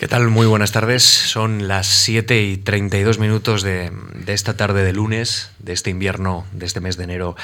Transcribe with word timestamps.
¿Qué 0.00 0.08
tal? 0.08 0.28
Muy 0.28 0.46
buenas 0.46 0.72
tardes. 0.72 1.02
Son 1.02 1.68
las 1.68 1.86
7 1.86 2.40
y 2.40 2.56
32 2.56 3.18
minutos 3.18 3.62
de, 3.62 3.92
de 4.14 4.32
esta 4.32 4.56
tarde 4.56 4.82
de 4.82 4.94
lunes, 4.94 5.50
de 5.58 5.74
este 5.74 5.90
invierno, 5.90 6.46
de 6.52 6.64
este 6.64 6.80
mes 6.80 6.96
de 6.96 7.04
enero 7.04 7.36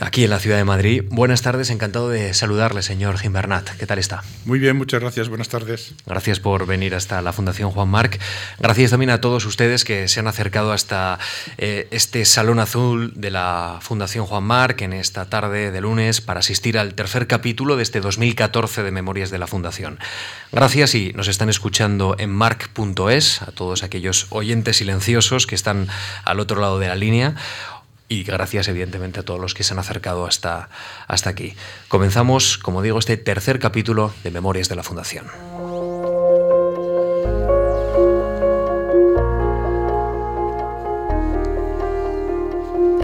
aquí 0.00 0.24
en 0.24 0.30
la 0.30 0.40
ciudad 0.40 0.56
de 0.56 0.64
Madrid. 0.64 1.04
Buenas 1.08 1.42
tardes, 1.42 1.70
encantado 1.70 2.08
de 2.08 2.34
saludarle, 2.34 2.82
señor 2.82 3.18
Gimbernat. 3.18 3.70
¿Qué 3.76 3.86
tal 3.86 3.98
está? 3.98 4.24
Muy 4.44 4.58
bien, 4.58 4.76
muchas 4.76 5.00
gracias, 5.00 5.28
buenas 5.28 5.48
tardes. 5.48 5.94
Gracias 6.06 6.40
por 6.40 6.66
venir 6.66 6.94
hasta 6.94 7.22
la 7.22 7.32
Fundación 7.32 7.70
Juan 7.70 7.88
Marc. 7.88 8.20
Gracias 8.58 8.90
también 8.90 9.10
a 9.10 9.20
todos 9.20 9.46
ustedes 9.46 9.84
que 9.84 10.08
se 10.08 10.20
han 10.20 10.26
acercado 10.26 10.72
hasta 10.72 11.18
eh, 11.58 11.86
este 11.92 12.24
Salón 12.24 12.58
Azul 12.58 13.12
de 13.14 13.30
la 13.30 13.78
Fundación 13.82 14.26
Juan 14.26 14.44
Marc 14.44 14.82
en 14.82 14.92
esta 14.92 15.26
tarde 15.26 15.70
de 15.70 15.80
lunes 15.80 16.20
para 16.20 16.40
asistir 16.40 16.76
al 16.76 16.94
tercer 16.94 17.26
capítulo 17.28 17.76
de 17.76 17.84
este 17.84 18.00
2014 18.00 18.82
de 18.82 18.90
Memorias 18.90 19.30
de 19.30 19.38
la 19.38 19.46
Fundación. 19.46 19.98
Gracias 20.50 20.94
y 20.94 21.12
nos 21.12 21.28
están 21.28 21.48
escuchando 21.48 22.16
en 22.18 22.30
marc.es, 22.30 23.42
a 23.42 23.52
todos 23.52 23.82
aquellos 23.84 24.26
oyentes 24.30 24.78
silenciosos 24.78 25.46
que 25.46 25.54
están 25.54 25.88
al 26.24 26.40
otro 26.40 26.60
lado 26.60 26.78
de 26.78 26.88
la 26.88 26.96
línea 26.96 27.36
y 28.08 28.22
gracias 28.22 28.68
evidentemente 28.68 29.20
a 29.20 29.22
todos 29.22 29.40
los 29.40 29.54
que 29.54 29.64
se 29.64 29.72
han 29.72 29.78
acercado 29.78 30.26
hasta, 30.26 30.68
hasta 31.06 31.30
aquí. 31.30 31.54
Comenzamos, 31.88 32.58
como 32.58 32.82
digo, 32.82 32.98
este 32.98 33.16
tercer 33.16 33.58
capítulo 33.58 34.12
de 34.22 34.30
Memorias 34.30 34.68
de 34.68 34.76
la 34.76 34.82
Fundación. 34.82 35.26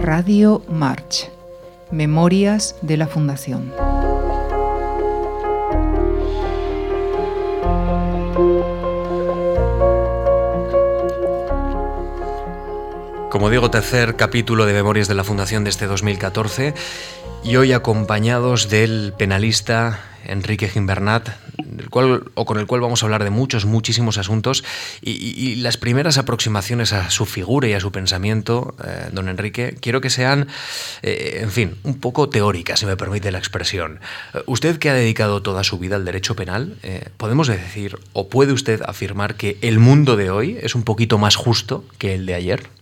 Radio 0.01 0.63
March, 0.67 1.29
Memorias 1.91 2.75
de 2.81 2.97
la 2.97 3.07
Fundación. 3.07 3.90
Como 13.31 13.49
digo, 13.49 13.71
tercer 13.71 14.17
capítulo 14.17 14.65
de 14.65 14.73
Memorias 14.73 15.07
de 15.07 15.15
la 15.15 15.23
Fundación 15.23 15.63
de 15.63 15.69
este 15.69 15.87
2014 15.87 16.73
y 17.45 17.55
hoy 17.55 17.71
acompañados 17.71 18.67
del 18.67 19.13
penalista 19.17 20.01
Enrique 20.25 20.67
Gimbernat, 20.67 21.29
o 22.35 22.45
con 22.45 22.59
el 22.59 22.67
cual 22.67 22.81
vamos 22.81 23.01
a 23.01 23.05
hablar 23.05 23.23
de 23.23 23.29
muchos, 23.29 23.63
muchísimos 23.63 24.17
asuntos 24.17 24.65
y, 25.01 25.55
las 25.55 25.77
primeras 25.77 26.17
aproximaciones 26.17 26.91
a 26.91 27.09
su 27.09 27.25
figura 27.25 27.69
y 27.69 27.73
a 27.73 27.79
su 27.79 27.93
pensamiento, 27.93 28.75
eh, 28.85 29.07
don 29.13 29.29
Enrique, 29.29 29.77
quiero 29.79 30.01
que 30.01 30.09
sean, 30.09 30.49
eh, 31.01 31.39
en 31.41 31.51
fin, 31.51 31.77
un 31.83 32.01
poco 32.01 32.27
teóricas, 32.27 32.81
si 32.81 32.85
me 32.85 32.97
permite 32.97 33.31
la 33.31 33.37
expresión. 33.37 34.01
Eh, 34.33 34.39
usted 34.45 34.77
que 34.77 34.89
ha 34.89 34.93
dedicado 34.93 35.41
toda 35.41 35.63
su 35.63 35.79
vida 35.79 35.95
al 35.95 36.03
derecho 36.03 36.35
penal, 36.35 36.75
¿podemos 37.15 37.47
decir 37.47 37.97
o 38.11 38.27
puede 38.27 38.51
usted 38.51 38.81
afirmar 38.85 39.35
que 39.35 39.57
el 39.61 39.79
mundo 39.79 40.17
de 40.17 40.31
hoy 40.31 40.57
es 40.61 40.75
un 40.75 40.83
poquito 40.83 41.17
más 41.17 41.37
justo 41.37 41.85
que 41.97 42.13
el 42.13 42.25
de 42.25 42.33
ayer? 42.33 42.80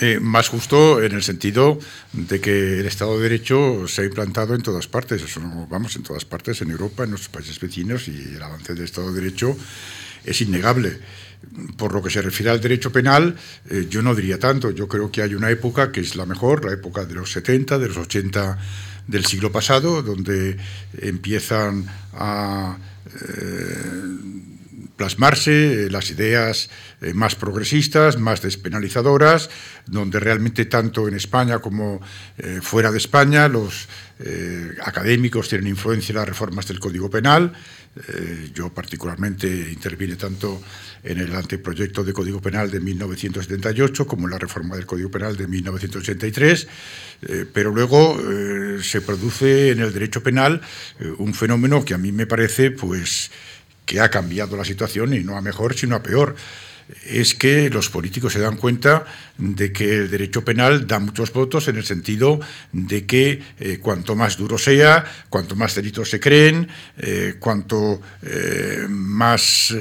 Eh, 0.00 0.20
más 0.20 0.48
justo 0.48 1.02
en 1.02 1.12
el 1.12 1.22
sentido 1.22 1.78
de 2.14 2.40
que 2.40 2.80
el 2.80 2.86
Estado 2.86 3.16
de 3.16 3.24
Derecho 3.24 3.86
se 3.86 4.02
ha 4.02 4.04
implantado 4.04 4.54
en 4.54 4.62
todas 4.62 4.86
partes, 4.86 5.22
eso 5.22 5.40
vamos, 5.68 5.96
en 5.96 6.02
todas 6.02 6.24
partes, 6.24 6.62
en 6.62 6.70
Europa, 6.70 7.04
en 7.04 7.10
nuestros 7.10 7.30
países 7.30 7.60
vecinos, 7.60 8.08
y 8.08 8.34
el 8.34 8.42
avance 8.42 8.72
del 8.72 8.84
Estado 8.84 9.12
de 9.12 9.20
Derecho 9.20 9.56
es 10.24 10.40
innegable. 10.40 10.98
Por 11.76 11.92
lo 11.92 12.02
que 12.02 12.08
se 12.08 12.22
refiere 12.22 12.50
al 12.50 12.60
derecho 12.60 12.90
penal, 12.90 13.36
eh, 13.68 13.86
yo 13.90 14.00
no 14.00 14.14
diría 14.14 14.38
tanto. 14.38 14.70
Yo 14.70 14.88
creo 14.88 15.10
que 15.10 15.22
hay 15.22 15.34
una 15.34 15.50
época 15.50 15.92
que 15.92 16.00
es 16.00 16.16
la 16.16 16.24
mejor, 16.24 16.64
la 16.64 16.72
época 16.72 17.04
de 17.04 17.14
los 17.14 17.32
70, 17.32 17.78
de 17.78 17.88
los 17.88 17.96
80 17.96 18.58
del 19.08 19.26
siglo 19.26 19.52
pasado, 19.52 20.02
donde 20.02 20.56
empiezan 20.98 21.84
a 22.14 22.78
eh, 23.06 24.51
plasmarse 24.96 25.86
eh, 25.86 25.90
las 25.90 26.10
ideas 26.10 26.70
eh, 27.00 27.14
más 27.14 27.34
progresistas, 27.34 28.18
más 28.18 28.42
despenalizadoras, 28.42 29.50
donde 29.86 30.20
realmente 30.20 30.66
tanto 30.66 31.08
en 31.08 31.14
España 31.14 31.58
como 31.58 32.00
eh, 32.38 32.60
fuera 32.62 32.90
de 32.90 32.98
España 32.98 33.48
los 33.48 33.88
académicos 34.84 35.48
tienen 35.48 35.66
influencia 35.66 36.12
en 36.12 36.18
las 36.18 36.28
reformas 36.28 36.68
del 36.68 36.78
Código 36.78 37.10
Penal. 37.10 37.52
yo 38.54 38.72
particularmente 38.72 39.48
intervine 39.48 40.14
tanto 40.14 40.62
en 41.02 41.18
el 41.18 41.34
anteproyecto 41.34 42.04
de 42.04 42.12
Código 42.12 42.40
Penal 42.40 42.70
de 42.70 42.78
1978 42.78 44.06
como 44.06 44.28
en 44.28 44.30
la 44.30 44.38
reforma 44.38 44.76
del 44.76 44.86
Código 44.86 45.10
Penal 45.10 45.36
de 45.36 45.48
1983, 45.48 46.68
pero 47.52 47.72
luego 47.72 48.16
se 48.80 49.00
produce 49.00 49.70
en 49.70 49.80
el 49.80 49.92
derecho 49.92 50.22
penal 50.22 50.60
un 51.18 51.34
fenómeno 51.34 51.84
que 51.84 51.94
a 51.94 51.98
mí 51.98 52.12
me 52.12 52.28
parece 52.28 52.70
pues 52.70 53.32
que 53.86 54.00
ha 54.00 54.10
cambiado 54.10 54.56
la 54.56 54.64
situación 54.64 55.14
y 55.14 55.20
no 55.20 55.36
a 55.36 55.40
mejor, 55.40 55.74
sino 55.74 55.96
a 55.96 56.02
peor 56.02 56.36
es 57.06 57.34
que 57.34 57.70
los 57.70 57.88
políticos 57.88 58.32
se 58.32 58.40
dan 58.40 58.56
cuenta 58.56 59.04
de 59.38 59.72
que 59.72 59.96
el 59.96 60.10
derecho 60.10 60.44
penal 60.44 60.86
da 60.86 60.98
muchos 60.98 61.32
votos 61.32 61.66
en 61.68 61.76
el 61.76 61.84
sentido 61.84 62.40
de 62.72 63.06
que 63.06 63.42
eh, 63.58 63.78
cuanto 63.80 64.14
más 64.14 64.36
duro 64.36 64.58
sea, 64.58 65.04
cuanto 65.28 65.56
más 65.56 65.74
delitos 65.74 66.10
se 66.10 66.20
creen, 66.20 66.68
eh, 66.98 67.36
cuanto 67.38 68.00
eh, 68.22 68.86
más 68.88 69.74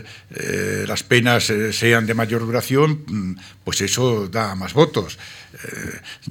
las 0.87 1.03
penas 1.03 1.51
sean 1.71 2.05
de 2.05 2.13
mayor 2.13 2.41
duración, 2.41 3.03
mm, 3.05 3.35
pues 3.63 3.81
eso 3.81 4.27
da 4.27 4.55
más 4.55 4.73
votos. 4.73 5.17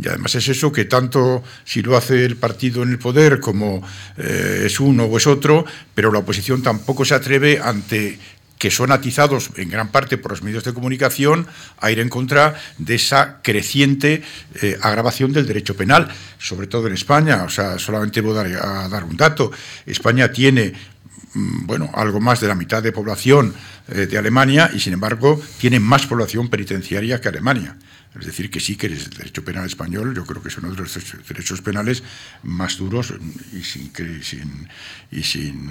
y 0.02 0.08
además 0.08 0.34
es 0.34 0.48
eso 0.48 0.72
que 0.72 0.86
tanto 0.86 1.44
si 1.64 1.82
lo 1.82 1.96
hace 1.96 2.24
el 2.24 2.36
partido 2.36 2.82
en 2.82 2.90
el 2.90 2.98
poder 2.98 3.38
como 3.38 3.86
es 4.16 4.80
uno 4.80 5.04
o 5.04 5.18
es 5.18 5.26
otro, 5.26 5.66
pero 5.94 6.10
la 6.10 6.20
oposición 6.20 6.62
tampoco 6.62 7.04
se 7.04 7.14
atreve 7.14 7.60
ante 7.62 8.18
que 8.60 8.70
son 8.70 8.92
atizados 8.92 9.48
en 9.56 9.70
gran 9.70 9.88
parte 9.88 10.18
por 10.18 10.32
los 10.32 10.42
medios 10.42 10.64
de 10.64 10.74
comunicación 10.74 11.46
a 11.80 11.90
ir 11.90 11.98
en 11.98 12.10
contra 12.10 12.60
de 12.76 12.96
esa 12.96 13.40
creciente 13.40 14.22
eh, 14.60 14.78
agravación 14.82 15.32
del 15.32 15.46
derecho 15.46 15.74
penal, 15.74 16.08
sobre 16.38 16.66
todo 16.66 16.86
en 16.86 16.92
España. 16.92 17.44
O 17.44 17.48
sea, 17.48 17.78
solamente 17.78 18.20
voy 18.20 18.36
a 18.36 18.86
dar, 18.88 19.04
un 19.04 19.16
dato. 19.16 19.50
España 19.86 20.30
tiene 20.30 20.74
mm, 21.32 21.64
bueno, 21.64 21.90
algo 21.94 22.20
más 22.20 22.40
de 22.40 22.48
la 22.48 22.54
mitad 22.54 22.82
de 22.82 22.92
población 22.92 23.54
eh, 23.88 24.06
de 24.06 24.18
Alemania 24.18 24.70
y, 24.74 24.78
sin 24.78 24.92
embargo, 24.92 25.40
tiene 25.56 25.80
más 25.80 26.06
población 26.06 26.50
penitenciaria 26.50 27.18
que 27.18 27.28
Alemania. 27.28 27.78
Es 28.18 28.26
decir, 28.26 28.50
que 28.50 28.58
sí 28.58 28.76
que 28.76 28.88
el 28.88 29.10
derecho 29.10 29.44
penal 29.44 29.66
español, 29.66 30.14
yo 30.14 30.26
creo 30.26 30.42
que 30.42 30.48
es 30.48 30.58
uno 30.58 30.70
de 30.72 30.76
los 30.76 30.98
derechos 31.28 31.62
penales 31.62 32.02
más 32.42 32.76
duros 32.76 33.14
y 33.52 33.62
sin 33.62 33.92
que, 33.92 34.22
sin, 34.22 34.68
y 35.12 35.22
sin, 35.22 35.70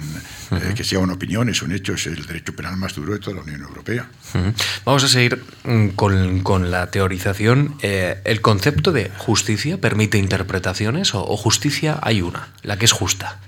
eh, 0.52 0.72
que 0.74 0.82
sea 0.82 1.00
una 1.00 1.12
opinión, 1.12 1.50
es 1.50 1.60
un 1.60 1.72
hecho, 1.72 1.92
es 1.92 2.06
el 2.06 2.24
derecho 2.24 2.56
penal 2.56 2.78
más 2.78 2.94
duro 2.94 3.12
de 3.12 3.18
toda 3.18 3.36
la 3.36 3.42
Unión 3.42 3.60
Europea. 3.60 4.08
Vamos 4.86 5.04
a 5.04 5.08
seguir 5.08 5.42
mm, 5.64 5.88
con, 5.88 6.40
con 6.40 6.70
la 6.70 6.90
teorización. 6.90 7.76
Eh, 7.82 8.22
¿El 8.24 8.40
concepto 8.40 8.90
de 8.90 9.10
justicia 9.18 9.78
permite 9.78 10.16
interpretaciones 10.16 11.14
o 11.14 11.36
justicia 11.36 11.98
hay 12.02 12.22
una, 12.22 12.48
la 12.62 12.78
que 12.78 12.86
es 12.86 12.92
justa? 12.92 13.38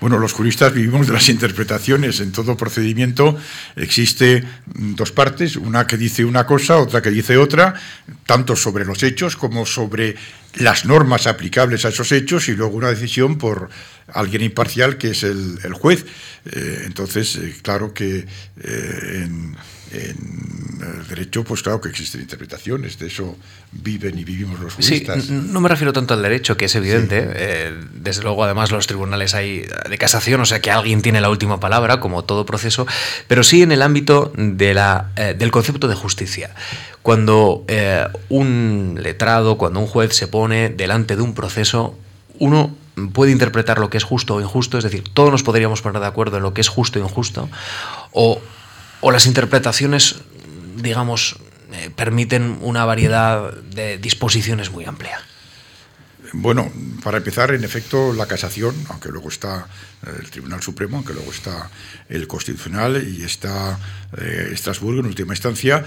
Bueno, 0.00 0.18
los 0.18 0.32
juristas 0.32 0.72
vivimos 0.72 1.06
de 1.06 1.12
las 1.12 1.28
interpretaciones. 1.28 2.20
En 2.20 2.32
todo 2.32 2.56
procedimiento 2.56 3.36
existe 3.76 4.44
dos 4.66 5.12
partes, 5.12 5.56
una 5.56 5.86
que 5.86 5.96
dice 5.96 6.24
una 6.24 6.46
cosa, 6.46 6.78
otra 6.78 7.02
que 7.02 7.10
dice 7.10 7.36
otra, 7.36 7.74
tanto 8.24 8.54
sobre 8.54 8.84
los 8.84 9.02
hechos 9.02 9.36
como 9.36 9.66
sobre 9.66 10.16
las 10.54 10.84
normas 10.84 11.26
aplicables 11.26 11.84
a 11.84 11.88
esos 11.88 12.12
hechos 12.12 12.48
y 12.48 12.52
luego 12.52 12.76
una 12.76 12.88
decisión 12.88 13.38
por 13.38 13.68
alguien 14.12 14.42
imparcial 14.42 14.98
que 14.98 15.10
es 15.10 15.22
el, 15.22 15.58
juez. 15.74 16.04
Eh, 16.46 16.82
entonces, 16.86 17.36
eh, 17.36 17.54
claro 17.62 17.92
que 17.92 18.26
eh, 18.60 19.22
en 19.24 19.56
en 19.90 20.80
el 20.82 21.06
derecho, 21.08 21.44
pues 21.44 21.62
claro 21.62 21.80
que 21.80 21.88
existen 21.88 22.20
interpretaciones, 22.20 22.98
de 22.98 23.06
eso 23.06 23.36
viven 23.72 24.18
y 24.18 24.24
vivimos 24.24 24.60
los 24.60 24.74
juristas. 24.74 25.24
Sí, 25.24 25.32
no 25.32 25.60
me 25.60 25.68
refiero 25.68 25.92
tanto 25.92 26.14
al 26.14 26.22
derecho, 26.22 26.56
que 26.56 26.66
es 26.66 26.74
evidente. 26.74 27.72
Desde 27.94 28.22
luego, 28.22 28.44
además, 28.44 28.70
los 28.70 28.86
tribunales 28.86 29.34
hay 29.34 29.66
de 29.88 29.98
casación, 29.98 30.40
o 30.40 30.44
sea 30.44 30.60
que 30.60 30.70
alguien 30.70 31.00
tiene 31.00 31.20
la 31.20 31.30
última 31.30 31.58
palabra, 31.58 32.00
como 32.00 32.24
todo 32.24 32.44
proceso, 32.44 32.86
pero 33.28 33.42
sí 33.42 33.62
en 33.62 33.72
el 33.72 33.82
ámbito 33.82 34.32
de 34.36 34.74
la, 34.74 35.10
del 35.36 35.50
concepto 35.50 35.88
de 35.88 35.94
justicia. 35.94 36.54
Cuando 37.08 37.64
eh, 37.68 38.06
un 38.28 38.98
letrado, 39.00 39.56
cuando 39.56 39.80
un 39.80 39.86
juez 39.86 40.14
se 40.14 40.28
pone 40.28 40.68
delante 40.68 41.16
de 41.16 41.22
un 41.22 41.32
proceso, 41.32 41.98
uno 42.38 42.76
puede 43.14 43.32
interpretar 43.32 43.78
lo 43.78 43.88
que 43.88 43.96
es 43.96 44.04
justo 44.04 44.34
o 44.34 44.42
injusto, 44.42 44.76
es 44.76 44.84
decir, 44.84 45.04
todos 45.14 45.32
nos 45.32 45.42
podríamos 45.42 45.80
poner 45.80 46.02
de 46.02 46.06
acuerdo 46.06 46.36
en 46.36 46.42
lo 46.42 46.52
que 46.52 46.60
es 46.60 46.68
justo 46.68 47.00
o 47.00 47.02
injusto, 47.02 47.48
o 48.12 48.42
o 49.00 49.10
las 49.10 49.24
interpretaciones, 49.24 50.16
digamos, 50.76 51.36
eh, 51.72 51.88
permiten 51.96 52.58
una 52.60 52.84
variedad 52.84 53.54
de 53.54 53.96
disposiciones 53.96 54.70
muy 54.70 54.84
amplia. 54.84 55.18
Bueno, 56.34 56.70
para 57.02 57.18
empezar, 57.18 57.52
en 57.52 57.64
efecto, 57.64 58.12
la 58.12 58.26
casación, 58.26 58.74
aunque 58.90 59.08
luego 59.08 59.30
está 59.30 59.66
eh, 60.06 60.10
el 60.20 60.30
Tribunal 60.30 60.62
Supremo, 60.62 60.98
aunque 60.98 61.14
luego 61.14 61.30
está 61.30 61.70
el 62.08 62.26
Constitucional 62.26 63.02
y 63.02 63.24
está 63.24 63.78
eh, 64.18 64.50
Estrasburgo 64.52 65.00
en 65.00 65.06
última 65.06 65.32
instancia, 65.32 65.84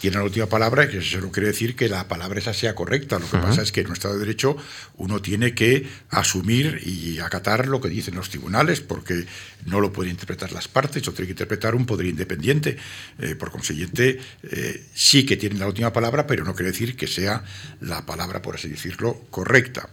tiene 0.00 0.16
la 0.16 0.24
última 0.24 0.46
palabra 0.46 0.88
que 0.88 0.98
eso 0.98 1.20
no 1.20 1.30
quiere 1.30 1.48
decir 1.48 1.76
que 1.76 1.88
la 1.88 2.08
palabra 2.08 2.38
esa 2.38 2.54
sea 2.54 2.74
correcta. 2.74 3.18
Lo 3.18 3.30
que 3.30 3.36
pasa 3.36 3.60
es 3.60 3.70
que 3.70 3.82
en 3.82 3.88
un 3.88 3.92
Estado 3.92 4.14
de 4.14 4.20
Derecho 4.20 4.56
uno 4.96 5.20
tiene 5.20 5.54
que 5.54 5.86
asumir 6.08 6.80
y 6.86 7.18
acatar 7.18 7.68
lo 7.68 7.82
que 7.82 7.90
dicen 7.90 8.14
los 8.14 8.30
tribunales, 8.30 8.80
porque 8.80 9.26
no 9.66 9.78
lo 9.78 9.92
pueden 9.92 10.12
interpretar 10.12 10.52
las 10.52 10.68
partes, 10.68 11.06
o 11.06 11.12
tiene 11.12 11.26
que 11.26 11.32
interpretar 11.32 11.74
un 11.74 11.84
poder 11.84 12.06
independiente. 12.06 12.78
Eh, 13.18 13.34
por 13.34 13.50
consiguiente, 13.50 14.18
eh, 14.42 14.86
sí 14.94 15.26
que 15.26 15.36
tienen 15.36 15.58
la 15.58 15.66
última 15.66 15.92
palabra, 15.92 16.26
pero 16.26 16.44
no 16.44 16.54
quiere 16.54 16.72
decir 16.72 16.96
que 16.96 17.06
sea 17.06 17.44
la 17.80 18.06
palabra, 18.06 18.40
por 18.40 18.54
así 18.54 18.68
decirlo, 18.68 19.26
correcta. 19.30 19.90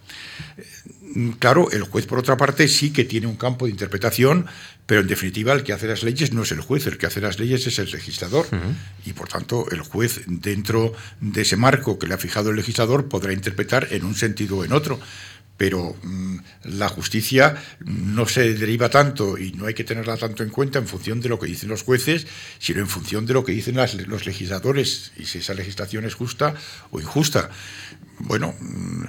Eh, 0.58 1.34
claro, 1.38 1.70
el 1.72 1.84
juez, 1.84 2.06
por 2.06 2.20
otra 2.20 2.38
parte, 2.38 2.70
sí 2.70 2.92
que 2.92 3.04
tiene 3.04 3.28
un 3.28 3.36
campo 3.36 3.66
de 3.66 3.72
interpretación, 3.72 4.46
pero 4.88 5.02
en 5.02 5.08
definitiva 5.08 5.54
el 5.54 5.64
que 5.64 5.74
hace 5.74 5.86
las 5.86 6.02
leyes 6.02 6.34
no 6.34 6.44
es 6.44 6.52
el 6.52 6.62
juez, 6.62 6.88
el 6.88 6.98
que 6.98 7.06
hace 7.06 7.22
las 7.22 7.38
leyes 7.38 7.68
es 7.68 7.78
el 7.78 7.92
legislador. 7.92 8.48
Y 9.06 9.14
por 9.14 9.28
tanto, 9.28 9.70
el 9.70 9.82
juez, 9.82 10.22
dentro 10.26 10.94
de 11.20 11.42
ese 11.42 11.58
marco 11.58 12.00
que 12.00 12.08
le 12.08 12.14
ha 12.14 12.18
fijado 12.18 12.50
el 12.50 12.56
legislador, 12.56 13.10
podrá 13.10 13.34
interpretar 13.34 13.90
en 13.92 14.06
un 14.06 14.16
sentido 14.16 14.58
o 14.58 14.66
en 14.66 14.72
otro 14.72 15.00
pero 15.58 15.96
mm, 16.04 16.38
la 16.66 16.88
justicia 16.88 17.56
no 17.84 18.28
se 18.28 18.54
deriva 18.54 18.90
tanto 18.90 19.38
y 19.38 19.52
no 19.54 19.66
hay 19.66 19.74
que 19.74 19.84
tenerla 19.84 20.16
tanto 20.16 20.44
en 20.44 20.50
cuenta 20.50 20.80
en 20.80 20.88
función 20.88 21.20
de 21.20 21.30
lo 21.30 21.40
que 21.40 21.48
dicen 21.48 21.70
los 21.70 21.84
jueces, 21.84 22.28
sino 22.60 22.80
en 22.80 22.88
función 22.88 23.26
de 23.26 23.34
lo 23.34 23.44
que 23.44 23.52
dicen 23.52 23.76
los 23.76 24.26
legisladores 24.26 25.12
y 25.18 25.26
si 25.26 25.40
esa 25.40 25.56
legislación 25.56 26.06
es 26.06 26.14
justa 26.14 26.54
o 26.92 27.00
injusta. 27.00 27.50
Bueno, 28.20 28.54
mm, 28.60 29.06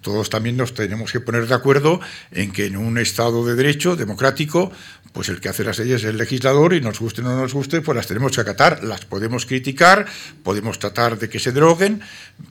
todos 0.00 0.30
también 0.30 0.56
nos 0.56 0.74
tenemos 0.74 1.12
que 1.12 1.20
poner 1.20 1.46
de 1.46 1.54
acuerdo 1.54 2.00
en 2.30 2.52
que 2.52 2.66
en 2.66 2.76
un 2.76 2.98
Estado 2.98 3.44
de 3.44 3.54
Derecho 3.54 3.96
democrático 3.96 4.72
pues 5.12 5.28
el 5.28 5.40
que 5.40 5.48
hace 5.48 5.64
las 5.64 5.78
leyes 5.78 6.02
es 6.02 6.08
el 6.08 6.16
legislador 6.16 6.72
y 6.72 6.80
nos 6.80 6.98
guste 6.98 7.20
o 7.20 7.24
no 7.24 7.36
nos 7.36 7.52
guste, 7.52 7.80
pues 7.82 7.94
las 7.96 8.06
tenemos 8.06 8.32
que 8.32 8.40
acatar, 8.40 8.82
las 8.82 9.04
podemos 9.04 9.46
criticar, 9.46 10.06
podemos 10.42 10.78
tratar 10.78 11.18
de 11.18 11.28
que 11.28 11.38
se 11.38 11.52
droguen, 11.52 12.00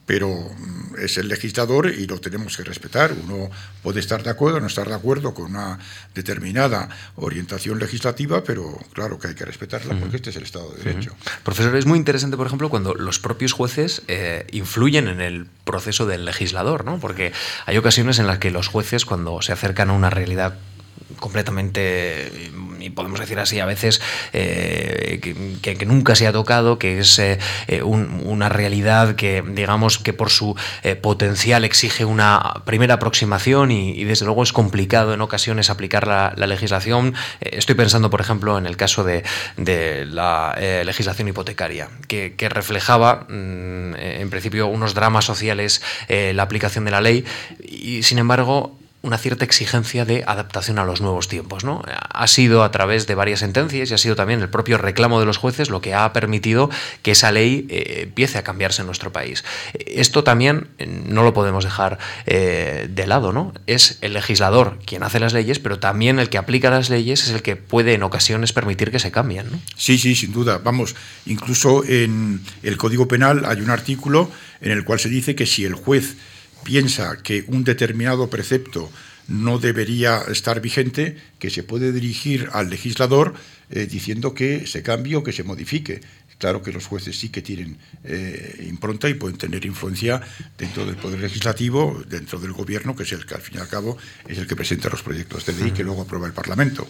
pero 0.06 0.30
mm, 0.30 1.00
es 1.00 1.18
el 1.18 1.28
legislador 1.28 1.88
y 1.88 2.06
lo 2.06 2.20
tenemos 2.20 2.56
que 2.58 2.64
respetar. 2.64 3.14
Uno 3.14 3.50
puede 3.82 4.00
estar 4.00 4.22
de 4.22 4.30
acuerdo 4.30 4.58
o 4.58 4.62
no 4.62 4.68
estar 4.68 4.88
de 4.88 4.94
acuerdo 4.94 5.34
con 5.34 5.46
una 5.52 5.80
determinada 6.14 6.90
orientación 7.16 7.80
legislativa, 7.80 8.44
pero 8.44 8.78
claro 8.94 9.18
que 9.18 9.30
hay 9.30 9.36
que 9.36 9.46
respetarla 9.46 10.00
porque 10.00 10.18
este 10.18 10.30
es 10.30 10.36
el 10.36 10.44
Estado 10.44 10.72
de 10.72 10.84
Derecho. 10.84 11.16
Profesor, 11.44 11.76
es 11.76 11.86
muy 11.86 11.98
interesante, 11.98 12.38
por 12.38 12.46
ejemplo, 12.46 12.70
cuando 12.70 12.94
los 12.94 13.20
propios 13.20 13.54
jueces 13.54 14.04
eh, 14.08 14.46
influyen 14.52 15.08
en 15.08 15.22
el 15.22 15.48
proceso 15.72 16.06
del 16.06 16.26
legislador, 16.26 16.84
¿no? 16.84 17.00
porque 17.00 17.32
hay 17.66 17.78
ocasiones 17.78 18.20
en 18.20 18.28
las 18.28 18.40
que 18.40 18.52
los 18.52 18.68
jueces, 18.68 19.06
cuando 19.06 19.42
se 19.42 19.54
acercan 19.54 19.90
a 19.90 19.94
una 19.94 20.10
realidad 20.10 20.56
completamente, 21.20 22.32
y 22.80 22.90
podemos 22.90 23.20
decir 23.20 23.40
así 23.40 23.60
a 23.60 23.66
veces, 23.66 24.02
eh, 24.34 25.20
que, 25.62 25.86
nunca 25.86 26.16
se 26.16 26.28
ha 26.28 26.32
tocado, 26.32 26.78
que 26.78 27.00
es 27.00 27.18
eh, 27.20 27.40
eh, 27.68 27.82
una 27.84 28.50
realidad 28.50 29.16
que, 29.16 29.44
digamos, 29.46 29.98
que 29.98 30.14
por 30.14 30.30
su 30.30 30.56
potencial 31.02 31.64
exige 31.64 32.06
una 32.06 32.62
primera 32.66 32.96
aproximación 32.96 33.72
y, 33.72 34.04
desde 34.04 34.26
luego 34.26 34.44
es 34.44 34.54
complicado 34.54 35.14
en 35.14 35.22
ocasiones 35.22 35.70
aplicar 35.70 36.08
la, 36.08 36.34
legislación. 36.52 37.14
estoy 37.40 37.76
pensando, 37.76 38.10
por 38.10 38.22
ejemplo, 38.22 38.58
en 38.58 38.66
el 38.66 38.78
caso 38.78 39.04
de, 39.04 39.24
la 39.58 40.56
legislación 40.84 41.28
hipotecaria, 41.28 41.90
que, 42.08 42.36
que 42.36 42.50
reflejaba, 42.50 43.26
mm, 43.30 43.96
en 43.96 44.30
principio, 44.30 44.68
unos 44.68 44.94
dramas 44.94 45.26
sociales 45.26 45.82
la 46.10 46.44
aplicación 46.44 46.86
de 46.86 46.92
la 46.92 47.02
ley 47.02 47.26
y, 47.64 48.04
sin 48.04 48.20
embargo, 48.20 48.78
una 49.04 49.18
cierta 49.18 49.46
exigencia 49.46 50.06
de 50.06 50.24
adaptación 50.28 50.78
a 50.78 50.86
los 50.86 51.02
nuevos 51.02 51.28
tiempos. 51.28 51.64
¿no? 51.64 51.82
Ha 51.88 52.28
sido 52.28 52.64
a 52.64 52.72
través 52.72 53.08
de 53.08 53.16
varias 53.16 53.40
sentencias 53.40 53.90
y 53.90 53.94
ha 53.94 53.98
sido 53.98 54.16
también 54.16 54.42
el 54.42 54.50
propio 54.50 54.78
reclamo 54.78 55.20
de 55.20 55.26
los 55.26 55.38
jueces 55.38 55.70
lo 55.70 55.82
que 55.82 55.96
ha 55.96 56.14
permitido 56.14 56.70
que 57.02 57.12
esa 57.12 57.32
ley 57.32 57.66
eh, 57.70 58.02
empiece 58.04 58.38
a 58.38 58.44
cambiarse 58.44 58.82
en 58.82 58.86
nuestro 58.86 59.12
país. 59.12 59.44
Esto 59.74 60.24
también 60.24 60.68
eh, 60.78 60.86
no 60.86 61.24
lo 61.24 61.34
podemos 61.34 61.64
dejar 61.64 61.98
eh, 62.28 62.88
de 62.90 63.08
lado. 63.08 63.34
¿no? 63.34 63.54
Es 63.66 63.98
el 64.02 64.14
legislador 64.14 64.78
quien 64.86 65.02
hace 65.04 65.20
las 65.20 65.34
leyes, 65.34 65.58
pero 65.58 65.80
también 65.80 66.20
el 66.20 66.30
que 66.30 66.38
aplica 66.38 66.70
las 66.70 66.90
leyes 66.90 67.24
es 67.24 67.32
el 67.32 67.42
que 67.42 67.56
puede 67.56 67.96
en 67.96 68.04
ocasiones 68.04 68.54
permitir 68.54 68.92
que 68.92 69.00
se 69.00 69.12
cambien. 69.12 69.52
¿no? 69.52 69.60
Sí, 69.76 69.98
sí, 69.98 70.16
sin 70.16 70.32
duda. 70.32 70.60
Vamos, 70.64 70.96
incluso 71.26 71.84
en 71.86 72.42
el 72.62 72.78
Código 72.78 73.08
Penal 73.08 73.46
hay 73.46 73.62
un 73.62 73.72
artículo 73.72 74.30
en 74.62 74.72
el 74.72 74.84
cual 74.84 75.00
se 75.00 75.10
dice 75.10 75.36
que 75.36 75.48
si 75.48 75.66
el 75.66 75.74
juez 75.74 76.18
piensa 76.64 77.18
que 77.24 77.46
un 77.48 77.64
determinado 77.64 78.30
precepto 78.30 78.92
no 79.28 79.60
debería 79.60 80.22
estar 80.30 80.62
vigente, 80.62 81.18
que 81.40 81.50
se 81.50 81.64
puede 81.64 81.92
dirigir 81.92 82.50
al 82.52 82.70
legislador 82.70 83.34
eh, 83.70 83.88
diciendo 83.90 84.34
que 84.34 84.68
se 84.68 84.84
cambie 84.84 85.16
o 85.16 85.24
que 85.24 85.32
se 85.32 85.44
modifique. 85.44 86.02
Claro 86.38 86.64
que 86.64 86.72
los 86.72 86.88
jueces 86.88 87.20
sí 87.20 87.30
que 87.30 87.44
tienen 87.44 87.78
eh, 88.04 88.66
impronta 88.68 89.08
y 89.08 89.14
pueden 89.14 89.38
tener 89.38 89.64
influencia 89.64 90.22
dentro 90.58 90.88
del 90.88 90.96
Poder 90.96 91.20
Legislativo, 91.20 92.04
dentro 92.10 92.40
del 92.40 92.52
Gobierno, 92.52 92.96
que 92.96 93.04
es 93.04 93.12
el 93.12 93.28
que 93.28 93.36
al 93.36 93.42
fin 93.42 93.60
y 93.60 93.62
al 93.62 93.68
cabo 93.68 93.96
es 94.28 94.40
el 94.40 94.48
que 94.48 94.56
presenta 94.56 94.90
los 94.90 95.04
proyectos 95.04 95.46
de 95.46 95.54
ley 95.54 95.70
que 95.70 95.84
luego 95.84 96.02
aprueba 96.02 96.26
el 96.26 96.34
Parlamento. 96.34 96.88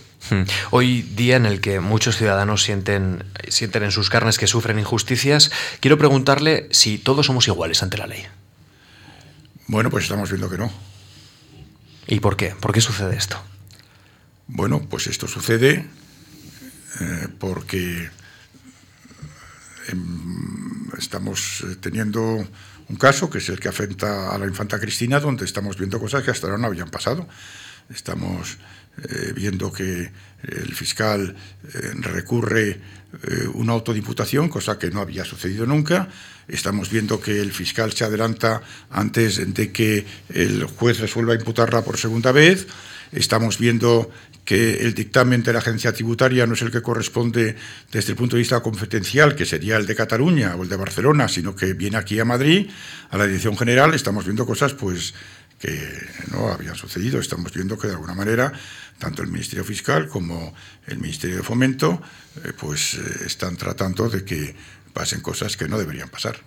Hoy 0.72 1.02
día 1.02 1.36
en 1.36 1.46
el 1.46 1.60
que 1.60 1.82
muchos 1.82 2.16
ciudadanos 2.16 2.64
sienten, 2.64 3.26
sienten 3.50 3.84
en 3.84 3.92
sus 3.92 4.10
carnes 4.10 4.38
que 4.38 4.48
sufren 4.48 4.80
injusticias, 4.80 5.52
quiero 5.82 5.98
preguntarle 5.98 6.70
si 6.72 6.98
todos 6.98 7.26
somos 7.26 7.46
iguales 7.50 7.84
ante 7.84 7.98
la 7.98 8.08
ley. 8.08 8.26
Bueno, 9.72 9.90
pues 9.90 10.04
estamos 10.04 10.30
viendo 10.30 10.50
que 10.50 10.58
no. 10.58 10.70
¿Y 12.06 12.20
por 12.20 12.36
qué? 12.36 12.54
¿Por 12.60 12.74
qué 12.74 12.82
sucede 12.82 13.16
esto? 13.16 13.42
Bueno, 14.48 14.82
pues 14.90 15.08
esto 15.08 15.30
sucede 15.30 15.88
eh, 17.00 17.28
porque 17.40 18.10
em, 19.88 20.90
estamos 20.98 21.64
eh, 21.64 21.78
teniendo 21.80 22.46
un 22.90 22.96
caso 22.98 23.30
que 23.30 23.38
es 23.38 23.48
el 23.48 23.62
que 23.62 23.70
afecta 23.70 24.36
a 24.36 24.38
la 24.38 24.46
infanta 24.46 24.78
Cristina, 24.78 25.22
donde 25.22 25.46
estamos 25.46 25.78
viendo 25.78 26.02
cosas 26.02 26.22
que 26.24 26.32
hasta 26.32 26.48
ahora 26.48 26.60
no 26.60 26.68
habían 26.68 26.90
pasado. 26.90 27.30
Estamos 27.90 28.58
eh, 28.98 29.34
viendo 29.36 29.72
que 29.72 30.12
el 30.44 30.74
fiscal 30.74 31.36
recurre 32.00 32.80
una 33.54 33.74
autodiputación, 33.74 34.50
cosa 34.50 34.80
que 34.80 34.90
no 34.90 35.02
había 35.02 35.24
sucedido 35.24 35.68
nunca. 35.68 36.10
Estamos 36.48 36.90
viendo 36.90 37.22
que 37.22 37.40
el 37.40 37.52
fiscal 37.52 37.94
se 37.94 38.06
adelanta 38.06 38.62
antes 38.90 39.54
de 39.54 39.72
que 39.72 40.06
el 40.30 40.64
juez 40.66 41.00
resuelva 41.00 41.36
imputarla 41.36 41.84
por 41.84 41.98
segunda 41.98 42.32
vez. 42.32 42.68
Estamos 43.12 43.60
viendo 43.60 44.10
que 44.46 44.82
el 44.82 44.94
dictamen 44.94 45.44
de 45.44 45.54
la 45.54 45.60
agencia 45.60 45.94
tributaria 45.94 46.48
no 46.48 46.56
es 46.56 46.62
el 46.62 46.72
que 46.72 46.82
corresponde 46.82 47.56
desde 47.92 48.12
el 48.12 48.18
punto 48.18 48.36
de 48.36 48.42
vista 48.42 48.60
competencial, 48.62 49.36
que 49.36 49.46
sería 49.46 49.78
el 49.78 49.86
de 49.86 49.96
Cataluña 49.96 50.56
o 50.56 50.64
el 50.64 50.70
de 50.70 50.76
Barcelona, 50.76 51.28
sino 51.28 51.56
que 51.56 51.74
viene 51.74 51.98
aquí 51.98 52.20
a 52.20 52.26
Madrid, 52.26 52.70
a 53.10 53.18
la 53.18 53.28
Dirección 53.28 53.58
General. 53.58 53.94
Estamos 53.94 54.26
viendo 54.26 54.46
cosas 54.46 54.74
pues 54.74 55.14
que 55.60 55.90
no 56.32 56.52
habían 56.52 56.76
sucedido. 56.76 57.20
Estamos 57.20 57.54
viendo 57.54 57.78
que 57.78 57.88
de 57.88 57.94
alguna 57.94 58.16
manera 58.16 58.52
tanto 59.02 59.24
el 59.24 59.30
Ministerio 59.30 59.66
Fiscal 59.66 60.08
como 60.08 60.54
el 60.88 61.00
Ministerio 61.00 61.38
de 61.38 61.44
Fomento 61.44 62.02
eh, 62.46 62.54
pues 62.58 62.94
eh, 62.94 63.26
están 63.26 63.58
tratando 63.58 64.08
de 64.08 64.24
que 64.24 64.56
pasen 64.94 65.22
cosas 65.22 65.58
que 65.58 65.68
no 65.68 65.78
deberían 65.78 66.10
pasar. 66.10 66.38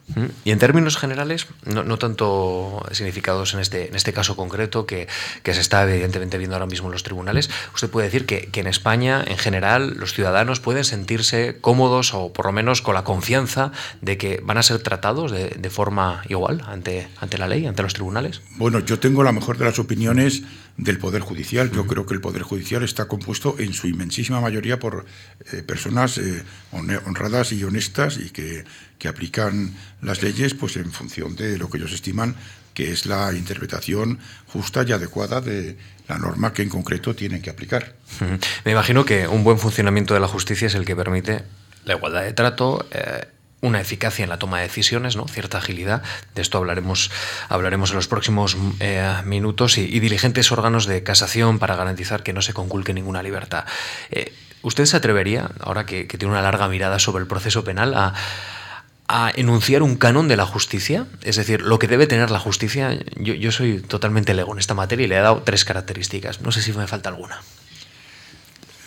Y 0.45 0.51
en 0.51 0.59
términos 0.59 0.97
generales, 0.97 1.47
no, 1.65 1.99
tanto 1.99 2.85
significados 2.93 3.55
en 3.55 3.61
este, 3.61 3.89
en 3.89 3.95
este 3.95 4.13
caso 4.13 4.37
concreto 4.37 4.87
que, 4.87 5.09
se 5.45 5.61
está 5.61 5.91
evidentemente 5.91 6.39
viendo 6.39 6.57
ahora 6.57 6.67
mismo 6.67 6.89
en 6.89 6.93
los 6.93 7.03
tribunales, 7.03 7.51
usted 7.75 7.89
puede 7.89 8.09
decir 8.09 8.27
que, 8.27 8.51
en 8.53 8.67
España, 8.67 9.25
en 9.27 9.39
general, 9.39 9.95
los 9.97 10.13
ciudadanos 10.13 10.61
pueden 10.61 10.85
sentirse 10.85 11.57
cómodos 11.61 12.13
o 12.15 12.33
por 12.33 12.47
lo 12.47 12.53
menos 12.53 12.83
con 12.83 12.95
la 12.95 13.05
confianza 13.05 13.73
de 14.03 14.19
que 14.19 14.41
van 14.45 14.59
a 14.59 14.63
ser 14.63 14.79
tratados 14.81 15.33
de, 15.33 15.49
de 15.49 15.71
forma 15.71 16.23
igual 16.29 16.63
ante, 16.67 17.09
ante 17.21 17.39
la 17.39 17.49
ley, 17.49 17.67
ante 17.67 17.83
los 17.83 17.95
tribunales. 17.95 18.43
Bueno, 18.57 18.81
yo 18.81 18.99
tengo 18.99 19.25
la 19.25 19.33
mejor 19.33 19.59
de 19.59 19.65
las 19.65 19.79
opiniones 19.79 20.43
del 20.77 20.99
Poder 20.99 21.23
Judicial. 21.23 21.71
Yo 21.71 21.87
creo 21.87 22.07
que 22.07 22.15
el 22.15 22.21
Poder 22.21 22.43
Judicial 22.43 22.83
está 22.83 23.07
compuesto 23.07 23.57
en 23.59 23.73
su 23.73 23.87
inmensísima 23.87 24.41
mayoría 24.41 24.79
por 24.79 25.05
eh, 25.53 25.63
personas 25.63 26.19
eh, 26.19 26.45
honradas 26.73 27.53
y 27.53 27.63
honestas 27.65 28.19
y 28.19 28.31
que, 28.31 28.65
que, 28.99 29.09
aplican 29.09 29.75
las 30.03 30.23
leyes 30.23 30.55
pues, 30.55 30.77
en 30.77 30.91
función 30.91 31.37
de 31.37 31.59
lo 31.59 31.71
que 31.71 31.79
ellos 31.79 31.93
estiman 31.93 32.35
que 32.75 32.91
es 32.91 33.07
la 33.07 33.33
interpretación 33.33 34.19
justa 34.49 34.85
y 34.87 34.91
adecuada 34.91 35.41
de 35.41 35.77
la 36.09 36.19
norma 36.19 36.53
que 36.53 36.63
en 36.63 36.69
concreto 36.69 37.15
tienen 37.15 37.41
que 37.41 37.49
aplicar. 37.49 37.95
Me 38.65 38.73
imagino 38.73 39.05
que 39.05 39.29
un 39.29 39.45
buen 39.45 39.59
funcionamiento 39.59 40.13
de 40.13 40.21
la 40.21 40.27
justicia 40.27 40.67
es 40.67 40.75
el 40.75 40.85
que 40.85 40.97
permite 40.97 41.45
la 41.85 41.95
igualdad 41.95 42.23
de 42.23 42.33
trato, 42.33 42.87
eh, 42.91 43.27
una 43.65 43.81
eficacia 43.81 44.23
en 44.23 44.29
la 44.29 44.39
toma 44.39 44.59
de 44.59 44.65
decisiones, 44.65 45.17
¿no? 45.17 45.27
cierta 45.27 45.59
agilidad. 45.59 46.03
De 46.35 46.43
esto 46.43 46.59
hablaremos, 46.59 47.11
hablaremos 47.49 47.91
en 47.91 47.97
los 47.97 48.09
próximos 48.09 48.57
eh, 48.81 49.11
minutos 49.25 49.79
y, 49.79 49.99
diligentes 50.01 50.53
órganos 50.53 50.85
de 50.87 51.03
casación 51.03 51.59
para 51.59 51.75
garantizar 51.75 52.23
que 52.23 52.35
no 52.35 52.43
se 52.43 52.53
conculque 52.53 52.93
ninguna 52.93 53.23
libertad. 53.23 53.65
Eh, 54.11 54.33
¿Usted 54.61 54.85
se 54.85 54.97
atrevería, 54.97 55.51
ahora 55.61 55.87
que, 55.87 56.05
tiene 56.05 56.33
una 56.33 56.43
larga 56.43 56.69
mirada 56.69 56.99
sobre 56.99 57.23
el 57.23 57.27
proceso 57.27 57.65
penal, 57.65 57.95
a, 57.95 58.15
a 59.09 59.33
enunciar 59.35 59.83
un 59.83 59.97
canon 59.97 60.29
de 60.29 60.37
la 60.37 60.47
justicia, 60.47 61.07
es 61.23 61.37
decir, 61.37 61.63
lo 61.63 61.79
que 61.79 61.89
debe 61.89 62.07
tener 62.07 62.31
la 62.31 62.39
justicia. 62.39 62.99
Yo, 63.17 63.35
yo, 63.35 63.51
soy 63.51 63.81
totalmente 63.81 64.35
lego 64.35 64.53
en 64.53 64.59
esta 64.59 64.75
materia 64.75 65.05
y 65.05 65.09
le 65.09 65.17
he 65.17 65.21
dado 65.21 65.43
tres 65.43 65.65
características. 65.65 66.41
No 66.43 66.53
sé 66.53 66.63
si 66.63 66.73
me 66.73 66.87
falta 66.87 67.09
alguna. 67.09 67.41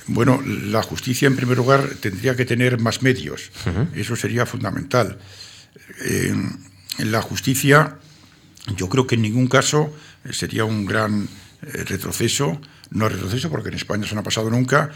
Bueno, 0.07 0.41
la 0.41 0.81
justicia 0.83 1.27
en 1.27 1.35
primer 1.35 1.57
lugar 1.57 1.95
tendría 1.99 2.35
que 2.35 2.45
tener 2.45 2.79
más 2.79 3.01
medios, 3.01 3.51
eso 3.93 4.15
sería 4.15 4.45
fundamental. 4.45 5.17
en 5.99 7.11
la 7.11 7.21
justicia, 7.21 7.97
yo 8.75 8.89
creo 8.89 9.05
que 9.05 9.15
en 9.15 9.21
ningún 9.21 9.47
caso 9.47 9.93
sería 10.31 10.65
un 10.65 10.85
gran 10.85 11.27
retroceso, 11.61 12.59
no 12.91 13.09
retroceso 13.09 13.49
porque 13.49 13.69
en 13.69 13.75
España 13.75 14.05
eso 14.05 14.15
no 14.15 14.21
ha 14.21 14.23
pasado 14.23 14.49
nunca, 14.49 14.91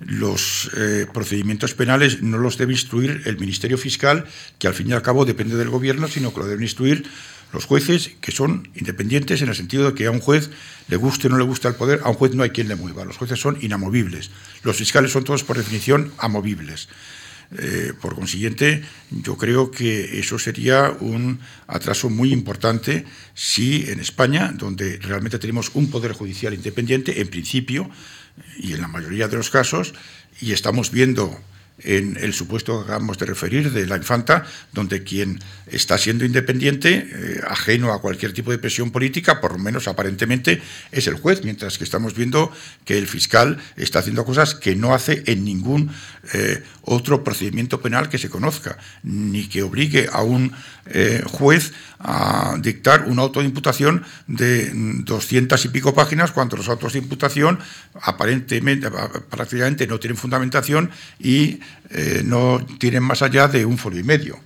los 0.00 0.70
eh, 0.76 1.06
procedimientos 1.12 1.74
penales 1.74 2.22
no 2.22 2.38
los 2.38 2.58
debe 2.58 2.72
instruir 2.72 3.22
el 3.24 3.38
Ministerio 3.38 3.78
Fiscal, 3.78 4.26
que 4.58 4.66
al 4.66 4.74
fin 4.74 4.88
y 4.88 4.92
al 4.92 5.02
cabo 5.02 5.24
depende 5.24 5.56
del 5.56 5.70
Gobierno, 5.70 6.08
sino 6.08 6.32
que 6.32 6.40
lo 6.40 6.46
deben 6.46 6.62
instruir 6.62 7.04
los 7.52 7.64
jueces, 7.64 8.10
que 8.20 8.32
son 8.32 8.68
independientes 8.74 9.42
en 9.42 9.48
el 9.48 9.54
sentido 9.54 9.90
de 9.90 9.94
que 9.94 10.06
a 10.06 10.10
un 10.10 10.20
juez 10.20 10.50
le 10.88 10.96
guste 10.96 11.28
o 11.28 11.30
no 11.30 11.38
le 11.38 11.44
gusta 11.44 11.68
el 11.68 11.74
poder, 11.74 12.00
a 12.04 12.10
un 12.10 12.14
juez 12.14 12.34
no 12.34 12.42
hay 12.42 12.50
quien 12.50 12.68
le 12.68 12.76
mueva. 12.76 13.04
Los 13.04 13.16
jueces 13.16 13.40
son 13.40 13.58
inamovibles. 13.60 14.30
Los 14.62 14.76
fiscales 14.76 15.12
son 15.12 15.24
todos, 15.24 15.44
por 15.44 15.56
definición, 15.56 16.12
amovibles. 16.18 16.88
Eh, 17.58 17.92
por 18.00 18.16
consiguiente, 18.16 18.82
yo 19.10 19.36
creo 19.36 19.70
que 19.70 20.18
eso 20.18 20.36
sería 20.38 20.90
un 20.98 21.38
atraso 21.68 22.10
muy 22.10 22.32
importante 22.32 23.04
si 23.34 23.88
en 23.88 24.00
España, 24.00 24.52
donde 24.52 24.98
realmente 24.98 25.38
tenemos 25.38 25.70
un 25.74 25.88
poder 25.88 26.12
judicial 26.12 26.54
independiente, 26.54 27.20
en 27.20 27.28
principio, 27.28 27.88
y 28.58 28.72
en 28.72 28.80
la 28.80 28.88
mayoría 28.88 29.28
de 29.28 29.36
los 29.36 29.50
casos, 29.50 29.94
y 30.40 30.52
estamos 30.52 30.90
viendo 30.90 31.40
en 31.82 32.16
el 32.20 32.32
supuesto 32.32 32.78
que 32.78 32.84
acabamos 32.84 33.18
de 33.18 33.26
referir 33.26 33.70
de 33.72 33.86
la 33.86 33.96
infanta, 33.96 34.44
donde 34.72 35.02
quien 35.02 35.40
está 35.66 35.98
siendo 35.98 36.24
independiente, 36.24 37.08
eh, 37.10 37.40
ajeno 37.46 37.92
a 37.92 38.00
cualquier 38.00 38.32
tipo 38.32 38.50
de 38.50 38.58
presión 38.58 38.90
política, 38.90 39.40
por 39.40 39.52
lo 39.52 39.58
menos 39.58 39.88
aparentemente, 39.88 40.62
es 40.90 41.06
el 41.06 41.14
juez, 41.14 41.44
mientras 41.44 41.78
que 41.78 41.84
estamos 41.84 42.14
viendo 42.14 42.50
que 42.84 42.98
el 42.98 43.06
fiscal 43.06 43.58
está 43.76 43.98
haciendo 43.98 44.24
cosas 44.24 44.54
que 44.54 44.74
no 44.74 44.94
hace 44.94 45.22
en 45.26 45.44
ningún 45.44 45.92
eh, 46.32 46.62
otro 46.82 47.24
procedimiento 47.24 47.80
penal 47.80 48.08
que 48.08 48.18
se 48.18 48.30
conozca, 48.30 48.78
ni 49.02 49.48
que 49.48 49.62
obligue 49.62 50.08
a 50.10 50.22
un 50.22 50.52
eh, 50.86 51.22
juez 51.26 51.72
a 52.08 52.54
dictar 52.60 53.06
una 53.08 53.22
auto 53.22 53.40
de 53.40 53.46
imputación 53.46 54.04
de 54.28 54.70
doscientas 55.02 55.64
y 55.64 55.68
pico 55.70 55.92
páginas, 55.92 56.30
cuando 56.30 56.56
los 56.56 56.68
autos 56.68 56.92
de 56.92 57.00
imputación 57.00 57.58
aparentemente, 58.00 58.88
prácticamente 59.28 59.88
no 59.88 59.98
tienen 59.98 60.16
fundamentación 60.16 60.90
y 61.18 61.58
eh, 61.90 62.22
no 62.24 62.64
tienen 62.78 63.02
más 63.02 63.22
allá 63.22 63.48
de 63.48 63.66
un 63.66 63.76
folio 63.76 64.00
y 64.00 64.04
medio. 64.04 64.38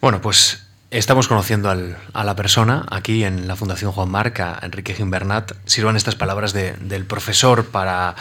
Bueno, 0.00 0.20
pues 0.22 0.62
Estamos 0.92 1.26
conociendo 1.26 1.70
a 1.70 2.24
la 2.24 2.36
persona 2.36 2.84
aquí 2.90 3.24
en 3.24 3.48
la 3.48 3.56
Fundación 3.56 3.92
Juan 3.92 4.10
Marca, 4.10 4.58
Enrique 4.60 4.92
Gimbernat. 4.92 5.52
Sirvan 5.64 5.96
estas 5.96 6.16
palabras 6.16 6.52
del 6.52 7.06
profesor 7.06 7.64
para 7.64 8.14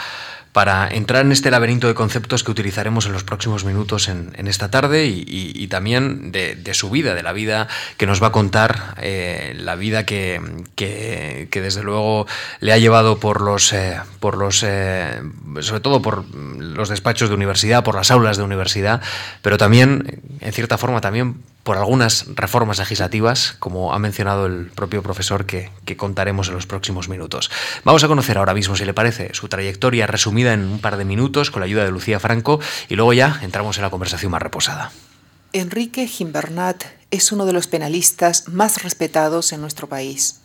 para 0.54 0.88
entrar 0.90 1.26
en 1.26 1.32
este 1.32 1.50
laberinto 1.50 1.88
de 1.88 1.94
conceptos 1.94 2.44
que 2.44 2.52
utilizaremos 2.52 3.06
en 3.06 3.14
los 3.14 3.24
próximos 3.24 3.64
minutos 3.64 4.10
en, 4.10 4.48
esta 4.48 4.70
tarde 4.70 5.06
y, 5.08 5.68
también 5.68 6.32
de, 6.32 6.74
su 6.74 6.90
vida, 6.90 7.14
de 7.14 7.24
la 7.24 7.32
vida 7.32 7.68
que 7.98 8.06
nos 8.06 8.22
va 8.22 8.28
a 8.28 8.32
contar, 8.32 8.96
eh, 9.02 9.54
la 9.58 9.76
vida 9.76 10.06
que, 10.06 10.42
desde 11.52 11.84
luego 11.84 12.28
le 12.60 12.74
ha 12.74 12.78
llevado 12.78 13.20
por 13.20 13.42
los, 13.42 13.72
eh, 13.72 14.00
por 14.20 14.38
los 14.38 14.64
eh, 14.64 15.22
sobre 15.62 15.80
todo 15.80 16.02
por 16.02 16.26
los 16.36 16.90
despachos 16.90 17.30
de 17.30 17.36
universidad, 17.36 17.84
por 17.84 17.96
las 17.96 18.12
aulas 18.12 18.38
de 18.38 18.44
universidad, 18.44 19.02
pero 19.42 19.58
también, 19.58 20.22
en 20.42 20.52
cierta 20.52 20.78
forma, 20.78 21.00
también 21.00 21.38
por 21.64 21.78
algunas 21.78 22.26
reformas 22.36 22.80
legislativas, 22.80 23.56
como 23.60 23.94
ha 23.94 24.00
mencionado 24.00 24.46
el 24.46 24.72
propio 24.72 25.04
profesor 25.04 25.46
que, 25.46 25.70
contaremos 25.98 26.48
en 26.48 26.54
los 26.54 26.66
próximos 26.66 27.10
minutos. 27.10 27.52
Vamos 27.84 28.04
a 28.04 28.08
conocer 28.08 28.38
ahora 28.38 28.54
mismo, 28.54 28.78
si 28.78 28.86
le 28.86 28.94
parece, 28.94 29.34
su 29.34 29.50
trayectoria 29.50 30.08
resumida 30.08 30.54
en 30.54 30.62
un 30.62 30.80
par 30.80 30.96
de 30.96 31.04
minutos 31.04 31.52
con 31.52 31.60
la 31.60 31.66
ayuda 31.66 31.84
de 31.84 31.92
Lucía 31.92 32.20
Franco 32.20 32.60
y 32.88 32.96
luego 32.96 33.12
ya 33.12 33.40
entramos 33.44 33.78
en 33.78 33.84
la 33.84 33.90
conversación 33.90 34.32
más 34.32 34.42
reposada. 34.42 34.92
Enrique 35.54 36.08
Gimbernat 36.08 36.86
es 37.12 37.34
uno 37.34 37.46
de 37.46 37.52
los 37.52 37.68
penalistas 37.68 38.48
más 38.48 38.84
respetados 38.84 39.52
en 39.52 39.60
nuestro 39.60 39.90
país. 39.90 40.40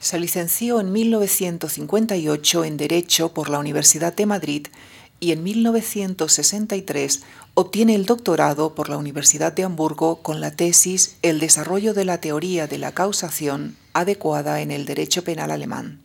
Se 0.00 0.18
licenció 0.18 0.80
en 0.80 0.90
1958 0.90 2.64
en 2.64 2.76
Derecho 2.78 3.34
por 3.34 3.50
la 3.50 3.58
Universidad 3.58 4.14
de 4.14 4.24
Madrid 4.24 4.68
y 5.20 5.32
en 5.32 5.42
1963 5.42 7.22
obtiene 7.60 7.96
el 7.96 8.06
doctorado 8.06 8.76
por 8.76 8.88
la 8.88 8.98
Universidad 8.98 9.52
de 9.52 9.64
Hamburgo 9.64 10.22
con 10.22 10.40
la 10.40 10.52
tesis 10.52 11.16
El 11.22 11.40
desarrollo 11.40 11.92
de 11.92 12.04
la 12.04 12.20
teoría 12.20 12.68
de 12.68 12.78
la 12.78 12.92
causación 12.92 13.76
adecuada 13.94 14.60
en 14.60 14.70
el 14.70 14.84
derecho 14.84 15.24
penal 15.24 15.50
alemán. 15.50 15.98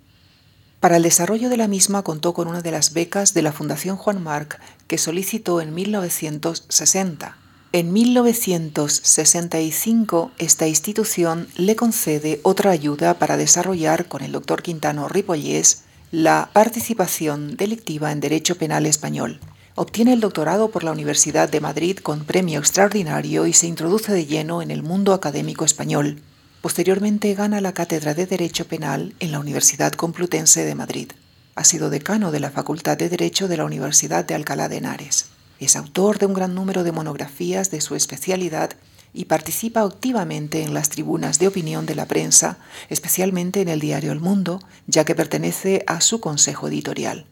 Para 0.79 0.97
el 0.97 1.03
desarrollo 1.03 1.49
de 1.49 1.57
la 1.57 1.67
misma 1.67 2.01
contó 2.01 2.33
con 2.33 2.47
una 2.47 2.63
de 2.63 2.71
las 2.71 2.93
becas 2.93 3.35
de 3.35 3.43
la 3.43 3.51
Fundación 3.51 3.97
Juan 3.97 4.23
Marc 4.23 4.59
que 4.87 4.97
solicitó 4.97 5.61
en 5.61 5.75
1960. 5.75 7.37
En 7.71 7.93
1965 7.93 10.31
esta 10.39 10.67
institución 10.67 11.47
le 11.55 11.75
concede 11.75 12.39
otra 12.41 12.71
ayuda 12.71 13.19
para 13.19 13.37
desarrollar 13.37 14.07
con 14.07 14.23
el 14.23 14.31
doctor 14.31 14.63
Quintano 14.63 15.07
Ripollés 15.07 15.83
la 16.09 16.49
participación 16.51 17.57
delictiva 17.57 18.11
en 18.11 18.21
derecho 18.21 18.57
penal 18.57 18.87
español. 18.87 19.39
Obtiene 19.75 20.13
el 20.13 20.19
doctorado 20.19 20.69
por 20.69 20.83
la 20.83 20.91
Universidad 20.91 21.49
de 21.49 21.59
Madrid 21.59 21.97
con 21.97 22.25
premio 22.25 22.59
extraordinario 22.59 23.47
y 23.47 23.53
se 23.53 23.65
introduce 23.65 24.13
de 24.13 24.27
lleno 24.27 24.61
en 24.61 24.69
el 24.69 24.83
mundo 24.83 25.13
académico 25.13 25.65
español. 25.65 26.21
Posteriormente 26.61 27.33
gana 27.33 27.59
la 27.59 27.73
cátedra 27.73 28.13
de 28.13 28.27
Derecho 28.27 28.67
Penal 28.67 29.15
en 29.19 29.31
la 29.31 29.39
Universidad 29.39 29.91
Complutense 29.93 30.63
de 30.63 30.75
Madrid. 30.75 31.11
Ha 31.55 31.63
sido 31.63 31.89
decano 31.89 32.31
de 32.31 32.39
la 32.39 32.51
Facultad 32.51 32.99
de 32.99 33.09
Derecho 33.09 33.47
de 33.47 33.57
la 33.57 33.65
Universidad 33.65 34.23
de 34.23 34.35
Alcalá 34.35 34.69
de 34.69 34.77
Henares. 34.77 35.29
Es 35.59 35.75
autor 35.75 36.19
de 36.19 36.27
un 36.27 36.35
gran 36.35 36.53
número 36.53 36.83
de 36.83 36.91
monografías 36.91 37.71
de 37.71 37.81
su 37.81 37.95
especialidad 37.95 38.69
y 39.11 39.25
participa 39.25 39.81
activamente 39.81 40.61
en 40.61 40.75
las 40.75 40.89
tribunas 40.89 41.39
de 41.39 41.47
opinión 41.47 41.87
de 41.87 41.95
la 41.95 42.05
prensa, 42.05 42.59
especialmente 42.89 43.61
en 43.61 43.69
el 43.69 43.79
diario 43.79 44.11
El 44.11 44.19
Mundo, 44.19 44.59
ya 44.85 45.03
que 45.03 45.15
pertenece 45.15 45.83
a 45.87 45.99
su 45.99 46.19
consejo 46.19 46.67
editorial. 46.67 47.25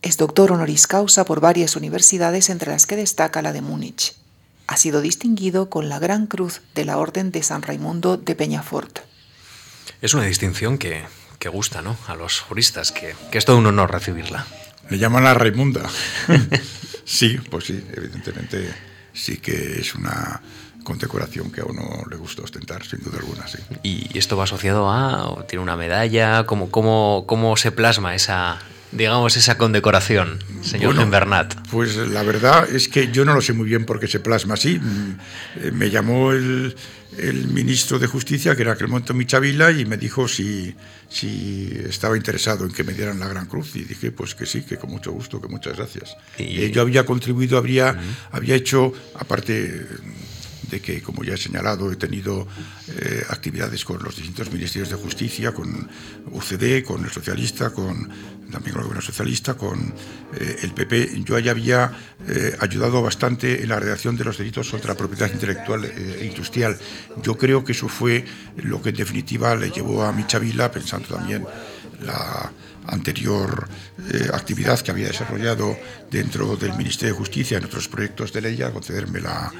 Es 0.00 0.16
doctor 0.16 0.52
honoris 0.52 0.86
causa 0.86 1.24
por 1.24 1.40
varias 1.40 1.74
universidades, 1.74 2.50
entre 2.50 2.70
las 2.70 2.86
que 2.86 2.96
destaca 2.96 3.42
la 3.42 3.52
de 3.52 3.62
Múnich. 3.62 4.14
Ha 4.68 4.76
sido 4.76 5.00
distinguido 5.00 5.70
con 5.70 5.88
la 5.88 5.98
Gran 5.98 6.26
Cruz 6.26 6.60
de 6.74 6.84
la 6.84 6.98
Orden 6.98 7.32
de 7.32 7.42
San 7.42 7.62
Raimundo 7.62 8.16
de 8.16 8.34
Peñafort. 8.34 9.00
Es 10.00 10.14
una 10.14 10.24
distinción 10.24 10.78
que, 10.78 11.04
gusta 11.50 11.82
¿no? 11.82 11.96
a 12.06 12.14
los 12.14 12.40
juristas, 12.40 12.92
que, 12.92 13.16
que 13.32 13.38
es 13.38 13.44
todo 13.44 13.58
un 13.58 13.66
honor 13.66 13.90
recibirla. 13.90 14.46
Le 14.88 14.98
llaman 14.98 15.26
a 15.26 15.34
Raimunda. 15.34 15.88
sí, 17.04 17.38
pues 17.50 17.64
sí, 17.64 17.84
evidentemente 17.94 18.72
sí 19.12 19.38
que 19.38 19.80
es 19.80 19.94
una 19.94 20.40
condecoración 20.84 21.50
que 21.50 21.60
a 21.60 21.64
uno 21.64 22.04
le 22.08 22.16
gusta 22.16 22.42
ostentar, 22.42 22.84
sin 22.86 23.00
duda 23.00 23.18
alguna, 23.18 23.46
sí. 23.48 23.58
¿Y 23.82 24.16
esto 24.16 24.36
va 24.36 24.44
asociado 24.44 24.90
a, 24.90 25.44
tiene 25.46 25.62
una 25.62 25.76
medalla? 25.76 26.46
¿Cómo, 26.46 26.70
cómo, 26.70 27.24
cómo 27.26 27.56
se 27.56 27.72
plasma 27.72 28.14
esa, 28.14 28.58
digamos, 28.92 29.36
esa 29.36 29.58
condecoración, 29.58 30.38
señor 30.62 30.94
bueno, 30.94 31.10
Bernat? 31.10 31.54
Pues 31.70 31.96
la 31.96 32.22
verdad 32.22 32.68
es 32.70 32.88
que 32.88 33.10
yo 33.12 33.24
no 33.24 33.34
lo 33.34 33.40
sé 33.40 33.52
muy 33.52 33.68
bien 33.68 33.84
por 33.84 34.00
qué 34.00 34.06
se 34.06 34.20
plasma 34.20 34.54
así. 34.54 34.78
Mm, 34.78 35.18
eh, 35.56 35.70
me 35.72 35.90
llamó 35.90 36.32
el, 36.32 36.74
el 37.18 37.48
ministro 37.48 37.98
de 37.98 38.06
Justicia, 38.06 38.54
que 38.56 38.62
era 38.62 38.72
aquel 38.72 38.88
momento 38.88 39.14
Michavila, 39.14 39.70
y 39.72 39.84
me 39.84 39.96
dijo 39.96 40.28
si, 40.28 40.74
si 41.08 41.70
estaba 41.88 42.16
interesado 42.16 42.64
en 42.64 42.72
que 42.72 42.84
me 42.84 42.92
dieran 42.92 43.18
la 43.18 43.28
Gran 43.28 43.46
Cruz. 43.46 43.76
Y 43.76 43.84
dije, 43.84 44.10
pues 44.10 44.34
que 44.34 44.46
sí, 44.46 44.62
que 44.62 44.76
con 44.76 44.90
mucho 44.90 45.12
gusto, 45.12 45.40
que 45.40 45.48
muchas 45.48 45.76
gracias. 45.76 46.16
Y... 46.38 46.62
Eh, 46.62 46.70
yo 46.70 46.82
había 46.82 47.04
contribuido, 47.04 47.58
habría, 47.58 47.98
había 48.30 48.54
hecho, 48.54 48.92
aparte 49.14 49.86
de 50.70 50.80
que, 50.80 51.02
como 51.02 51.24
ya 51.24 51.34
he 51.34 51.36
señalado, 51.36 51.90
he 51.90 51.96
tenido 51.96 52.46
eh, 52.88 53.24
actividades 53.28 53.84
con 53.84 54.02
los 54.02 54.16
distintos 54.16 54.52
ministerios 54.52 54.90
de 54.90 54.96
justicia, 54.96 55.52
con 55.52 55.88
UCD, 56.30 56.84
con 56.84 57.04
el 57.04 57.10
socialista, 57.10 57.70
con 57.70 58.08
también 58.50 58.72
con 58.72 58.80
el 58.80 58.88
gobierno 58.88 59.02
socialista, 59.02 59.54
con 59.54 59.92
eh, 60.34 60.56
el 60.62 60.72
PP. 60.72 61.22
Yo 61.22 61.38
ya 61.38 61.50
había 61.50 61.92
eh, 62.26 62.56
ayudado 62.60 63.02
bastante 63.02 63.62
en 63.62 63.68
la 63.68 63.78
redacción 63.78 64.16
de 64.16 64.24
los 64.24 64.38
delitos 64.38 64.70
contra 64.70 64.94
la 64.94 64.96
propiedad 64.96 65.30
intelectual 65.30 65.84
e 65.84 66.24
industrial. 66.24 66.76
Yo 67.22 67.36
creo 67.36 67.62
que 67.62 67.72
eso 67.72 67.88
fue 67.88 68.24
lo 68.56 68.80
que 68.80 68.88
en 68.88 68.96
definitiva 68.96 69.54
le 69.54 69.70
llevó 69.70 70.02
a 70.02 70.12
Michavila, 70.12 70.70
pensando 70.70 71.08
también 71.08 71.44
la 72.00 72.50
anterior 72.86 73.68
actividad 74.32 74.80
que 74.80 74.92
había 74.92 75.08
desarrollado 75.08 75.76
dentro 76.10 76.56
del 76.56 76.74
Ministerio 76.74 77.14
de 77.14 77.18
Justicia 77.18 77.58
en 77.58 77.64
otros 77.64 77.88
proyectos 77.88 78.32
de 78.32 78.40
ley 78.40 78.62
a 78.62 78.70
concederme 78.70 79.20
la, 79.20 79.52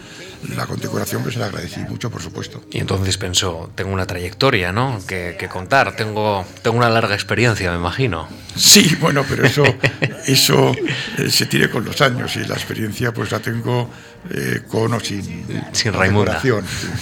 la 0.54 0.66
condecoración, 0.66 1.22
pues 1.22 1.34
se 1.34 1.40
la 1.40 1.46
agradecí 1.46 1.80
mucho, 1.80 2.10
por 2.10 2.22
supuesto. 2.22 2.62
Y 2.70 2.78
entonces 2.78 3.18
pensó, 3.18 3.70
tengo 3.74 3.92
una 3.92 4.06
trayectoria, 4.06 4.72
¿no? 4.72 5.00
Que, 5.06 5.48
contar, 5.50 5.96
tengo, 5.96 6.44
tengo 6.62 6.76
una 6.76 6.88
larga 6.88 7.14
experiencia, 7.14 7.70
me 7.72 7.78
imagino. 7.78 8.28
Sí, 8.54 8.96
bueno, 9.00 9.24
pero 9.28 9.44
eso, 9.44 9.64
eso 10.26 10.74
eh, 11.18 11.30
se 11.30 11.46
tiene 11.46 11.68
con 11.68 11.84
los 11.84 12.00
años 12.00 12.36
y 12.36 12.40
la 12.40 12.54
experiencia 12.54 13.12
pues 13.12 13.30
la 13.30 13.40
tengo 13.40 13.90
eh, 14.30 14.62
con 14.68 14.92
o 14.92 15.00
sin, 15.00 15.46
sin 15.72 15.92
Raimunda. 15.92 16.40
Sin, 16.40 16.52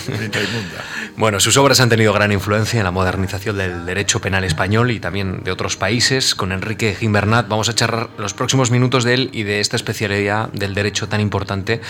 sin 0.07 0.33
Raimunda. 0.33 0.85
Bueno, 1.17 1.41
sus 1.41 1.57
obras 1.57 1.81
han 1.81 1.89
tenido 1.89 2.13
gran 2.13 2.31
influencia 2.31 2.79
en 2.79 2.85
la 2.85 2.91
modernización 2.91 3.57
del 3.57 3.87
derecho 3.87 4.21
penal 4.21 4.45
español 4.45 4.91
y 4.91 5.01
también 5.01 5.43
de 5.45 5.51
otros 5.51 5.79
países 5.79 6.35
con 6.35 6.53
Enrique 6.53 6.95
Gimbernat. 6.95 7.49
Vamos 7.49 7.71
a 7.71 7.75
charlar 7.75 8.11
los 8.19 8.35
próximos 8.35 8.71
minutos 8.71 9.03
de 9.03 9.15
él 9.15 9.31
y 9.37 9.43
de 9.43 9.61
esta 9.61 9.77
especialidad 9.77 10.49
del 10.53 10.75
derecho 10.75 11.09
tan 11.09 11.21
importante. 11.21 11.83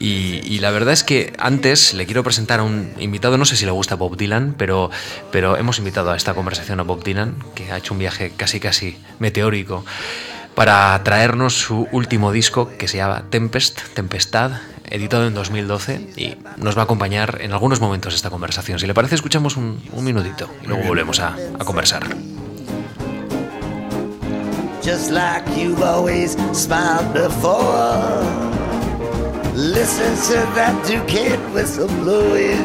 Y, 0.00 0.58
la 0.60 0.70
verdad 0.70 0.94
es 0.94 1.04
que 1.04 1.34
antes 1.38 1.92
le 1.92 2.06
quiero 2.06 2.24
presentar 2.24 2.60
a 2.60 2.62
un 2.62 2.92
invitado, 2.98 3.36
no 3.36 3.44
sé 3.44 3.56
si 3.56 3.64
le 3.64 3.70
gusta 3.70 3.94
Bob 3.94 4.16
Dylan, 4.16 4.54
pero, 4.56 4.90
pero 5.30 5.56
hemos 5.56 5.78
invitado 5.78 6.10
a 6.10 6.16
esta 6.16 6.34
conversación 6.34 6.80
a 6.80 6.82
Bob 6.82 7.04
Dylan, 7.04 7.36
que 7.54 7.70
ha 7.70 7.76
hecho 7.76 7.94
un 7.94 8.00
viaje 8.00 8.32
casi 8.36 8.58
casi 8.58 8.96
meteórico 9.18 9.84
para 10.54 11.00
traernos 11.04 11.54
su 11.54 11.86
último 11.92 12.32
disco 12.32 12.70
que 12.78 12.88
se 12.88 12.96
llama 12.96 13.24
Tempest, 13.30 13.80
Tempestad, 13.94 14.52
editado 14.90 15.26
en 15.26 15.34
2012 15.34 16.00
y 16.16 16.36
nos 16.56 16.76
va 16.76 16.82
a 16.82 16.84
acompañar 16.84 17.38
en 17.42 17.52
algunos 17.52 17.80
momentos 17.80 18.14
esta 18.14 18.30
conversación. 18.30 18.78
Si 18.78 18.86
le 18.86 18.94
parece, 18.94 19.14
escuchamos 19.14 19.56
un, 19.56 19.80
un 19.92 20.04
minutito 20.04 20.50
y 20.64 20.66
luego 20.66 20.84
volvemos 20.84 21.20
a, 21.20 21.36
a 21.58 21.64
conversar. 21.64 22.08
Just 24.80 25.10
like 25.10 25.44
you've 25.56 25.82
always 25.82 26.32
smiled 26.56 27.12
before. 27.12 28.48
Listen 29.54 30.14
to 30.28 30.38
that 30.54 30.86
Duquette 30.86 31.52
whistle 31.52 31.88
blowing. 31.88 32.64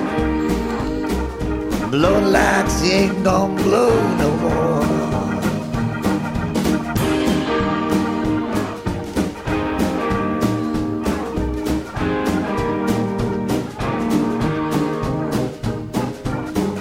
Blowing 1.90 2.32
like 2.32 2.70
she 2.70 2.92
ain't 2.92 3.24
gonna 3.24 3.62
blow 3.64 3.92
no 4.18 4.30
more. 4.38 4.84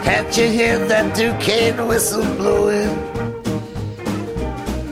Can't 0.04 0.36
you 0.36 0.48
hear 0.48 0.78
that 0.88 1.16
Duquesne 1.16 1.86
whistle 1.88 2.24
blowing? 2.36 3.11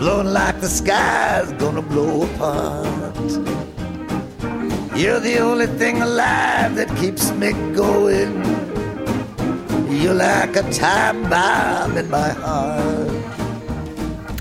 Blowing 0.00 0.33
like 0.33 0.59
the 0.62 0.66
sky's 0.66 1.52
gonna 1.59 1.83
blow 1.83 2.23
apart. 2.23 3.12
You're 4.97 5.21
the 5.21 5.40
only 5.40 5.66
thing 5.66 6.00
alive 6.00 6.75
that 6.76 6.88
keeps 6.99 7.30
me 7.33 7.52
going. 7.75 8.33
You're 9.90 10.14
like 10.14 10.57
a 10.57 10.62
time 10.73 11.28
bomb 11.28 11.99
in 11.99 12.09
my 12.11 12.30
heart. 12.30 13.11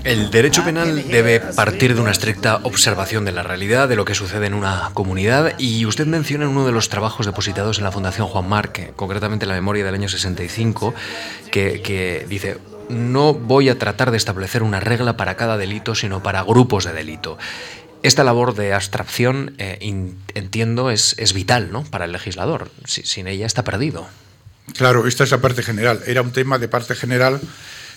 El 0.02 0.30
derecho 0.30 0.64
penal 0.64 1.06
debe 1.10 1.40
partir 1.40 1.94
de 1.94 2.00
una 2.00 2.12
estricta 2.12 2.60
observación 2.62 3.26
de 3.26 3.32
la 3.32 3.42
realidad, 3.42 3.86
de 3.86 3.96
lo 3.96 4.06
que 4.06 4.14
sucede 4.14 4.46
en 4.46 4.54
una 4.54 4.88
comunidad, 4.94 5.58
y 5.58 5.84
usted 5.84 6.06
menciona 6.06 6.44
en 6.44 6.52
uno 6.52 6.64
de 6.64 6.72
los 6.72 6.88
trabajos 6.88 7.26
depositados 7.26 7.76
en 7.76 7.84
la 7.84 7.92
Fundación 7.92 8.28
Juan 8.28 8.48
Marque, 8.48 8.94
concretamente 8.96 9.44
la 9.44 9.52
memoria 9.52 9.84
del 9.84 9.92
año 9.92 10.08
65, 10.08 10.94
que, 11.50 11.82
que 11.82 12.24
dice, 12.30 12.56
no 12.90 13.32
voy 13.34 13.68
a 13.68 13.78
tratar 13.78 14.10
de 14.10 14.16
establecer 14.16 14.62
una 14.62 14.80
regla 14.80 15.16
para 15.16 15.36
cada 15.36 15.56
delito, 15.56 15.94
sino 15.94 16.22
para 16.22 16.42
grupos 16.42 16.84
de 16.84 16.92
delito. 16.92 17.38
Esta 18.02 18.24
labor 18.24 18.54
de 18.54 18.72
abstracción, 18.72 19.54
eh, 19.58 19.78
entiendo, 20.34 20.90
es, 20.90 21.14
es, 21.18 21.32
vital 21.32 21.70
¿no? 21.70 21.84
para 21.84 22.06
el 22.06 22.12
legislador. 22.12 22.70
sin 22.84 23.26
ella 23.26 23.46
está 23.46 23.62
perdido. 23.64 24.08
Claro, 24.74 25.06
esta 25.06 25.24
es 25.24 25.30
la 25.30 25.38
parte 25.38 25.62
general. 25.62 26.00
Era 26.06 26.22
un 26.22 26.32
tema 26.32 26.58
de 26.58 26.68
parte 26.68 26.94
general 26.94 27.40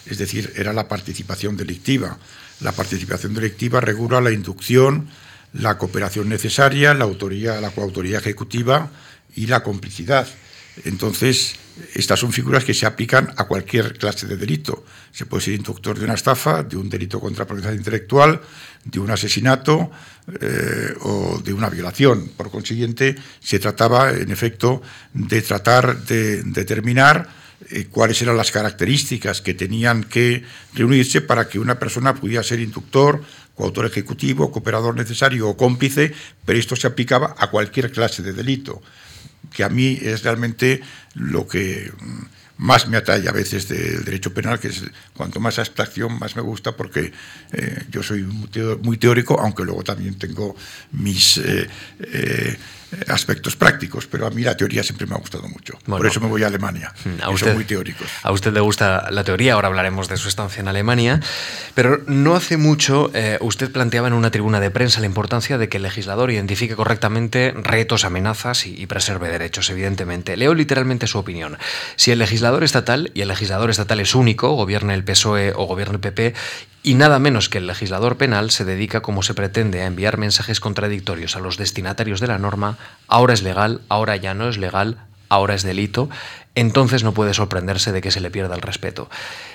es 0.06 0.18
decir, 0.18 0.54
era 0.56 0.74
la 0.74 0.88
participación 0.88 1.56
delictiva. 1.58 2.18
La 2.60 2.72
participación 2.72 3.34
delictiva 3.34 3.80
regula 3.80 4.22
la 4.22 4.32
inducción, 4.32 5.10
la 5.54 5.78
cooperación 5.78 6.30
necesaria, 6.30 6.94
la 6.94 7.06
autoría, 7.06 7.62
la 7.62 7.70
coautoría 7.70 8.18
ejecutiva 8.18 8.90
y 9.36 9.48
la 9.48 9.64
complicidad. 9.64 10.28
Entonces, 10.86 11.56
estas 11.94 12.20
son 12.20 12.32
figuras 12.32 12.64
que 12.64 12.74
se 12.74 12.86
aplican 12.86 13.34
a 13.38 13.46
cualquier 13.46 13.98
clase 13.98 14.28
de 14.28 14.38
delito. 14.38 14.86
Se 15.12 15.26
puede 15.26 15.44
ser 15.44 15.54
inductor 15.54 15.98
de 15.98 16.06
una 16.06 16.14
estafa, 16.16 16.64
de 16.64 16.78
un 16.78 16.90
delito 16.90 17.20
contra 17.20 17.46
propiedad 17.46 17.74
intelectual, 17.74 18.42
de 18.84 19.00
un 19.00 19.12
asesinato 19.12 19.92
eh, 20.42 20.94
o 21.02 21.42
de 21.44 21.54
una 21.54 21.70
violación. 21.70 22.30
Por 22.36 22.50
consiguiente, 22.50 23.16
se 23.40 23.60
trataba, 23.60 24.12
en 24.12 24.32
efecto, 24.32 24.82
de 25.14 25.42
tratar 25.42 26.04
de 26.06 26.44
determinar 26.44 27.30
eh, 27.70 27.88
cuáles 27.90 28.22
eran 28.22 28.38
las 28.38 28.52
características 28.52 29.42
que 29.42 29.54
tenían 29.54 30.04
que 30.04 30.44
reunirse 30.74 31.22
para 31.22 31.48
que 31.48 31.60
una 31.60 31.80
persona 31.80 32.14
pudiera 32.14 32.44
ser 32.44 32.60
inductor, 32.60 33.22
coautor 33.56 33.86
ejecutivo, 33.86 34.52
cooperador 34.52 34.96
necesario 34.96 35.48
o 35.48 35.58
cómplice, 35.58 36.14
pero 36.46 36.60
esto 36.60 36.76
se 36.76 36.88
aplicaba 36.88 37.36
a 37.38 37.50
cualquier 37.50 37.92
clase 37.92 38.22
de 38.22 38.34
delito, 38.34 38.82
que 39.54 39.64
a 39.64 39.70
mí 39.70 39.98
es 40.02 40.24
realmente 40.24 40.82
lo 41.16 41.48
que 41.48 41.92
más 42.58 42.88
me 42.88 42.98
atañe 42.98 43.28
a 43.28 43.32
veces 43.32 43.68
del 43.68 44.06
derecho 44.06 44.34
penal, 44.34 44.60
que 44.60 44.70
es 44.70 44.84
cuanto 45.14 45.40
más 45.40 45.60
abstracción 45.60 46.18
más 46.20 46.36
me 46.36 46.42
gusta 46.42 46.76
porque 46.76 47.12
eh, 47.52 47.84
yo 47.90 48.04
soy 48.04 48.24
muy 48.24 48.98
teórico, 48.98 49.40
aunque 49.40 49.64
luego 49.64 49.84
también 49.84 50.18
tengo 50.18 50.56
mis 50.92 51.38
eh, 51.38 51.68
aspectos 53.08 53.56
prácticos, 53.56 54.08
pero 54.08 54.28
a 54.28 54.30
mí 54.30 54.44
la 54.44 54.56
teoría 54.56 54.84
siempre 54.84 55.08
me 55.08 55.16
ha 55.16 55.18
gustado 55.18 55.48
mucho. 55.48 55.78
Por 55.86 56.06
eso 56.06 56.20
me 56.20 56.28
voy 56.28 56.44
a 56.44 56.48
Alemania. 56.48 56.94
A 57.22 57.30
usted, 57.30 57.48
son 57.48 57.56
muy 57.56 57.66
teóricos. 57.66 58.08
A 58.22 58.32
usted 58.32 58.54
le 58.54 58.60
gusta 58.60 59.10
la 59.12 59.24
teoría, 59.24 59.54
ahora 59.54 59.68
hablaremos 59.68 60.08
de 60.08 60.18
su 60.18 60.28
estancia 60.28 60.62
en 60.62 60.68
Alemania, 60.68 61.20
pero 61.76 62.02
no 62.08 62.36
hace 62.36 62.58
mucho 62.58 63.12
eh, 63.14 63.38
usted 63.42 63.72
planteaba 63.72 64.08
en 64.08 64.14
una 64.14 64.32
tribuna 64.32 64.60
de 64.60 64.72
prensa 64.72 65.00
la 65.00 65.06
importancia 65.06 65.58
de 65.58 65.70
que 65.70 65.78
el 65.78 65.84
legislador 65.84 66.32
identifique 66.32 66.76
correctamente 66.76 67.54
retos, 67.56 68.06
amenazas 68.06 68.66
y, 68.66 68.82
y 68.82 68.86
preserve 68.88 69.30
derechos, 69.30 69.70
evidentemente. 69.70 70.38
Leo 70.38 70.54
literalmente 70.54 71.08
su 71.08 71.18
opinión. 71.18 71.58
Si 71.96 72.12
el 72.12 72.20
legislador 72.20 72.64
estatal, 72.64 73.12
y 73.14 73.22
el 73.22 73.28
legislador 73.28 73.70
estatal 73.70 74.00
es 74.00 74.16
único, 74.16 74.54
gobierna 74.56 74.94
el 74.94 75.04
PSOE 75.04 75.54
o 75.56 75.66
gobierna 75.66 75.96
el 75.96 76.00
PP, 76.00 76.34
y 76.84 76.96
nada 76.96 77.18
menos 77.18 77.48
que 77.48 77.60
el 77.60 77.68
legislador 77.68 78.18
penal 78.18 78.52
se 78.52 78.66
dedica, 78.66 79.02
como 79.02 79.24
se 79.24 79.34
pretende, 79.34 79.82
a 79.82 79.86
enviar 79.86 80.18
mensajes 80.18 80.60
contradictorios 80.60 81.36
a 81.36 81.40
los 81.40 81.58
destinatarios 81.58 82.20
de 82.20 82.28
la 82.28 82.38
norma, 82.38 82.78
ahora 83.08 83.34
es 83.34 83.42
legal, 83.42 83.82
ahora 83.88 84.18
ya 84.18 84.34
no 84.34 84.50
es 84.50 84.58
legal, 84.58 84.98
ahora 85.30 85.56
es 85.56 85.64
delito, 85.64 86.10
entonces 86.56 87.04
no 87.04 87.14
puede 87.14 87.34
sorprenderse 87.34 87.94
de 87.94 88.02
que 88.02 88.12
se 88.12 88.20
le 88.20 88.30
pierda 88.30 88.56
el 88.56 88.62
respeto. 88.62 89.10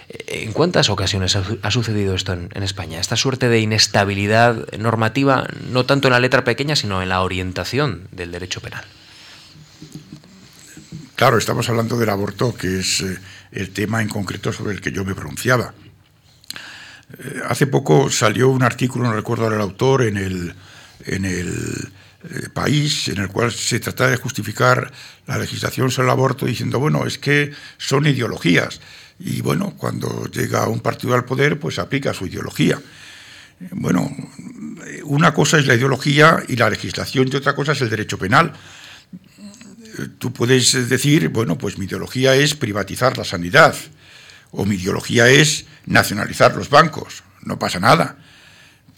¿En 0.08 0.52
cuántas 0.52 0.88
ocasiones 0.88 1.36
ha 1.36 1.70
sucedido 1.70 2.14
esto 2.14 2.32
en, 2.32 2.62
España? 2.62 2.98
Esta 2.98 3.16
suerte 3.16 3.48
de 3.48 3.60
inestabilidad 3.60 4.66
normativa, 4.78 5.46
no 5.70 5.84
tanto 5.84 6.08
en 6.08 6.12
la 6.12 6.20
letra 6.20 6.44
pequeña, 6.44 6.76
sino 6.76 7.02
en 7.02 7.10
la 7.10 7.20
orientación 7.20 8.08
del 8.10 8.32
derecho 8.32 8.60
penal. 8.60 8.84
Claro, 11.14 11.36
estamos 11.36 11.68
hablando 11.68 11.98
del 11.98 12.08
aborto, 12.08 12.54
que 12.54 12.80
es 12.80 13.02
eh, 13.02 13.18
el 13.52 13.70
tema 13.70 14.00
en 14.02 14.08
concreto 14.08 14.52
sobre 14.52 14.72
el 14.72 14.80
que 14.80 14.92
yo 14.92 15.04
me 15.04 15.14
pronunciaba. 15.14 15.74
Eh, 17.16 17.40
hace 17.46 17.66
poco 17.66 18.10
salió 18.10 18.50
un 18.50 18.62
artículo, 18.62 19.04
no 19.04 19.14
recuerdo 19.14 19.44
ahora 19.44 19.56
el 19.56 19.62
autor, 19.62 20.02
en 20.02 20.16
el, 20.16 20.54
en 21.06 21.24
el 21.24 21.92
eh, 22.24 22.48
país 22.52 23.08
en 23.08 23.18
el 23.18 23.28
cual 23.28 23.52
se 23.52 23.78
trataba 23.78 24.10
de 24.10 24.16
justificar 24.16 24.92
la 25.26 25.38
legislación 25.38 25.90
sobre 25.90 26.06
el 26.06 26.12
aborto 26.12 26.46
diciendo, 26.46 26.80
bueno, 26.80 27.06
es 27.06 27.16
que 27.16 27.52
son 27.76 28.06
ideologías. 28.06 28.80
Y 29.20 29.40
bueno, 29.40 29.74
cuando 29.76 30.26
llega 30.26 30.68
un 30.68 30.80
partido 30.80 31.14
al 31.14 31.24
poder, 31.24 31.58
pues 31.58 31.78
aplica 31.78 32.12
su 32.12 32.26
ideología. 32.26 32.80
Bueno, 33.70 34.10
una 35.04 35.32
cosa 35.32 35.58
es 35.58 35.66
la 35.66 35.74
ideología 35.74 36.42
y 36.48 36.56
la 36.56 36.70
legislación 36.70 37.28
y 37.32 37.36
otra 37.36 37.54
cosa 37.54 37.72
es 37.72 37.80
el 37.80 37.90
derecho 37.90 38.18
penal. 38.18 38.52
Tú 40.18 40.32
puedes 40.32 40.88
decir, 40.88 41.28
bueno, 41.28 41.58
pues 41.58 41.78
mi 41.78 41.86
ideología 41.86 42.34
es 42.36 42.54
privatizar 42.54 43.18
la 43.18 43.24
sanidad 43.24 43.74
o 44.50 44.64
mi 44.64 44.76
ideología 44.76 45.28
es 45.28 45.66
nacionalizar 45.88 46.54
los 46.54 46.70
bancos, 46.70 47.24
no 47.42 47.58
pasa 47.58 47.80
nada. 47.80 48.16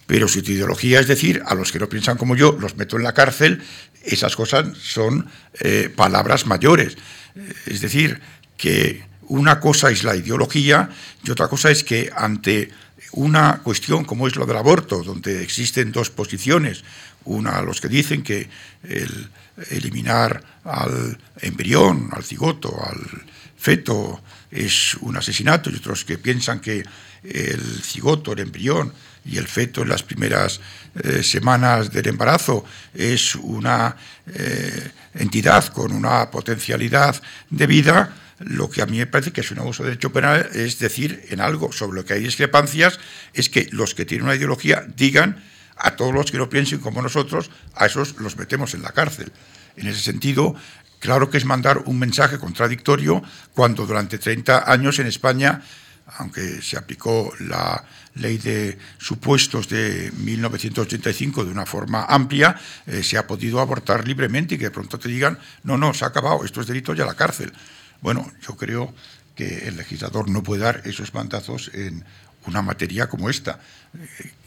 Pero 0.06 0.26
si 0.26 0.42
tu 0.42 0.50
ideología 0.50 1.00
es 1.00 1.06
decir, 1.06 1.42
a 1.46 1.54
los 1.54 1.70
que 1.70 1.78
no 1.78 1.88
piensan 1.88 2.18
como 2.18 2.34
yo, 2.34 2.56
los 2.60 2.76
meto 2.76 2.96
en 2.96 3.04
la 3.04 3.14
cárcel, 3.14 3.62
esas 4.04 4.34
cosas 4.34 4.76
son 4.76 5.30
eh, 5.60 5.92
palabras 5.94 6.46
mayores. 6.46 6.96
Es 7.66 7.80
decir, 7.80 8.20
que 8.56 9.04
una 9.28 9.60
cosa 9.60 9.90
es 9.90 10.02
la 10.02 10.16
ideología 10.16 10.90
y 11.24 11.30
otra 11.30 11.48
cosa 11.48 11.70
es 11.70 11.84
que 11.84 12.10
ante 12.14 12.70
una 13.12 13.60
cuestión 13.62 14.04
como 14.04 14.26
es 14.26 14.36
lo 14.36 14.46
del 14.46 14.56
aborto, 14.56 15.02
donde 15.02 15.42
existen 15.42 15.92
dos 15.92 16.10
posiciones, 16.10 16.82
una 17.24 17.62
los 17.62 17.80
que 17.80 17.88
dicen 17.88 18.22
que 18.22 18.48
el 18.82 19.30
eliminar 19.70 20.42
al 20.64 21.18
embrión, 21.40 22.08
al 22.12 22.24
cigoto, 22.24 22.74
al 22.82 22.98
feto 23.56 24.22
es 24.50 24.94
un 25.00 25.16
asesinato 25.16 25.70
y 25.70 25.76
otros 25.76 26.04
que 26.04 26.18
piensan 26.18 26.60
que 26.60 26.84
el 27.22 27.82
cigoto, 27.82 28.32
el 28.32 28.40
embrión 28.40 28.92
y 29.24 29.36
el 29.36 29.46
feto 29.46 29.82
en 29.82 29.88
las 29.88 30.02
primeras 30.02 30.60
eh, 31.02 31.22
semanas 31.22 31.92
del 31.92 32.08
embarazo 32.08 32.64
es 32.94 33.34
una 33.34 33.96
eh, 34.26 34.90
entidad 35.14 35.66
con 35.66 35.92
una 35.92 36.30
potencialidad 36.30 37.20
de 37.50 37.66
vida, 37.66 38.16
lo 38.38 38.70
que 38.70 38.80
a 38.80 38.86
mí 38.86 38.98
me 38.98 39.06
parece 39.06 39.32
que 39.32 39.42
es 39.42 39.50
un 39.50 39.58
abuso 39.58 39.82
de 39.82 39.90
derecho 39.90 40.12
penal 40.12 40.48
es 40.54 40.78
decir 40.78 41.26
en 41.28 41.40
algo 41.40 41.72
sobre 41.72 42.00
lo 42.00 42.04
que 42.06 42.14
hay 42.14 42.22
discrepancias, 42.22 42.98
es 43.34 43.50
que 43.50 43.68
los 43.70 43.94
que 43.94 44.06
tienen 44.06 44.24
una 44.26 44.36
ideología 44.36 44.86
digan 44.96 45.44
a 45.76 45.96
todos 45.96 46.14
los 46.14 46.30
que 46.30 46.38
no 46.38 46.48
piensen 46.48 46.78
como 46.78 47.02
nosotros, 47.02 47.50
a 47.74 47.86
esos 47.86 48.16
los 48.18 48.36
metemos 48.36 48.74
en 48.74 48.82
la 48.82 48.92
cárcel. 48.92 49.32
En 49.76 49.86
ese 49.86 50.00
sentido, 50.00 50.54
Claro 51.00 51.28
que 51.28 51.38
es 51.38 51.44
mandar 51.44 51.82
un 51.86 51.98
mensaje 51.98 52.38
contradictorio 52.38 53.22
cuando 53.54 53.86
durante 53.86 54.18
30 54.18 54.70
años 54.70 54.98
en 55.00 55.06
España 55.06 55.62
aunque 56.18 56.60
se 56.62 56.76
aplicó 56.76 57.32
la 57.40 57.84
ley 58.14 58.38
de 58.38 58.78
supuestos 58.98 59.68
de 59.68 60.10
1985 60.16 61.44
de 61.44 61.50
una 61.50 61.66
forma 61.66 62.04
amplia, 62.04 62.56
eh, 62.86 63.02
se 63.02 63.16
ha 63.16 63.26
podido 63.26 63.60
abortar 63.60 64.06
libremente 64.06 64.54
y 64.54 64.58
que 64.58 64.64
de 64.64 64.70
pronto 64.70 64.98
te 64.98 65.08
digan, 65.08 65.38
no, 65.62 65.76
no, 65.76 65.94
se 65.94 66.04
ha 66.04 66.08
acabado, 66.08 66.44
esto 66.44 66.60
es 66.60 66.66
delito 66.66 66.94
ya 66.94 67.04
la 67.04 67.14
cárcel. 67.14 67.52
Bueno, 68.00 68.30
yo 68.46 68.56
creo 68.56 68.92
que 69.34 69.68
el 69.68 69.76
legislador 69.76 70.28
no 70.28 70.42
puede 70.42 70.62
dar 70.62 70.82
esos 70.84 71.14
mandazos 71.14 71.70
en 71.74 72.04
una 72.46 72.62
materia 72.62 73.08
como 73.08 73.30
esta. 73.30 73.60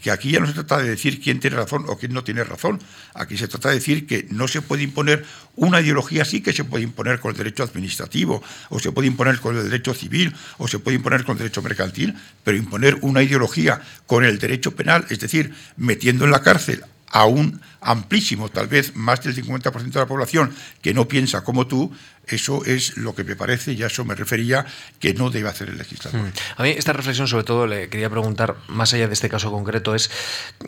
Que 0.02 0.10
aquí 0.10 0.30
ya 0.30 0.40
no 0.40 0.46
se 0.46 0.54
trata 0.54 0.78
de 0.78 0.88
decir 0.88 1.20
quién 1.20 1.38
tiene 1.38 1.56
razón 1.56 1.84
o 1.88 1.98
quién 1.98 2.12
no 2.12 2.24
tiene 2.24 2.44
razón. 2.44 2.80
Aquí 3.14 3.36
se 3.36 3.48
trata 3.48 3.68
de 3.68 3.76
decir 3.76 4.06
que 4.06 4.26
no 4.30 4.48
se 4.48 4.62
puede 4.62 4.82
imponer 4.82 5.24
una 5.56 5.80
ideología 5.80 6.22
así 6.22 6.40
que 6.40 6.52
se 6.52 6.64
puede 6.64 6.84
imponer 6.84 7.20
con 7.20 7.32
el 7.32 7.36
derecho 7.36 7.62
administrativo, 7.62 8.42
o 8.70 8.78
se 8.78 8.92
puede 8.92 9.08
imponer 9.08 9.40
con 9.40 9.56
el 9.56 9.64
derecho 9.64 9.94
civil, 9.94 10.34
o 10.58 10.66
se 10.66 10.78
puede 10.78 10.96
imponer 10.96 11.24
con 11.24 11.32
el 11.32 11.38
derecho 11.38 11.62
mercantil, 11.62 12.14
pero 12.42 12.56
imponer 12.56 12.98
una 13.02 13.22
ideología 13.22 13.80
con 14.06 14.24
el 14.24 14.38
derecho 14.38 14.74
penal, 14.74 15.06
es 15.10 15.20
decir, 15.20 15.54
metiendo 15.76 16.24
en 16.24 16.30
la 16.30 16.42
cárcel 16.42 16.84
a 17.14 17.26
un 17.26 17.60
amplísimo, 17.80 18.48
tal 18.48 18.66
vez 18.66 18.96
más 18.96 19.22
del 19.22 19.36
50% 19.36 19.84
de 19.84 20.00
la 20.00 20.06
población 20.06 20.52
que 20.82 20.92
no 20.92 21.06
piensa 21.06 21.44
como 21.44 21.68
tú, 21.68 21.92
eso 22.26 22.64
es 22.64 22.96
lo 22.96 23.14
que 23.14 23.22
me 23.22 23.36
parece, 23.36 23.72
y 23.72 23.84
a 23.84 23.86
eso 23.86 24.04
me 24.04 24.16
refería, 24.16 24.66
que 24.98 25.14
no 25.14 25.30
debe 25.30 25.48
hacer 25.48 25.68
el 25.68 25.78
legislador. 25.78 26.20
Hmm. 26.20 26.32
A 26.56 26.62
mí 26.64 26.70
esta 26.70 26.92
reflexión, 26.92 27.28
sobre 27.28 27.44
todo, 27.44 27.68
le 27.68 27.88
quería 27.88 28.10
preguntar, 28.10 28.56
más 28.66 28.92
allá 28.94 29.06
de 29.06 29.12
este 29.12 29.28
caso 29.28 29.52
concreto, 29.52 29.94
es 29.94 30.10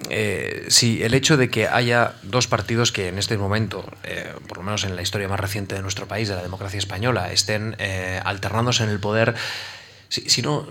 eh, 0.08 0.66
si 0.68 1.02
el 1.02 1.14
hecho 1.14 1.36
de 1.36 1.50
que 1.50 1.66
haya 1.66 2.14
dos 2.22 2.46
partidos 2.46 2.92
que 2.92 3.08
en 3.08 3.18
este 3.18 3.36
momento, 3.36 3.84
eh, 4.04 4.32
por 4.46 4.58
lo 4.58 4.62
menos 4.62 4.84
en 4.84 4.94
la 4.94 5.02
historia 5.02 5.26
más 5.26 5.40
reciente 5.40 5.74
de 5.74 5.82
nuestro 5.82 6.06
país, 6.06 6.28
de 6.28 6.36
la 6.36 6.42
democracia 6.42 6.78
española, 6.78 7.32
estén 7.32 7.74
eh, 7.80 8.20
alternándose 8.24 8.84
en 8.84 8.90
el 8.90 9.00
poder, 9.00 9.34
si, 10.08 10.42
no, 10.42 10.64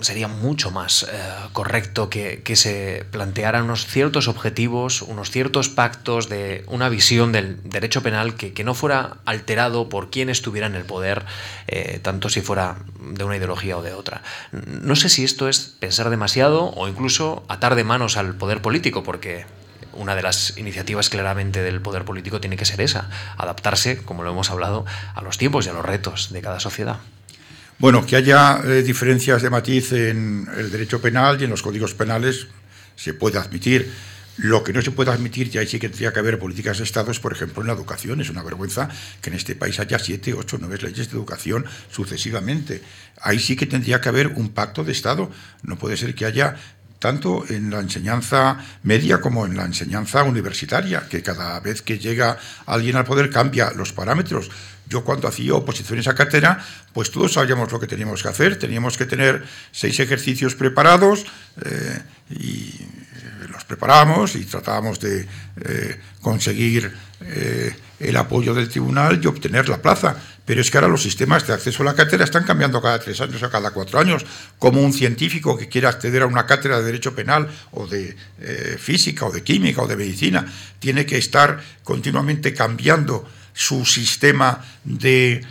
sería 0.00 0.28
mucho 0.28 0.70
más 0.70 1.04
eh, 1.04 1.06
correcto 1.52 2.08
que, 2.10 2.42
se 2.54 3.04
plantearan 3.10 3.64
unos 3.64 3.86
ciertos 3.86 4.28
objetivos, 4.28 5.02
unos 5.02 5.30
ciertos 5.30 5.68
pactos 5.68 6.28
de 6.28 6.64
una 6.66 6.88
visión 6.88 7.32
del 7.32 7.62
derecho 7.62 8.02
penal 8.02 8.34
que, 8.34 8.64
no 8.64 8.74
fuera 8.74 9.18
alterado 9.24 9.88
por 9.88 10.10
quien 10.10 10.28
estuviera 10.28 10.66
en 10.66 10.74
el 10.74 10.84
poder, 10.84 11.24
eh, 11.66 12.00
tanto 12.02 12.28
si 12.28 12.40
fuera 12.40 12.78
de 13.00 13.24
una 13.24 13.36
ideología 13.36 13.76
o 13.76 13.82
de 13.82 13.92
otra. 13.92 14.22
No 14.52 14.96
sé 14.96 15.08
si 15.08 15.24
esto 15.24 15.48
es 15.48 15.76
pensar 15.78 16.10
demasiado 16.10 16.70
o 16.70 16.88
incluso 16.88 17.44
atar 17.48 17.74
de 17.74 17.84
manos 17.84 18.16
al 18.16 18.34
poder 18.34 18.60
político, 18.60 19.02
porque 19.02 19.46
una 19.92 20.14
de 20.14 20.22
las 20.22 20.56
iniciativas 20.58 21.08
claramente 21.08 21.62
del 21.62 21.80
poder 21.80 22.04
político 22.04 22.40
tiene 22.40 22.56
que 22.56 22.64
ser 22.64 22.80
esa, 22.80 23.08
adaptarse, 23.36 24.02
como 24.02 24.22
lo 24.22 24.30
hemos 24.30 24.50
hablado, 24.50 24.84
a 25.14 25.22
los 25.22 25.38
tiempos 25.38 25.66
y 25.66 25.70
a 25.70 25.72
los 25.72 25.84
retos 25.84 26.32
de 26.32 26.40
cada 26.40 26.60
sociedad. 26.60 26.98
Bueno, 27.78 28.04
que 28.04 28.16
haya 28.16 28.60
eh, 28.64 28.82
diferencias 28.82 29.40
de 29.40 29.50
matiz 29.50 29.92
en 29.92 30.48
el 30.56 30.72
derecho 30.72 31.00
penal 31.00 31.40
y 31.40 31.44
en 31.44 31.50
los 31.50 31.62
códigos 31.62 31.94
penales 31.94 32.48
se 32.96 33.14
puede 33.14 33.38
admitir. 33.38 33.92
Lo 34.36 34.64
que 34.64 34.72
no 34.72 34.82
se 34.82 34.90
puede 34.90 35.12
admitir, 35.12 35.50
y 35.52 35.58
ahí 35.58 35.66
sí 35.68 35.78
que 35.78 35.88
tendría 35.88 36.12
que 36.12 36.18
haber 36.18 36.40
políticas 36.40 36.78
de 36.78 36.84
Estado, 36.84 37.12
es, 37.12 37.20
por 37.20 37.32
ejemplo, 37.32 37.60
en 37.60 37.68
la 37.68 37.74
educación. 37.74 38.20
Es 38.20 38.30
una 38.30 38.42
vergüenza 38.42 38.88
que 39.20 39.30
en 39.30 39.36
este 39.36 39.54
país 39.54 39.78
haya 39.78 39.98
siete, 40.00 40.34
ocho, 40.34 40.58
nueve 40.60 40.78
leyes 40.82 41.08
de 41.08 41.16
educación 41.16 41.66
sucesivamente. 41.90 42.82
Ahí 43.20 43.38
sí 43.38 43.54
que 43.54 43.66
tendría 43.66 44.00
que 44.00 44.08
haber 44.08 44.26
un 44.28 44.48
pacto 44.48 44.82
de 44.82 44.90
Estado. 44.90 45.30
No 45.62 45.78
puede 45.78 45.96
ser 45.96 46.16
que 46.16 46.24
haya 46.24 46.56
tanto 46.98 47.44
en 47.48 47.70
la 47.70 47.78
enseñanza 47.78 48.58
media 48.82 49.20
como 49.20 49.46
en 49.46 49.56
la 49.56 49.64
enseñanza 49.64 50.24
universitaria, 50.24 51.06
que 51.08 51.22
cada 51.22 51.60
vez 51.60 51.82
que 51.82 51.98
llega 51.98 52.38
alguien 52.66 52.96
al 52.96 53.04
poder 53.04 53.30
cambia 53.30 53.70
los 53.70 53.92
parámetros. 53.92 54.50
Yo 54.88 55.04
cuando 55.04 55.28
hacía 55.28 55.54
oposiciones 55.54 56.08
a 56.08 56.14
cátedra, 56.14 56.64
pues 56.92 57.10
todos 57.10 57.34
sabíamos 57.34 57.70
lo 57.70 57.78
que 57.78 57.86
teníamos 57.86 58.22
que 58.22 58.28
hacer. 58.28 58.58
Teníamos 58.58 58.96
que 58.96 59.04
tener 59.04 59.44
seis 59.70 60.00
ejercicios 60.00 60.54
preparados 60.54 61.26
eh, 61.62 62.00
y 62.30 62.74
los 63.50 63.64
preparábamos 63.64 64.34
y 64.34 64.44
tratábamos 64.44 64.98
de 65.00 65.26
eh, 65.60 66.00
conseguir 66.22 66.90
eh, 67.20 67.76
el 68.00 68.16
apoyo 68.16 68.54
del 68.54 68.68
tribunal 68.68 69.20
y 69.22 69.26
obtener 69.26 69.68
la 69.68 69.82
plaza. 69.82 70.16
Pero 70.46 70.62
es 70.62 70.70
que 70.70 70.78
ahora 70.78 70.88
los 70.88 71.02
sistemas 71.02 71.46
de 71.46 71.52
acceso 71.52 71.82
a 71.82 71.86
la 71.86 71.94
cátedra 71.94 72.24
están 72.24 72.44
cambiando 72.44 72.80
cada 72.80 72.98
tres 72.98 73.20
años 73.20 73.42
o 73.42 73.50
cada 73.50 73.70
cuatro 73.72 73.98
años. 73.98 74.24
Como 74.58 74.80
un 74.80 74.94
científico 74.94 75.58
que 75.58 75.68
quiera 75.68 75.90
acceder 75.90 76.22
a 76.22 76.26
una 76.26 76.46
cátedra 76.46 76.78
de 76.78 76.84
Derecho 76.84 77.14
Penal 77.14 77.48
o 77.72 77.86
de 77.86 78.16
Física 78.78 79.26
o 79.26 79.32
de 79.32 79.42
Química 79.42 79.82
o 79.82 79.86
de 79.86 79.96
Medicina 79.96 80.46
tiene 80.78 81.04
que 81.04 81.18
estar 81.18 81.60
continuamente 81.84 82.54
cambiando 82.54 83.28
su 83.58 83.84
sistema 83.84 84.64
de, 84.88 85.46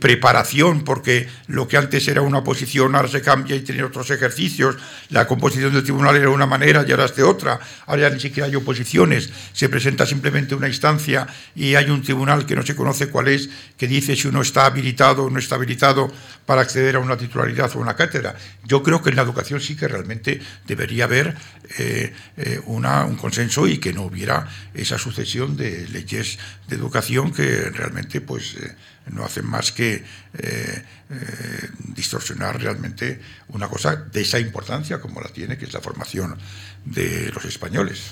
preparación, 0.00 0.82
porque 0.82 1.28
lo 1.46 1.68
que 1.68 1.76
antes 1.76 2.08
era 2.08 2.22
una 2.22 2.42
posición 2.42 2.96
ahora 2.96 3.06
se 3.06 3.22
cambia 3.22 3.54
y 3.54 3.60
tiene 3.60 3.84
otros 3.84 4.10
ejercicios, 4.10 4.76
la 5.10 5.28
composición 5.28 5.72
del 5.72 5.84
tribunal 5.84 6.16
era 6.16 6.30
una 6.30 6.46
manera 6.46 6.84
y 6.86 6.90
ahora 6.90 7.04
es 7.04 7.14
de 7.14 7.22
otra, 7.22 7.60
ahora 7.86 8.08
ya 8.08 8.10
ni 8.10 8.18
siquiera 8.18 8.48
hay 8.48 8.56
oposiciones, 8.56 9.30
se 9.52 9.68
presenta 9.68 10.06
simplemente 10.06 10.56
una 10.56 10.66
instancia 10.66 11.28
y 11.54 11.76
hay 11.76 11.88
un 11.88 12.02
tribunal 12.02 12.46
que 12.46 12.56
no 12.56 12.64
se 12.64 12.74
conoce 12.74 13.10
cuál 13.10 13.28
es, 13.28 13.48
que 13.76 13.86
dice 13.86 14.16
si 14.16 14.26
uno 14.26 14.42
está 14.42 14.66
habilitado 14.66 15.24
o 15.24 15.30
no 15.30 15.38
está 15.38 15.54
habilitado 15.54 16.12
para 16.44 16.62
acceder 16.62 16.96
a 16.96 16.98
una 16.98 17.16
titularidad 17.16 17.70
o 17.76 17.78
una 17.78 17.94
cátedra. 17.94 18.34
Yo 18.64 18.82
creo 18.82 19.02
que 19.02 19.10
en 19.10 19.16
la 19.16 19.22
educación 19.22 19.60
sí 19.60 19.76
que 19.76 19.86
realmente 19.86 20.40
debería 20.66 21.04
haber 21.04 21.36
eh, 21.78 22.12
eh, 22.36 22.60
una, 22.66 23.04
un 23.04 23.16
consenso 23.16 23.68
y 23.68 23.78
que 23.78 23.92
no 23.92 24.02
hubiera 24.02 24.48
esa 24.74 24.98
sucesión 24.98 25.56
de 25.56 25.86
leyes 25.88 26.38
de 26.66 26.76
educación 26.76 27.32
que 27.32 27.70
realmente 27.70 28.20
pues 28.20 28.47
eh, 28.54 28.74
no 29.12 29.24
hacen 29.24 29.46
más 29.46 29.72
que 29.72 29.94
eh, 29.94 30.84
eh, 31.10 31.70
distorsionar 31.94 32.60
realmente 32.60 33.20
una 33.48 33.68
cosa 33.68 33.96
de 33.96 34.20
esa 34.20 34.38
importancia 34.38 35.00
como 35.00 35.20
la 35.20 35.28
tiene, 35.28 35.56
que 35.56 35.64
es 35.64 35.72
la 35.72 35.80
formación 35.80 36.36
de 36.90 37.30
los 37.34 37.44
españoles. 37.44 38.10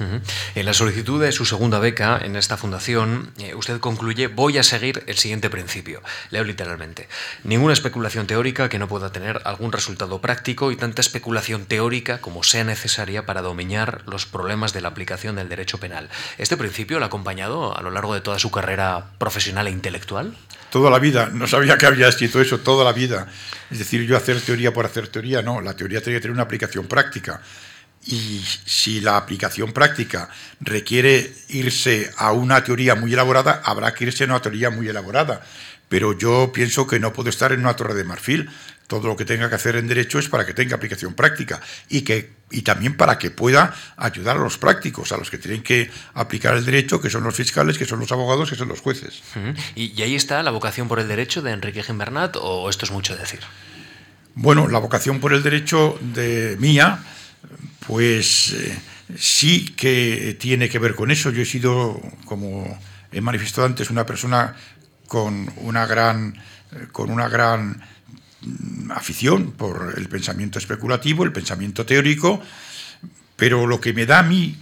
En 0.54 0.66
la 0.66 0.74
solicitud 0.74 1.20
de 1.20 1.32
su 1.32 1.44
segunda 1.44 1.78
beca 1.78 2.18
en 2.22 2.36
esta 2.36 2.56
fundación, 2.56 3.30
eh, 3.38 3.54
usted 3.54 3.80
concluye, 3.80 4.28
voy 4.28 4.58
a 4.58 4.62
seguir 4.62 5.02
el 5.06 5.16
siguiente 5.16 5.50
principio. 5.50 6.02
Leo 6.30 6.44
literalmente. 6.44 7.08
Ninguna 7.44 7.72
especulación 7.72 8.26
teórica 8.26 8.68
que 8.68 8.78
no 8.78 8.88
pueda 8.88 9.12
tener 9.12 9.40
algún 9.44 9.72
resultado 9.72 10.20
práctico 10.20 10.72
y 10.72 10.76
tanta 10.76 11.00
especulación 11.00 11.64
teórica 11.64 12.18
como 12.18 12.42
sea 12.42 12.64
necesaria 12.64 13.24
para 13.24 13.42
dominar 13.42 14.02
los 14.06 14.26
problemas 14.26 14.72
de 14.72 14.82
la 14.82 14.88
aplicación 14.88 15.36
del 15.36 15.48
derecho 15.48 15.78
penal. 15.78 16.08
¿Este 16.38 16.56
principio 16.56 16.98
lo 16.98 17.04
ha 17.04 17.08
acompañado 17.08 17.76
a 17.76 17.82
lo 17.82 17.90
largo 17.90 18.14
de 18.14 18.20
toda 18.20 18.38
su 18.38 18.50
carrera 18.50 19.06
profesional 19.18 19.66
e 19.66 19.70
intelectual? 19.70 20.36
Toda 20.70 20.90
la 20.90 20.98
vida. 20.98 21.30
No 21.32 21.46
sabía 21.46 21.78
que 21.78 21.86
había 21.86 22.08
escrito 22.08 22.40
eso 22.40 22.58
toda 22.58 22.84
la 22.84 22.92
vida. 22.92 23.28
Es 23.70 23.78
decir, 23.78 24.02
yo 24.02 24.16
hacer 24.16 24.40
teoría 24.40 24.72
por 24.72 24.84
hacer 24.84 25.08
teoría, 25.08 25.42
no. 25.42 25.60
La 25.60 25.74
teoría 25.74 26.02
tiene 26.02 26.18
que 26.18 26.22
tener 26.22 26.34
una 26.34 26.42
aplicación 26.42 26.86
práctica. 26.86 27.40
Y 28.06 28.40
si 28.64 29.00
la 29.00 29.16
aplicación 29.16 29.72
práctica 29.72 30.28
requiere 30.60 31.32
irse 31.48 32.10
a 32.16 32.32
una 32.32 32.62
teoría 32.62 32.94
muy 32.94 33.12
elaborada, 33.12 33.62
habrá 33.64 33.92
que 33.94 34.04
irse 34.04 34.24
a 34.24 34.26
una 34.28 34.40
teoría 34.40 34.70
muy 34.70 34.88
elaborada. 34.88 35.42
Pero 35.88 36.16
yo 36.16 36.52
pienso 36.52 36.86
que 36.86 37.00
no 37.00 37.12
puedo 37.12 37.30
estar 37.30 37.52
en 37.52 37.60
una 37.60 37.74
torre 37.74 37.94
de 37.94 38.04
marfil. 38.04 38.48
Todo 38.86 39.08
lo 39.08 39.16
que 39.16 39.24
tenga 39.24 39.48
que 39.48 39.56
hacer 39.56 39.74
en 39.74 39.88
derecho 39.88 40.20
es 40.20 40.28
para 40.28 40.46
que 40.46 40.54
tenga 40.54 40.76
aplicación 40.76 41.14
práctica 41.14 41.60
y, 41.88 42.02
que, 42.02 42.34
y 42.52 42.62
también 42.62 42.96
para 42.96 43.18
que 43.18 43.32
pueda 43.32 43.74
ayudar 43.96 44.36
a 44.36 44.40
los 44.40 44.58
prácticos, 44.58 45.10
a 45.10 45.16
los 45.16 45.28
que 45.28 45.38
tienen 45.38 45.64
que 45.64 45.90
aplicar 46.14 46.56
el 46.56 46.64
derecho, 46.64 47.00
que 47.00 47.10
son 47.10 47.24
los 47.24 47.34
fiscales, 47.34 47.78
que 47.78 47.84
son 47.84 47.98
los 47.98 48.12
abogados, 48.12 48.50
que 48.50 48.56
son 48.56 48.68
los 48.68 48.80
jueces. 48.80 49.22
¿Y, 49.74 50.00
ahí 50.02 50.14
está 50.14 50.40
la 50.44 50.52
vocación 50.52 50.86
por 50.86 51.00
el 51.00 51.08
derecho 51.08 51.42
de 51.42 51.50
Enrique 51.50 51.82
Gimbernat 51.82 52.36
o 52.40 52.70
esto 52.70 52.84
es 52.84 52.92
mucho 52.92 53.16
decir? 53.16 53.40
Bueno, 54.36 54.68
la 54.68 54.78
vocación 54.78 55.18
por 55.18 55.32
el 55.32 55.42
derecho 55.42 55.98
de 56.00 56.56
mía 56.60 57.00
pues 57.86 58.52
eh, 58.52 58.78
sí 59.16 59.74
que 59.76 60.36
tiene 60.38 60.68
que 60.68 60.78
ver 60.78 60.94
con 60.94 61.10
eso. 61.10 61.30
Yo 61.30 61.42
he 61.42 61.46
sido, 61.46 62.00
como 62.24 62.78
he 63.12 63.20
manifestado 63.20 63.66
antes, 63.66 63.90
una 63.90 64.06
persona 64.06 64.56
con 65.06 65.50
una 65.58 65.86
gran, 65.86 66.36
eh, 66.72 66.88
con 66.92 67.10
una 67.10 67.28
gran 67.28 67.80
mm, 68.42 68.90
afición 68.90 69.52
por 69.52 69.94
el 69.96 70.08
pensamiento 70.08 70.58
especulativo, 70.58 71.24
el 71.24 71.32
pensamiento 71.32 71.86
teórico, 71.86 72.42
pero 73.36 73.66
lo 73.66 73.80
que 73.80 73.92
me 73.92 74.06
da 74.06 74.20
a 74.20 74.22
mí 74.22 74.56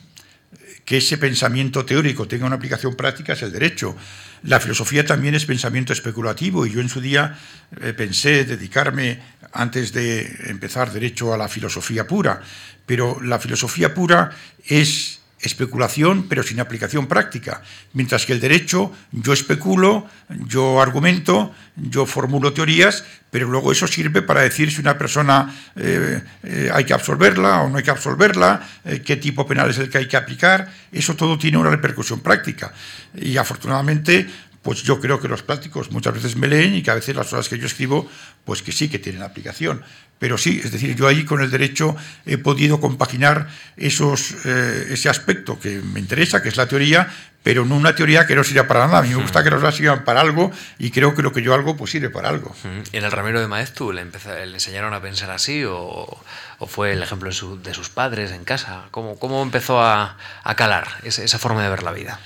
que 0.85 0.99
ese 0.99 1.19
pensamiento 1.19 1.85
teórico 1.85 2.29
tenga 2.29 2.47
una 2.47 2.57
aplicación 2.57 2.95
práctica 2.95 3.33
es 3.33 3.43
el 3.43 3.53
derecho. 3.53 3.97
La 4.43 4.61
filosofía 4.61 5.07
también 5.07 5.35
es 5.35 5.47
pensamiento 5.47 5.93
especulativo 5.93 6.67
y 6.67 6.73
yo 6.73 6.81
en 6.81 6.89
su 6.89 7.01
día 7.01 7.39
eh, 7.81 7.95
pensé 7.95 8.45
dedicarme, 8.45 9.21
antes 9.53 9.93
de 9.93 10.51
empezar 10.51 10.93
derecho, 10.93 11.33
a 11.33 11.39
la 11.39 11.49
filosofía 11.49 12.07
pura, 12.07 12.43
pero 12.85 13.21
la 13.23 13.39
filosofía 13.39 13.95
pura 13.95 14.31
es 14.67 15.21
especulación, 15.49 16.27
pero 16.29 16.43
sin 16.43 16.61
aplicación 16.61 17.07
práctica. 17.07 17.63
Mientras 17.93 18.27
que 18.27 18.33
el 18.33 18.41
derecho, 18.41 18.93
yo 19.13 19.33
especulo, 19.33 20.07
yo 20.47 20.81
argumento, 20.81 21.55
yo 21.77 22.07
formulo 22.07 22.53
teorías, 22.53 23.05
pero 23.31 23.49
luego 23.49 23.73
eso 23.73 23.87
sirve 23.87 24.23
para 24.23 24.43
decir 24.43 24.71
si 24.71 24.81
una 24.81 24.97
persona 24.97 25.55
eh, 25.77 26.23
eh, 26.43 26.71
hay 26.73 26.85
que 26.85 26.95
absolverla 26.95 27.63
o 27.63 27.69
no 27.69 27.79
hay 27.79 27.83
que 27.83 27.91
absolverla, 27.91 28.67
eh, 28.85 29.03
qué 29.05 29.17
tipo 29.17 29.47
penal 29.47 29.71
es 29.71 29.79
el 29.79 29.91
que 29.91 29.99
hay 29.99 30.09
que 30.09 30.17
aplicar. 30.17 30.71
Eso 30.93 31.15
todo 31.17 31.37
tiene 31.37 31.59
una 31.59 31.71
repercusión 31.71 32.21
práctica. 32.21 32.73
Y 33.15 33.37
afortunadamente 33.37 34.27
pues 34.65 34.83
yo 34.83 34.99
creo 34.99 35.21
que 35.21 35.29
los 35.29 35.43
prácticos 35.43 35.93
muchas 35.93 36.15
veces 36.15 36.37
me 36.37 36.49
leen 36.49 36.75
y 36.75 36.83
que 36.83 36.91
a 36.91 36.95
veces 36.95 37.15
las 37.15 37.29
cosas 37.29 37.49
que 37.49 37.59
yo 37.59 37.67
escribo, 37.67 38.11
pues 38.45 38.63
que 38.63 38.73
sí 38.73 38.89
que 38.89 38.99
tienen 38.99 39.23
aplicación. 39.23 39.83
Pero 40.19 40.39
sí, 40.39 40.61
es 40.65 40.73
decir, 40.73 40.97
yo 40.97 41.07
ahí 41.07 41.25
con 41.25 41.43
el 41.43 41.51
derecho 41.51 41.95
he 42.25 42.39
podido 42.39 42.81
compaginar 42.81 43.49
esos, 43.77 44.35
eh, 44.47 44.87
ese 44.91 45.11
aspecto 45.11 45.61
que 45.61 45.81
me 45.81 46.01
interesa, 46.01 46.43
que 46.43 46.49
es 46.49 46.57
la 46.57 46.67
teoría, 46.67 47.13
pero 47.43 47.67
no 47.67 47.77
una 47.77 47.95
teoría 47.95 48.27
que 48.27 48.35
no 48.35 48.43
sirva 48.43 48.67
para 48.67 48.87
nada. 48.87 49.01
A 49.01 49.03
mí 49.03 49.11
me 49.11 49.17
gusta 49.17 49.45
que 49.45 49.51
los 49.51 49.61
demás 49.61 49.77
sirvan 49.77 50.03
para 50.03 50.23
algo 50.23 50.51
y 50.79 50.91
creo 50.91 51.15
que 51.15 51.21
lo 51.21 51.31
que 51.31 51.43
yo 51.43 51.53
hago 51.53 51.77
pues 51.77 51.91
sirve 51.91 52.09
para 52.09 52.31
algo. 52.31 52.57
¿En 52.93 53.05
el 53.05 53.13
Ramiro 53.13 53.39
de 53.39 53.49
Maeztu 53.49 53.93
le, 53.93 54.03
le 54.03 54.55
enseñaron 54.55 54.95
a 54.95 55.03
pensar 55.03 55.31
así 55.31 55.63
o, 55.69 56.25
fue 56.67 56.95
el 56.95 57.03
ejemplo 57.03 57.29
de, 57.29 57.75
sus 57.75 57.91
padres 57.91 58.33
en 58.33 58.45
casa? 58.45 58.85
¿Cómo, 58.91 59.19
cómo 59.19 59.43
empezó 59.43 59.83
a, 59.83 60.17
calar 60.57 60.89
esa, 61.03 61.39
forma 61.39 61.63
de 61.63 61.69
ver 61.69 61.83
la 61.83 61.93
vida? 61.93 62.19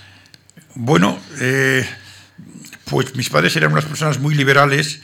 Bueno, 0.77 1.19
eh, 1.41 1.85
pues 2.89 3.15
mis 3.15 3.31
padres 3.31 3.55
eran 3.57 3.73
unas 3.73 3.85
personas 3.85 4.19
muy 4.19 4.35
liberales, 4.35 5.01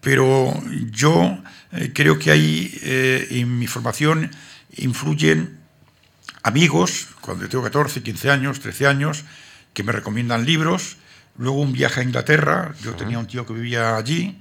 pero 0.00 0.62
yo 0.90 1.38
eh, 1.72 1.92
creo 1.94 2.18
que 2.18 2.30
ahí 2.30 2.78
eh, 2.82 3.26
en 3.30 3.58
mi 3.58 3.66
formación 3.66 4.30
influyen 4.76 5.58
amigos, 6.42 7.08
cuando 7.20 7.48
tengo 7.48 7.64
14, 7.64 8.02
15 8.02 8.30
años, 8.30 8.60
13 8.60 8.86
años, 8.86 9.24
que 9.74 9.82
me 9.82 9.92
recomiendan 9.92 10.46
libros, 10.46 10.96
luego 11.36 11.60
un 11.60 11.72
viaje 11.72 12.00
a 12.00 12.04
Inglaterra, 12.04 12.74
yo 12.82 12.94
tenía 12.94 13.18
un 13.18 13.26
tío 13.26 13.44
que 13.44 13.52
vivía 13.52 13.96
allí, 13.96 14.40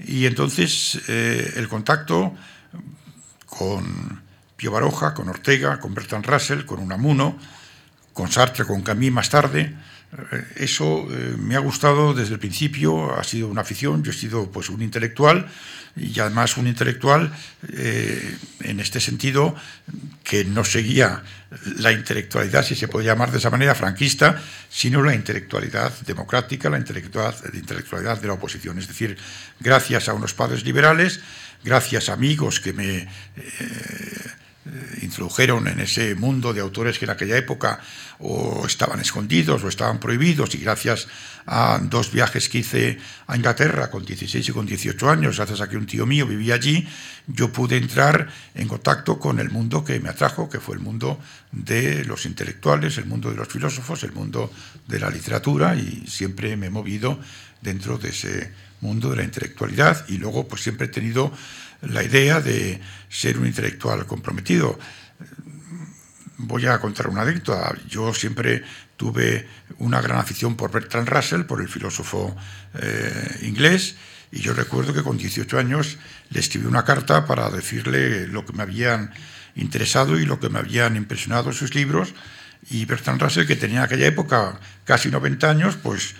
y 0.00 0.26
entonces 0.26 1.00
eh, 1.08 1.52
el 1.56 1.68
contacto 1.68 2.34
con 3.46 4.22
Pío 4.56 4.72
Baroja, 4.72 5.14
con 5.14 5.28
Ortega, 5.28 5.78
con 5.78 5.94
Bertrand 5.94 6.26
Russell, 6.26 6.64
con 6.64 6.80
Unamuno, 6.80 7.38
con 8.12 8.30
Sartre, 8.30 8.64
con 8.64 8.82
Camille 8.82 9.10
más 9.10 9.28
tarde, 9.28 9.76
eso 10.56 11.06
eh, 11.10 11.34
me 11.38 11.56
ha 11.56 11.58
gustado 11.58 12.14
desde 12.14 12.34
el 12.34 12.38
principio, 12.38 13.14
ha 13.18 13.24
sido 13.24 13.48
una 13.48 13.62
afición, 13.62 14.02
yo 14.02 14.10
he 14.10 14.14
sido 14.14 14.50
pues 14.50 14.68
un 14.68 14.82
intelectual 14.82 15.46
y 15.96 16.18
además 16.18 16.56
un 16.56 16.66
intelectual 16.66 17.32
eh, 17.72 18.36
en 18.60 18.80
este 18.80 19.00
sentido 19.00 19.54
que 20.22 20.44
no 20.44 20.64
seguía 20.64 21.22
la 21.78 21.92
intelectualidad, 21.92 22.64
si 22.64 22.74
se 22.74 22.88
puede 22.88 23.06
llamar 23.06 23.30
de 23.30 23.38
esa 23.38 23.50
manera, 23.50 23.74
franquista, 23.74 24.40
sino 24.68 25.02
la 25.02 25.14
intelectualidad 25.14 25.92
democrática, 26.00 26.68
la 26.68 26.78
intelectualidad, 26.78 27.52
la 27.52 27.58
intelectualidad 27.58 28.20
de 28.20 28.26
la 28.26 28.32
oposición. 28.34 28.78
Es 28.78 28.88
decir, 28.88 29.16
gracias 29.60 30.08
a 30.08 30.14
unos 30.14 30.34
padres 30.34 30.64
liberales, 30.64 31.20
gracias 31.62 32.08
a 32.08 32.14
amigos 32.14 32.60
que 32.60 32.72
me 32.72 32.96
eh, 32.96 33.08
introdujeron 35.02 35.68
en 35.68 35.80
ese 35.80 36.14
mundo 36.14 36.54
de 36.54 36.60
autores 36.60 36.98
que 36.98 37.04
en 37.04 37.10
aquella 37.10 37.36
época 37.36 37.80
o 38.18 38.64
estaban 38.66 39.00
escondidos 39.00 39.62
o 39.62 39.68
estaban 39.68 40.00
prohibidos 40.00 40.54
y 40.54 40.58
gracias 40.58 41.06
a 41.46 41.78
dos 41.82 42.10
viajes 42.10 42.48
que 42.48 42.58
hice 42.58 42.98
a 43.26 43.36
Inglaterra 43.36 43.90
con 43.90 44.04
16 44.04 44.48
y 44.48 44.52
con 44.52 44.64
18 44.64 45.10
años, 45.10 45.36
gracias 45.36 45.60
a 45.60 45.68
que 45.68 45.76
un 45.76 45.86
tío 45.86 46.06
mío 46.06 46.26
vivía 46.26 46.54
allí, 46.54 46.88
yo 47.26 47.52
pude 47.52 47.76
entrar 47.76 48.28
en 48.54 48.66
contacto 48.66 49.18
con 49.18 49.38
el 49.38 49.50
mundo 49.50 49.84
que 49.84 50.00
me 50.00 50.08
atrajo, 50.08 50.48
que 50.48 50.60
fue 50.60 50.76
el 50.76 50.80
mundo 50.80 51.20
de 51.52 52.04
los 52.04 52.24
intelectuales, 52.24 52.96
el 52.96 53.06
mundo 53.06 53.30
de 53.30 53.36
los 53.36 53.48
filósofos, 53.48 54.02
el 54.04 54.12
mundo 54.12 54.50
de 54.88 55.00
la 55.00 55.10
literatura 55.10 55.76
y 55.76 56.06
siempre 56.06 56.56
me 56.56 56.66
he 56.66 56.70
movido 56.70 57.18
dentro 57.60 57.98
de 57.98 58.10
ese 58.10 58.52
mundo 58.80 59.10
de 59.10 59.16
la 59.16 59.24
intelectualidad 59.24 60.04
y 60.08 60.18
luego 60.18 60.46
pues 60.46 60.62
siempre 60.62 60.86
he 60.86 60.90
tenido 60.90 61.32
la 61.88 62.02
idea 62.02 62.40
de 62.40 62.80
ser 63.08 63.38
un 63.38 63.46
intelectual 63.46 64.06
comprometido. 64.06 64.78
Voy 66.36 66.66
a 66.66 66.78
contar 66.80 67.08
una 67.08 67.22
anécdota. 67.22 67.74
Yo 67.88 68.12
siempre 68.12 68.62
tuve 68.96 69.48
una 69.78 70.00
gran 70.00 70.18
afición 70.18 70.56
por 70.56 70.70
Bertrand 70.70 71.08
Russell, 71.08 71.42
por 71.42 71.60
el 71.60 71.68
filósofo 71.68 72.36
eh, 72.74 73.38
inglés, 73.42 73.96
y 74.30 74.40
yo 74.40 74.52
recuerdo 74.52 74.92
que 74.92 75.02
con 75.02 75.16
18 75.16 75.58
años 75.58 75.98
le 76.30 76.40
escribí 76.40 76.66
una 76.66 76.84
carta 76.84 77.24
para 77.24 77.50
decirle 77.50 78.26
lo 78.26 78.44
que 78.44 78.52
me 78.52 78.62
habían 78.62 79.12
interesado 79.54 80.18
y 80.18 80.26
lo 80.26 80.40
que 80.40 80.48
me 80.48 80.58
habían 80.58 80.96
impresionado 80.96 81.52
sus 81.52 81.74
libros. 81.74 82.14
Y 82.70 82.84
Bertrand 82.84 83.22
Russell, 83.22 83.46
que 83.46 83.56
tenía 83.56 83.78
en 83.78 83.84
aquella 83.84 84.06
época 84.06 84.58
casi 84.84 85.10
90 85.10 85.48
años, 85.48 85.76
pues 85.80 86.14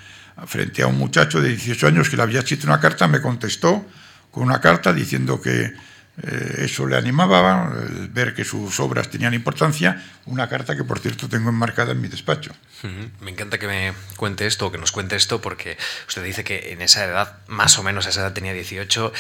frente 0.47 0.83
a 0.83 0.87
un 0.87 0.99
muchacho 0.99 1.41
de 1.41 1.49
18 1.49 1.87
años 1.89 2.09
que 2.09 2.17
le 2.17 2.23
había 2.23 2.41
escrito 2.41 2.67
una 2.67 2.81
carta, 2.81 3.09
me 3.09 3.21
contestó 3.21 3.85
con 4.35 4.43
una 4.43 4.61
carta 4.61 4.93
diciendo 4.93 5.41
que 5.41 5.63
eh, 6.23 6.55
eso 6.59 6.87
le 6.87 6.97
animaba, 6.97 7.73
ver 8.11 8.35
que 8.35 8.45
sus 8.45 8.81
obras 8.81 9.09
tenían 9.09 9.33
importancia, 9.33 10.05
una 10.27 10.49
carta 10.49 10.75
que 10.75 10.83
por 10.83 10.99
cierto 10.99 11.29
tengo 11.29 11.51
enmarcada 11.51 11.93
en 11.93 12.01
mi 12.01 12.09
despacho. 12.09 12.53
Me 13.21 13.31
encanta 13.31 13.59
que 13.59 13.69
me 13.69 13.93
cuente 14.17 14.47
esto, 14.47 14.73
que 14.73 14.79
nos 14.79 14.91
cuente 14.91 15.15
esto, 15.15 15.41
porque 15.41 15.79
usted 16.09 16.25
dice 16.25 16.43
que 16.43 16.73
en 16.73 16.83
esa 16.83 17.05
edad, 17.05 17.39
más 17.47 17.79
o 17.79 17.85
menos 17.85 18.07
a 18.07 18.11
esa 18.11 18.23
edad 18.23 18.33
tenía 18.33 18.53
18, 18.53 19.13
eh, 19.13 19.19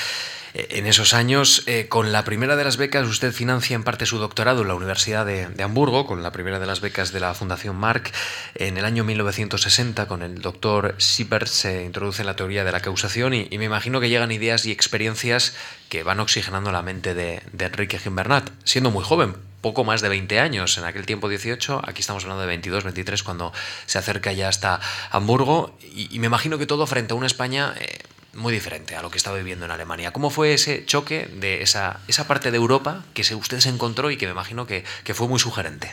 en 0.54 0.86
esos 0.86 1.14
años, 1.14 1.64
eh, 1.66 1.88
con 1.88 2.12
la 2.12 2.22
primera 2.22 2.54
de 2.54 2.62
las 2.62 2.76
becas, 2.76 3.08
usted 3.08 3.32
financia 3.32 3.74
en 3.74 3.82
parte 3.82 4.06
su 4.06 4.18
doctorado 4.18 4.62
en 4.62 4.68
la 4.68 4.76
Universidad 4.76 5.26
de, 5.26 5.48
Hamburgo, 5.60 6.06
con 6.06 6.22
la 6.22 6.30
primera 6.30 6.60
de 6.60 6.66
las 6.66 6.80
becas 6.80 7.10
de 7.10 7.18
la 7.18 7.34
Fundación 7.34 7.74
Mark. 7.74 8.12
En 8.54 8.78
el 8.78 8.84
año 8.84 9.02
1960, 9.02 10.06
con 10.06 10.22
el 10.22 10.40
doctor 10.40 10.94
Siebert, 10.98 11.48
se 11.48 11.84
introduce 11.84 12.22
en 12.22 12.26
la 12.26 12.36
teoría 12.36 12.62
de 12.62 12.70
la 12.70 12.78
causación 12.78 13.34
y, 13.34 13.48
me 13.58 13.64
imagino 13.64 14.00
que 14.00 14.08
llegan 14.08 14.30
ideas 14.30 14.64
y 14.64 14.70
experiencias 14.70 15.56
que 15.88 16.04
van 16.04 16.20
oxigenando 16.20 16.70
la 16.70 16.82
mente 16.82 17.14
de, 17.14 17.42
Enrique 17.58 17.98
Gimbernat, 17.98 18.50
siendo 18.62 18.92
muy 18.92 19.02
joven, 19.02 19.34
poco 19.60 19.82
más 19.82 20.02
de 20.02 20.08
20 20.08 20.38
años, 20.38 20.78
en 20.78 20.84
aquel 20.84 21.04
tiempo 21.04 21.28
18, 21.28 21.82
aquí 21.84 22.00
estamos 22.00 22.22
hablando 22.22 22.42
de 22.42 22.48
22, 22.48 22.84
23, 22.84 23.22
cuando 23.24 23.52
se 23.86 23.98
acerca 23.98 24.30
ya 24.30 24.48
hasta 24.48 24.78
Hamburgo, 25.10 25.76
y, 25.82 26.16
me 26.20 26.26
imagino 26.26 26.58
que 26.58 26.66
todo 26.66 26.86
frente 26.86 27.12
a 27.12 27.16
una 27.16 27.26
España 27.26 27.74
eh, 27.80 27.98
muy 28.34 28.52
diferente 28.52 28.96
a 28.96 29.02
lo 29.02 29.10
que 29.10 29.18
estaba 29.18 29.36
viviendo 29.36 29.64
en 29.64 29.70
Alemania. 29.70 30.12
¿Cómo 30.12 30.30
fue 30.30 30.54
ese 30.54 30.84
choque 30.84 31.30
de 31.40 31.62
esa, 31.62 32.00
esa 32.08 32.26
parte 32.26 32.50
de 32.50 32.56
Europa 32.56 33.04
que 33.14 33.22
usted 33.34 33.60
se 33.60 33.68
encontró 33.68 34.10
y 34.10 34.16
que 34.16 34.26
me 34.26 34.32
imagino 34.32 34.66
que, 34.66 34.84
que 35.04 35.14
fue 35.14 35.28
muy 35.28 35.38
sugerente? 35.38 35.92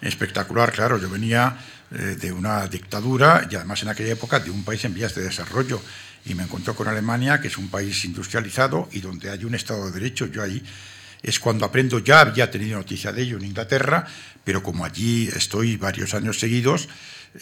Espectacular, 0.00 0.72
claro. 0.72 0.98
Yo 0.98 1.08
venía 1.08 1.56
eh, 1.90 2.16
de 2.20 2.32
una 2.32 2.66
dictadura 2.66 3.46
y 3.50 3.54
además 3.54 3.82
en 3.82 3.88
aquella 3.88 4.12
época 4.12 4.40
de 4.40 4.50
un 4.50 4.64
país 4.64 4.84
en 4.84 4.94
vías 4.94 5.14
de 5.14 5.22
desarrollo 5.22 5.80
y 6.26 6.34
me 6.34 6.42
encontré 6.42 6.74
con 6.74 6.88
Alemania, 6.88 7.40
que 7.40 7.48
es 7.48 7.58
un 7.58 7.68
país 7.68 8.04
industrializado 8.04 8.88
y 8.92 9.00
donde 9.00 9.30
hay 9.30 9.44
un 9.44 9.54
Estado 9.54 9.86
de 9.86 9.92
Derecho. 9.92 10.26
Yo 10.26 10.42
ahí 10.42 10.62
es 11.24 11.40
cuando 11.40 11.64
aprendo, 11.64 11.98
ya 11.98 12.20
había 12.20 12.50
tenido 12.50 12.76
noticia 12.76 13.10
de 13.10 13.22
ello 13.22 13.38
en 13.38 13.46
Inglaterra, 13.46 14.06
pero 14.44 14.62
como 14.62 14.84
allí 14.84 15.28
estoy 15.34 15.76
varios 15.78 16.12
años 16.12 16.38
seguidos, 16.38 16.88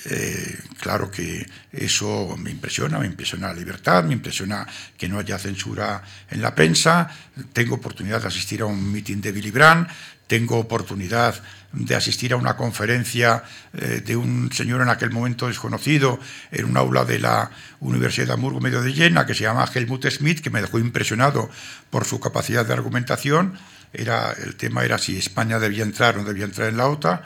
eh, 0.06 0.58
claro 0.80 1.10
que 1.10 1.46
eso 1.72 2.36
me 2.38 2.50
impresiona, 2.50 2.98
me 2.98 3.06
impresiona 3.06 3.48
la 3.48 3.54
libertad, 3.54 4.04
me 4.04 4.14
impresiona 4.14 4.66
que 4.96 5.08
no 5.08 5.18
haya 5.18 5.36
censura 5.36 6.02
en 6.30 6.40
la 6.40 6.54
prensa, 6.54 7.10
tengo 7.52 7.74
oportunidad 7.74 8.22
de 8.22 8.28
asistir 8.28 8.62
a 8.62 8.66
un 8.66 8.90
meeting 8.90 9.20
de 9.20 9.32
Billy 9.32 9.50
Brandt, 9.50 9.90
tengo 10.32 10.58
oportunidad 10.58 11.34
de 11.74 11.94
asistir 11.94 12.32
a 12.32 12.36
una 12.36 12.56
conferencia 12.56 13.44
eh, 13.74 14.00
de 14.02 14.16
un 14.16 14.50
señor 14.50 14.80
en 14.80 14.88
aquel 14.88 15.10
momento 15.10 15.46
desconocido 15.46 16.18
en 16.50 16.64
un 16.64 16.78
aula 16.78 17.04
de 17.04 17.18
la 17.18 17.50
Universidad 17.80 18.28
de 18.28 18.32
Hamburgo 18.32 18.58
medio 18.58 18.80
de 18.80 18.94
Jena 18.94 19.26
que 19.26 19.34
se 19.34 19.42
llama 19.42 19.68
Helmut 19.74 20.06
Schmidt, 20.08 20.40
que 20.40 20.48
me 20.48 20.62
dejó 20.62 20.78
impresionado 20.78 21.50
por 21.90 22.06
su 22.06 22.18
capacidad 22.18 22.64
de 22.64 22.72
argumentación. 22.72 23.58
Era, 23.92 24.32
el 24.32 24.56
tema 24.56 24.86
era 24.86 24.96
si 24.96 25.18
España 25.18 25.58
debía 25.58 25.82
entrar 25.82 26.16
o 26.16 26.22
no 26.22 26.24
debía 26.24 26.46
entrar 26.46 26.70
en 26.70 26.78
la 26.78 26.86
OTAN, 26.86 27.20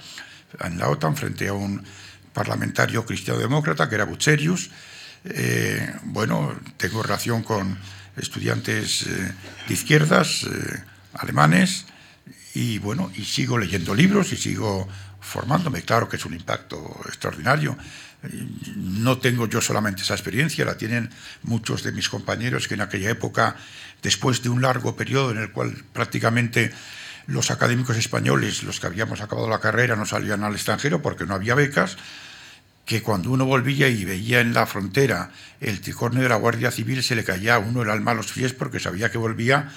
en 0.64 0.76
la 0.76 0.88
OTAN 0.88 1.16
frente 1.16 1.46
a 1.46 1.52
un 1.52 1.84
parlamentario 2.32 3.06
cristiano-demócrata, 3.06 3.88
que 3.88 3.94
era 3.94 4.04
Bucerius. 4.04 4.68
Eh, 5.26 5.94
bueno, 6.02 6.58
tengo 6.76 7.04
relación 7.04 7.44
con 7.44 7.78
estudiantes 8.16 9.02
eh, 9.02 9.32
de 9.68 9.74
izquierdas 9.74 10.42
eh, 10.42 10.82
alemanes 11.14 11.86
y 12.56 12.78
bueno, 12.78 13.12
y 13.14 13.22
sigo 13.26 13.58
leyendo 13.58 13.94
libros 13.94 14.32
y 14.32 14.36
sigo 14.38 14.88
formándome. 15.20 15.82
Claro 15.82 16.08
que 16.08 16.16
es 16.16 16.24
un 16.24 16.32
impacto 16.32 17.02
extraordinario. 17.04 17.76
No 18.76 19.18
tengo 19.18 19.46
yo 19.46 19.60
solamente 19.60 20.00
esa 20.00 20.14
experiencia, 20.14 20.64
la 20.64 20.78
tienen 20.78 21.10
muchos 21.42 21.82
de 21.82 21.92
mis 21.92 22.08
compañeros 22.08 22.66
que 22.66 22.72
en 22.72 22.80
aquella 22.80 23.10
época, 23.10 23.56
después 24.02 24.42
de 24.42 24.48
un 24.48 24.62
largo 24.62 24.96
periodo 24.96 25.32
en 25.32 25.38
el 25.38 25.52
cual 25.52 25.84
prácticamente 25.92 26.72
los 27.26 27.50
académicos 27.50 27.98
españoles, 27.98 28.62
los 28.62 28.80
que 28.80 28.86
habíamos 28.86 29.20
acabado 29.20 29.50
la 29.50 29.60
carrera, 29.60 29.94
no 29.94 30.06
salían 30.06 30.42
al 30.42 30.54
extranjero 30.54 31.02
porque 31.02 31.26
no 31.26 31.34
había 31.34 31.54
becas, 31.54 31.98
que 32.86 33.02
cuando 33.02 33.32
uno 33.32 33.44
volvía 33.44 33.88
y 33.88 34.06
veía 34.06 34.40
en 34.40 34.54
la 34.54 34.64
frontera 34.64 35.30
el 35.60 35.82
tricornio 35.82 36.22
de 36.22 36.30
la 36.30 36.36
Guardia 36.36 36.70
Civil 36.70 37.02
se 37.02 37.16
le 37.16 37.24
caía 37.24 37.56
a 37.56 37.58
uno 37.58 37.82
el 37.82 37.90
alma 37.90 38.12
a 38.12 38.14
los 38.14 38.32
pies 38.32 38.54
porque 38.54 38.80
sabía 38.80 39.10
que 39.10 39.18
volvía 39.18 39.70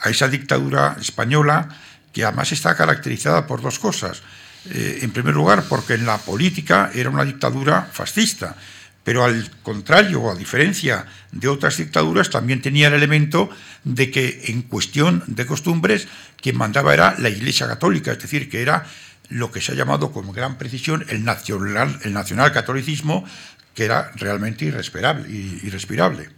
a 0.00 0.10
esa 0.10 0.26
dictadura 0.26 0.96
española 0.98 1.68
que 2.14 2.24
además 2.24 2.52
está 2.52 2.74
caracterizada 2.76 3.46
por 3.46 3.60
dos 3.60 3.78
cosas. 3.78 4.22
Eh, 4.70 5.00
en 5.02 5.10
primer 5.10 5.34
lugar, 5.34 5.64
porque 5.68 5.94
en 5.94 6.06
la 6.06 6.16
política 6.16 6.90
era 6.94 7.10
una 7.10 7.24
dictadura 7.24 7.86
fascista, 7.92 8.56
pero 9.02 9.24
al 9.24 9.50
contrario, 9.62 10.22
o 10.22 10.30
a 10.30 10.34
diferencia 10.34 11.04
de 11.32 11.48
otras 11.48 11.76
dictaduras, 11.76 12.30
también 12.30 12.62
tenía 12.62 12.88
el 12.88 12.94
elemento 12.94 13.50
de 13.82 14.10
que 14.10 14.44
en 14.46 14.62
cuestión 14.62 15.22
de 15.26 15.44
costumbres 15.44 16.08
quien 16.40 16.56
mandaba 16.56 16.94
era 16.94 17.14
la 17.18 17.28
Iglesia 17.28 17.66
Católica, 17.66 18.12
es 18.12 18.20
decir, 18.20 18.48
que 18.48 18.62
era 18.62 18.86
lo 19.28 19.50
que 19.50 19.60
se 19.60 19.72
ha 19.72 19.74
llamado 19.74 20.12
con 20.12 20.32
gran 20.32 20.56
precisión 20.56 21.04
el 21.08 21.24
nacional, 21.24 21.98
el 22.04 22.14
nacional 22.14 22.52
catolicismo, 22.52 23.26
que 23.74 23.84
era 23.84 24.12
realmente 24.14 24.64
irrespirable. 24.64 25.28
irrespirable. 25.28 26.30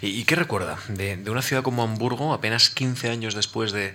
¿Y 0.00 0.24
qué 0.24 0.36
recuerda 0.36 0.78
de, 0.88 1.18
de 1.18 1.30
una 1.30 1.42
ciudad 1.42 1.62
como 1.62 1.82
Hamburgo, 1.82 2.32
apenas 2.32 2.70
15 2.70 3.10
años 3.10 3.34
después 3.34 3.72
de, 3.72 3.94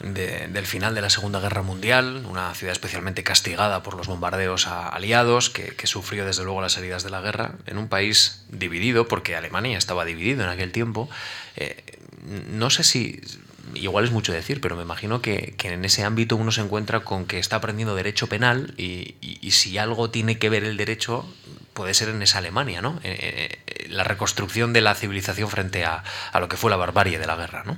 del 0.00 0.66
final 0.66 0.94
de 0.94 1.00
la 1.00 1.10
Segunda 1.10 1.40
Guerra 1.40 1.62
Mundial, 1.62 2.24
una 2.28 2.54
ciudad 2.54 2.72
especialmente 2.72 3.24
castigada 3.24 3.82
por 3.82 3.96
los 3.96 4.06
bombardeos 4.06 4.66
aliados, 4.68 5.50
que, 5.50 5.86
sufrió 5.86 6.24
desde 6.24 6.44
luego 6.44 6.60
las 6.60 6.76
heridas 6.76 7.02
de 7.02 7.10
la 7.10 7.20
guerra, 7.20 7.54
en 7.66 7.78
un 7.78 7.88
país 7.88 8.44
dividido, 8.48 9.08
porque 9.08 9.34
Alemania 9.34 9.76
estaba 9.76 10.04
dividido 10.04 10.44
en 10.44 10.50
aquel 10.50 10.70
tiempo. 10.70 11.08
Eh, 11.56 11.82
no 12.50 12.70
sé 12.70 12.84
si, 12.84 13.20
igual 13.74 14.04
es 14.04 14.12
mucho 14.12 14.32
decir, 14.32 14.60
pero 14.60 14.76
me 14.76 14.82
imagino 14.82 15.20
que, 15.20 15.54
en 15.62 15.84
ese 15.84 16.04
ámbito 16.04 16.36
uno 16.36 16.52
se 16.52 16.60
encuentra 16.60 17.00
con 17.00 17.26
que 17.26 17.38
está 17.38 17.56
aprendiendo 17.56 17.94
derecho 17.94 18.28
penal 18.28 18.74
y, 18.76 19.16
si 19.50 19.78
algo 19.78 20.10
tiene 20.10 20.38
que 20.38 20.48
ver 20.48 20.62
el 20.62 20.76
derecho 20.76 21.26
puede 21.72 21.94
ser 21.94 22.10
en 22.10 22.22
esa 22.22 22.38
Alemania, 22.38 22.82
¿no? 22.82 23.00
Eh, 23.02 23.58
eh, 23.66 23.86
la 23.88 24.04
reconstrucción 24.04 24.72
de 24.72 24.80
la 24.80 24.94
civilización 24.94 25.48
frente 25.48 25.84
a, 25.84 26.04
lo 26.38 26.48
que 26.48 26.56
fue 26.56 26.70
la 26.70 26.76
barbarie 26.76 27.18
de 27.18 27.26
la 27.26 27.36
guerra, 27.36 27.64
¿no? 27.64 27.76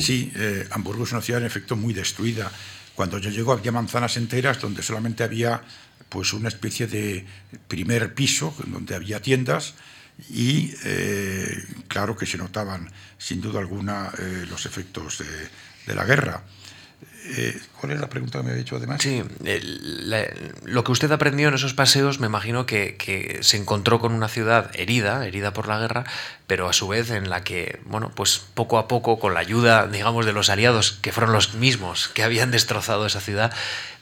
Sí, 0.00 0.32
eh, 0.34 0.66
Hamburgo 0.70 1.04
es 1.04 1.12
una 1.12 1.20
ciudad 1.20 1.40
en 1.40 1.46
efecto 1.46 1.76
muy 1.76 1.92
destruida. 1.92 2.50
Cuando 2.94 3.18
yo 3.18 3.30
llego 3.30 3.52
había 3.52 3.72
manzanas 3.72 4.16
enteras 4.16 4.60
donde 4.60 4.82
solamente 4.82 5.22
había 5.22 5.62
pues 6.08 6.32
una 6.32 6.48
especie 6.48 6.86
de 6.86 7.24
primer 7.68 8.14
piso 8.14 8.54
donde 8.66 8.94
había 8.94 9.20
tiendas 9.22 9.74
y 10.28 10.74
eh, 10.84 11.64
claro 11.88 12.16
que 12.16 12.26
se 12.26 12.36
notaban 12.36 12.90
sin 13.16 13.40
duda 13.40 13.60
alguna 13.60 14.10
eh, 14.18 14.44
los 14.48 14.66
efectos 14.66 15.22
de 15.86 15.94
la 15.94 16.04
guerra. 16.04 16.42
Eh, 17.36 17.60
¿Cuál 17.78 17.92
es 17.92 18.00
la 18.00 18.08
pregunta 18.08 18.38
que 18.38 18.44
me 18.44 18.50
había 18.50 18.62
hecho 18.62 18.76
además? 18.76 19.00
Sí, 19.00 19.22
lo 20.64 20.84
que 20.84 20.92
usted 20.92 21.10
aprendió 21.12 21.48
en 21.48 21.54
esos 21.54 21.74
paseos, 21.74 22.20
me 22.20 22.26
imagino 22.26 22.66
que, 22.66 23.38
se 23.42 23.56
encontró 23.56 24.00
con 24.00 24.12
una 24.12 24.28
ciudad 24.28 24.70
herida, 24.74 25.26
herida 25.26 25.52
por 25.52 25.68
la 25.68 25.78
guerra, 25.78 26.04
pero 26.46 26.68
a 26.68 26.72
su 26.72 26.88
vez 26.88 27.10
en 27.10 27.30
la 27.30 27.44
que, 27.44 27.80
bueno, 27.86 28.10
pues 28.14 28.42
poco 28.54 28.78
a 28.78 28.88
poco, 28.88 29.18
con 29.18 29.34
la 29.34 29.40
ayuda, 29.40 29.86
digamos, 29.86 30.26
de 30.26 30.32
los 30.32 30.50
aliados, 30.50 30.98
que 31.00 31.12
fueron 31.12 31.32
los 31.32 31.54
mismos 31.54 32.08
que 32.08 32.22
habían 32.22 32.50
destrozado 32.50 33.06
esa 33.06 33.20
ciudad, 33.20 33.52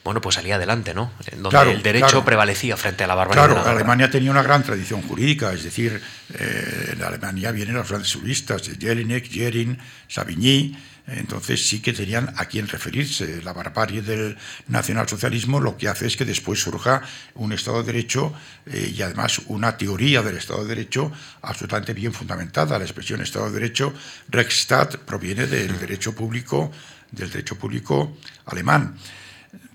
bueno, 0.03 0.21
pues 0.21 0.35
salía 0.35 0.55
adelante, 0.55 0.93
¿no? 0.93 1.11
En 1.31 1.43
donde 1.43 1.71
el 1.71 1.83
derecho 1.83 2.23
prevalecía 2.23 2.77
frente 2.77 3.03
a 3.03 3.07
la 3.07 3.15
barbarie. 3.15 3.53
Claro, 3.53 3.69
Alemania 3.69 4.09
tenía 4.09 4.31
una 4.31 4.41
gran 4.41 4.63
tradición 4.63 5.01
jurídica, 5.01 5.53
es 5.53 5.63
decir, 5.63 6.01
eh, 6.33 6.93
en 6.93 7.03
Alemania 7.03 7.51
vienen 7.51 7.75
los 7.75 7.89
grandes 7.89 8.13
juristas, 8.13 8.63
Jelinek, 8.79 9.29
Jerin, 9.29 9.77
Savigny, 10.07 10.75
entonces 11.11 11.67
sí 11.67 11.81
que 11.81 11.93
tenían 11.93 12.33
a 12.37 12.45
quién 12.45 12.67
referirse. 12.67 13.41
La 13.41 13.53
barbarie 13.53 14.01
del 14.01 14.37
nacionalsocialismo 14.67 15.59
lo 15.59 15.77
que 15.77 15.87
hace 15.87 16.07
es 16.07 16.17
que 16.17 16.25
después 16.25 16.59
surja 16.59 17.01
un 17.35 17.53
Estado 17.53 17.83
de 17.83 17.91
Derecho 17.91 18.33
eh, 18.65 18.93
y 18.95 19.01
además 19.01 19.41
una 19.47 19.77
teoría 19.77 20.21
del 20.21 20.37
Estado 20.37 20.63
de 20.63 20.75
Derecho 20.75 21.11
absolutamente 21.41 21.93
bien 21.93 22.13
fundamentada. 22.13 22.77
La 22.77 22.85
expresión 22.85 23.21
Estado 23.21 23.47
de 23.47 23.59
Derecho, 23.59 23.93
Rechtsstaat, 24.29 24.97
proviene 24.97 25.47
del 25.47 25.79
derecho 25.79 26.13
público, 26.13 26.71
del 27.11 27.29
derecho 27.29 27.57
público 27.57 28.17
alemán. 28.45 28.95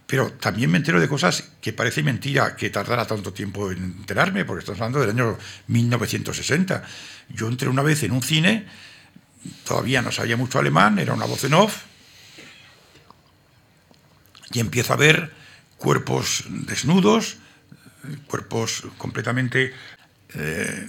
Pero 0.06 0.32
también 0.32 0.70
me 0.70 0.78
entero 0.78 1.00
de 1.00 1.08
cosas 1.08 1.52
que 1.60 1.72
parece 1.72 2.02
mentira 2.02 2.54
que 2.54 2.70
tardara 2.70 3.06
tanto 3.06 3.32
tiempo 3.32 3.72
en 3.72 3.82
enterarme, 3.82 4.44
porque 4.44 4.60
estamos 4.60 4.80
hablando 4.80 5.00
del 5.00 5.10
año 5.10 5.38
1960. 5.68 6.84
Yo 7.30 7.48
entré 7.48 7.68
una 7.68 7.82
vez 7.82 8.02
en 8.02 8.12
un 8.12 8.22
cine 8.22 8.66
todavía 9.64 10.02
no 10.02 10.12
sabía 10.12 10.36
mucho 10.36 10.58
alemán, 10.58 10.98
era 10.98 11.14
una 11.14 11.26
voz 11.26 11.44
en 11.44 11.54
off, 11.54 11.82
y 14.52 14.60
empiezo 14.60 14.92
a 14.92 14.96
ver 14.96 15.32
cuerpos 15.78 16.44
desnudos, 16.48 17.38
cuerpos 18.26 18.84
completamente 18.98 19.72
eh, 20.34 20.88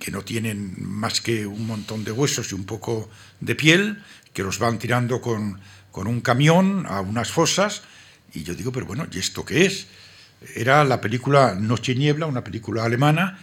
que 0.00 0.10
no 0.10 0.22
tienen 0.22 0.74
más 0.78 1.20
que 1.20 1.46
un 1.46 1.66
montón 1.66 2.04
de 2.04 2.12
huesos 2.12 2.50
y 2.50 2.54
un 2.54 2.64
poco 2.64 3.10
de 3.40 3.54
piel, 3.54 4.02
que 4.32 4.42
los 4.42 4.58
van 4.58 4.78
tirando 4.78 5.20
con, 5.20 5.60
con 5.90 6.06
un 6.06 6.20
camión 6.20 6.86
a 6.88 7.00
unas 7.00 7.30
fosas, 7.30 7.82
y 8.32 8.42
yo 8.42 8.54
digo, 8.54 8.72
pero 8.72 8.86
bueno, 8.86 9.06
¿y 9.10 9.18
esto 9.18 9.44
qué 9.44 9.66
es? 9.66 9.86
Era 10.54 10.84
la 10.84 11.00
película 11.00 11.54
Noche 11.54 11.92
y 11.92 11.96
Niebla, 11.96 12.26
una 12.26 12.44
película 12.44 12.84
alemana, 12.84 13.38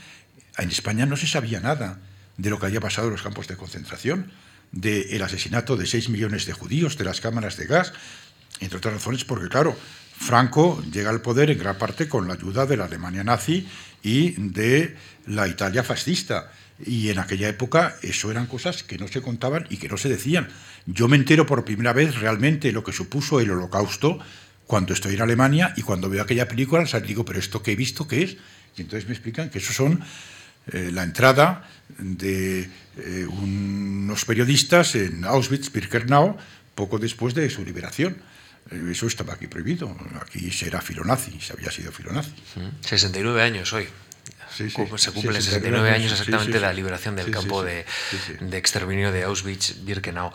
en 0.57 0.69
España 0.69 1.05
no 1.05 1.17
se 1.17 1.27
sabía 1.27 1.59
nada 1.59 1.99
de 2.37 2.49
lo 2.49 2.59
que 2.59 2.67
había 2.67 2.79
pasado 2.79 3.07
en 3.07 3.13
los 3.13 3.21
campos 3.21 3.47
de 3.47 3.57
concentración, 3.57 4.31
del 4.71 5.21
asesinato 5.21 5.77
de 5.77 5.85
6 5.85 6.09
millones 6.09 6.45
de 6.45 6.53
judíos, 6.53 6.97
de 6.97 7.05
las 7.05 7.21
cámaras 7.21 7.57
de 7.57 7.65
gas, 7.65 7.93
entre 8.59 8.77
otras 8.77 8.95
razones 8.95 9.25
porque, 9.25 9.47
claro, 9.47 9.75
Franco 10.17 10.81
llega 10.91 11.09
al 11.09 11.21
poder 11.21 11.51
en 11.51 11.59
gran 11.59 11.77
parte 11.77 12.07
con 12.07 12.27
la 12.27 12.35
ayuda 12.35 12.65
de 12.65 12.77
la 12.77 12.85
Alemania 12.85 13.23
nazi 13.23 13.67
y 14.01 14.31
de 14.31 14.95
la 15.27 15.47
Italia 15.47 15.83
fascista. 15.83 16.51
Y 16.85 17.09
en 17.09 17.19
aquella 17.19 17.47
época 17.47 17.95
eso 18.01 18.31
eran 18.31 18.47
cosas 18.47 18.83
que 18.83 18.97
no 18.97 19.07
se 19.07 19.21
contaban 19.21 19.65
y 19.69 19.77
que 19.77 19.87
no 19.87 19.97
se 19.97 20.09
decían. 20.09 20.49
Yo 20.85 21.07
me 21.07 21.17
entero 21.17 21.45
por 21.45 21.65
primera 21.65 21.93
vez 21.93 22.15
realmente 22.19 22.71
lo 22.71 22.83
que 22.83 22.91
supuso 22.91 23.39
el 23.39 23.51
holocausto 23.51 24.19
cuando 24.67 24.93
estoy 24.93 25.15
en 25.15 25.21
Alemania 25.21 25.73
y 25.77 25.83
cuando 25.83 26.09
veo 26.09 26.23
aquella 26.23 26.47
película, 26.47 26.83
digo, 27.05 27.23
pero 27.23 27.39
esto 27.39 27.61
que 27.61 27.73
he 27.73 27.75
visto, 27.75 28.07
¿qué 28.07 28.23
es? 28.23 28.37
Y 28.75 28.81
entonces 28.81 29.07
me 29.07 29.13
explican 29.13 29.49
que 29.49 29.59
eso 29.59 29.73
son 29.73 30.03
eh, 30.71 30.89
la 30.91 31.03
entrada 31.03 31.69
de 31.97 32.69
eh, 32.97 33.25
unos 33.27 34.25
periodistas 34.25 34.95
en 34.95 35.23
Auschwitz-Birkenau 35.23 36.37
poco 36.75 36.99
después 36.99 37.33
de 37.33 37.49
su 37.49 37.63
liberación. 37.63 38.17
Eh, 38.71 38.89
eso 38.91 39.07
estaba 39.07 39.33
aquí 39.33 39.47
prohibido. 39.47 39.95
Aquí 40.21 40.51
se 40.51 40.67
era 40.67 40.81
filonazi, 40.81 41.39
se 41.39 41.53
había 41.53 41.71
sido 41.71 41.91
filonazi. 41.91 42.33
69 42.81 43.41
años 43.41 43.71
hoy. 43.73 43.87
se 44.55 44.71
cumplen 45.11 45.41
69 45.41 45.89
años 45.89 46.11
exactamente 46.11 46.53
de 46.53 46.59
la 46.59 46.73
liberación 46.73 47.15
del 47.15 47.31
campo 47.31 47.63
de, 47.63 47.85
exterminio 48.53 49.11
de 49.11 49.25
Auschwitz-Birkenau. 49.25 50.31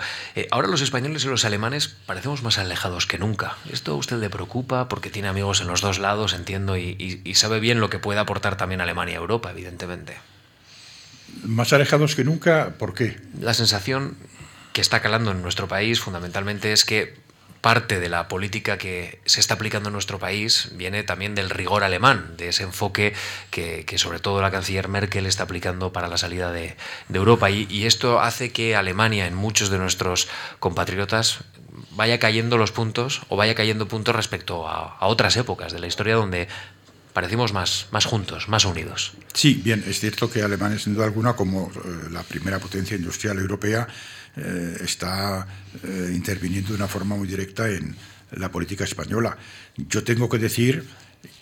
ahora 0.50 0.68
los 0.68 0.80
españoles 0.80 1.24
y 1.24 1.28
los 1.28 1.44
alemanes 1.44 1.88
parecemos 2.06 2.42
más 2.42 2.58
alejados 2.58 3.06
que 3.06 3.18
nunca. 3.18 3.56
¿Esto 3.72 3.92
a 3.92 3.96
usted 3.96 4.16
le 4.16 4.30
preocupa? 4.30 4.88
Porque 4.88 5.10
tiene 5.10 5.28
amigos 5.28 5.60
en 5.60 5.66
los 5.66 5.80
dos 5.80 5.98
lados, 5.98 6.32
entiendo, 6.32 6.76
y, 6.76 7.20
y 7.24 7.34
sabe 7.34 7.60
bien 7.60 7.80
lo 7.80 7.90
que 7.90 7.98
puede 7.98 8.20
aportar 8.20 8.56
también 8.56 8.80
Alemania 8.80 9.16
a 9.16 9.20
Europa, 9.20 9.50
evidentemente. 9.50 10.16
Más 11.44 11.72
alejados 11.72 12.16
que 12.16 12.24
nunca, 12.24 12.74
¿por 12.78 12.94
qué? 12.94 13.16
La 13.40 13.54
sensación 13.54 14.16
que 14.72 14.80
está 14.80 15.00
calando 15.00 15.30
en 15.30 15.42
nuestro 15.42 15.68
país 15.68 16.00
fundamentalmente 16.00 16.72
es 16.72 16.84
que 16.84 17.14
parte 17.60 18.00
de 18.00 18.08
la 18.08 18.28
política 18.28 18.78
que 18.78 19.20
se 19.26 19.40
está 19.40 19.54
aplicando 19.54 19.88
en 19.88 19.92
nuestro 19.92 20.18
país 20.18 20.70
viene 20.72 21.02
también 21.02 21.34
del 21.34 21.50
rigor 21.50 21.84
alemán, 21.84 22.34
de 22.36 22.48
ese 22.48 22.62
enfoque 22.62 23.12
que, 23.50 23.84
sobre 23.96 24.18
todo 24.18 24.40
la 24.40 24.50
canciller 24.50 24.88
Merkel 24.88 25.26
está 25.26 25.44
aplicando 25.44 25.92
para 25.92 26.08
la 26.08 26.16
salida 26.16 26.52
de, 26.52 26.76
Europa. 27.12 27.50
Y, 27.50 27.86
esto 27.86 28.20
hace 28.20 28.50
que 28.50 28.76
Alemania, 28.76 29.26
en 29.26 29.34
muchos 29.34 29.68
de 29.70 29.78
nuestros 29.78 30.28
compatriotas, 30.58 31.40
vaya 31.92 32.18
cayendo 32.18 32.56
los 32.56 32.72
puntos 32.72 33.22
o 33.28 33.36
vaya 33.36 33.54
cayendo 33.54 33.88
puntos 33.88 34.14
respecto 34.14 34.66
a, 34.68 35.06
otras 35.06 35.36
épocas 35.36 35.72
de 35.72 35.80
la 35.80 35.86
historia 35.86 36.14
donde 36.14 36.48
parecimos 37.12 37.52
más, 37.52 37.86
más 37.90 38.04
juntos, 38.04 38.48
más 38.48 38.64
unidos. 38.64 39.12
Sí, 39.34 39.60
bien, 39.64 39.84
es 39.86 40.00
cierto 40.00 40.30
que 40.30 40.42
Alemania, 40.42 40.78
sin 40.78 40.94
duda 40.94 41.04
alguna, 41.04 41.34
como 41.34 41.70
eh, 41.70 42.08
la 42.10 42.22
primera 42.22 42.58
potencia 42.58 42.96
industrial 42.96 43.38
europea, 43.38 43.86
eh, 44.36 44.76
está 44.82 45.46
eh, 45.82 46.12
interviniendo 46.14 46.70
de 46.70 46.76
una 46.76 46.88
forma 46.88 47.16
muy 47.16 47.28
directa 47.28 47.68
en 47.68 47.96
la 48.32 48.50
política 48.50 48.84
española. 48.84 49.36
Yo 49.76 50.04
tengo 50.04 50.28
que 50.28 50.38
decir 50.38 50.84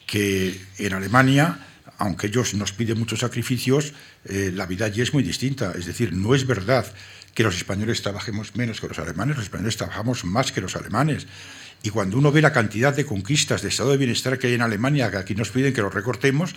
que 0.06 0.58
en 0.78 0.94
Alemania, 0.94 1.66
aunque 1.98 2.28
ellos 2.28 2.54
nos 2.54 2.72
piden 2.72 2.98
muchos 2.98 3.20
sacrificios, 3.20 3.92
la 4.24 4.64
vida 4.64 4.86
allí 4.86 5.02
es 5.02 5.12
muy 5.12 5.22
distinta. 5.22 5.72
Es 5.76 5.84
decir, 5.84 6.14
no 6.14 6.34
es 6.34 6.46
verdad 6.46 6.86
que 7.34 7.42
los 7.42 7.56
españoles 7.56 8.00
trabajemos 8.00 8.56
menos 8.56 8.80
que 8.80 8.88
los 8.88 8.98
alemanes, 8.98 9.36
los 9.36 9.44
españoles 9.44 9.76
trabajamos 9.76 10.24
más 10.24 10.50
que 10.50 10.62
los 10.62 10.76
alemanes. 10.76 11.26
Y 11.82 11.90
cuando 11.90 12.18
uno 12.18 12.32
ve 12.32 12.42
la 12.42 12.52
cantidad 12.52 12.94
de 12.94 13.06
conquistas 13.06 13.62
de 13.62 13.68
estado 13.68 13.90
de 13.90 13.96
bienestar 13.96 14.38
que 14.38 14.48
hay 14.48 14.54
en 14.54 14.62
Alemania, 14.62 15.10
que 15.10 15.16
aquí 15.16 15.34
nos 15.34 15.50
piden 15.50 15.72
que 15.72 15.82
los 15.82 15.94
recortemos, 15.94 16.54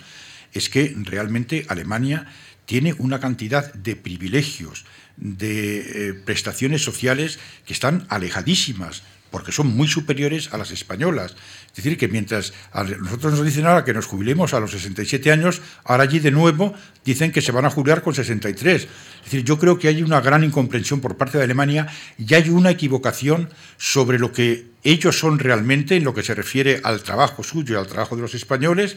es 0.52 0.68
que 0.68 0.94
realmente 0.96 1.64
Alemania 1.68 2.26
tiene 2.66 2.94
una 2.98 3.20
cantidad 3.20 3.72
de 3.72 3.96
privilegios, 3.96 4.84
de 5.16 6.08
eh, 6.08 6.14
prestaciones 6.14 6.82
sociales 6.82 7.38
que 7.66 7.72
están 7.72 8.06
alejadísimas 8.08 9.02
porque 9.32 9.50
son 9.50 9.74
muy 9.74 9.88
superiores 9.88 10.52
a 10.52 10.58
las 10.58 10.70
españolas. 10.70 11.34
Es 11.72 11.76
decir, 11.76 11.96
que 11.96 12.06
mientras 12.06 12.52
nosotros 13.00 13.32
nos 13.32 13.44
dicen 13.46 13.64
ahora 13.64 13.82
que 13.82 13.94
nos 13.94 14.04
jubilemos 14.04 14.52
a 14.52 14.60
los 14.60 14.72
67 14.72 15.32
años, 15.32 15.62
ahora 15.84 16.02
allí 16.02 16.18
de 16.18 16.30
nuevo 16.30 16.74
dicen 17.02 17.32
que 17.32 17.40
se 17.40 17.50
van 17.50 17.64
a 17.64 17.70
jubilar 17.70 18.02
con 18.02 18.14
63. 18.14 18.82
Es 18.82 18.88
decir, 19.24 19.42
yo 19.42 19.58
creo 19.58 19.78
que 19.78 19.88
hay 19.88 20.02
una 20.02 20.20
gran 20.20 20.44
incomprensión 20.44 21.00
por 21.00 21.16
parte 21.16 21.38
de 21.38 21.44
Alemania 21.44 21.86
y 22.18 22.34
hay 22.34 22.50
una 22.50 22.70
equivocación 22.70 23.48
sobre 23.78 24.18
lo 24.18 24.32
que 24.32 24.66
ellos 24.84 25.18
son 25.18 25.38
realmente 25.38 25.96
en 25.96 26.04
lo 26.04 26.12
que 26.12 26.22
se 26.22 26.34
refiere 26.34 26.82
al 26.84 27.02
trabajo 27.02 27.42
suyo 27.42 27.74
y 27.74 27.78
al 27.78 27.86
trabajo 27.86 28.16
de 28.16 28.22
los 28.22 28.34
españoles 28.34 28.96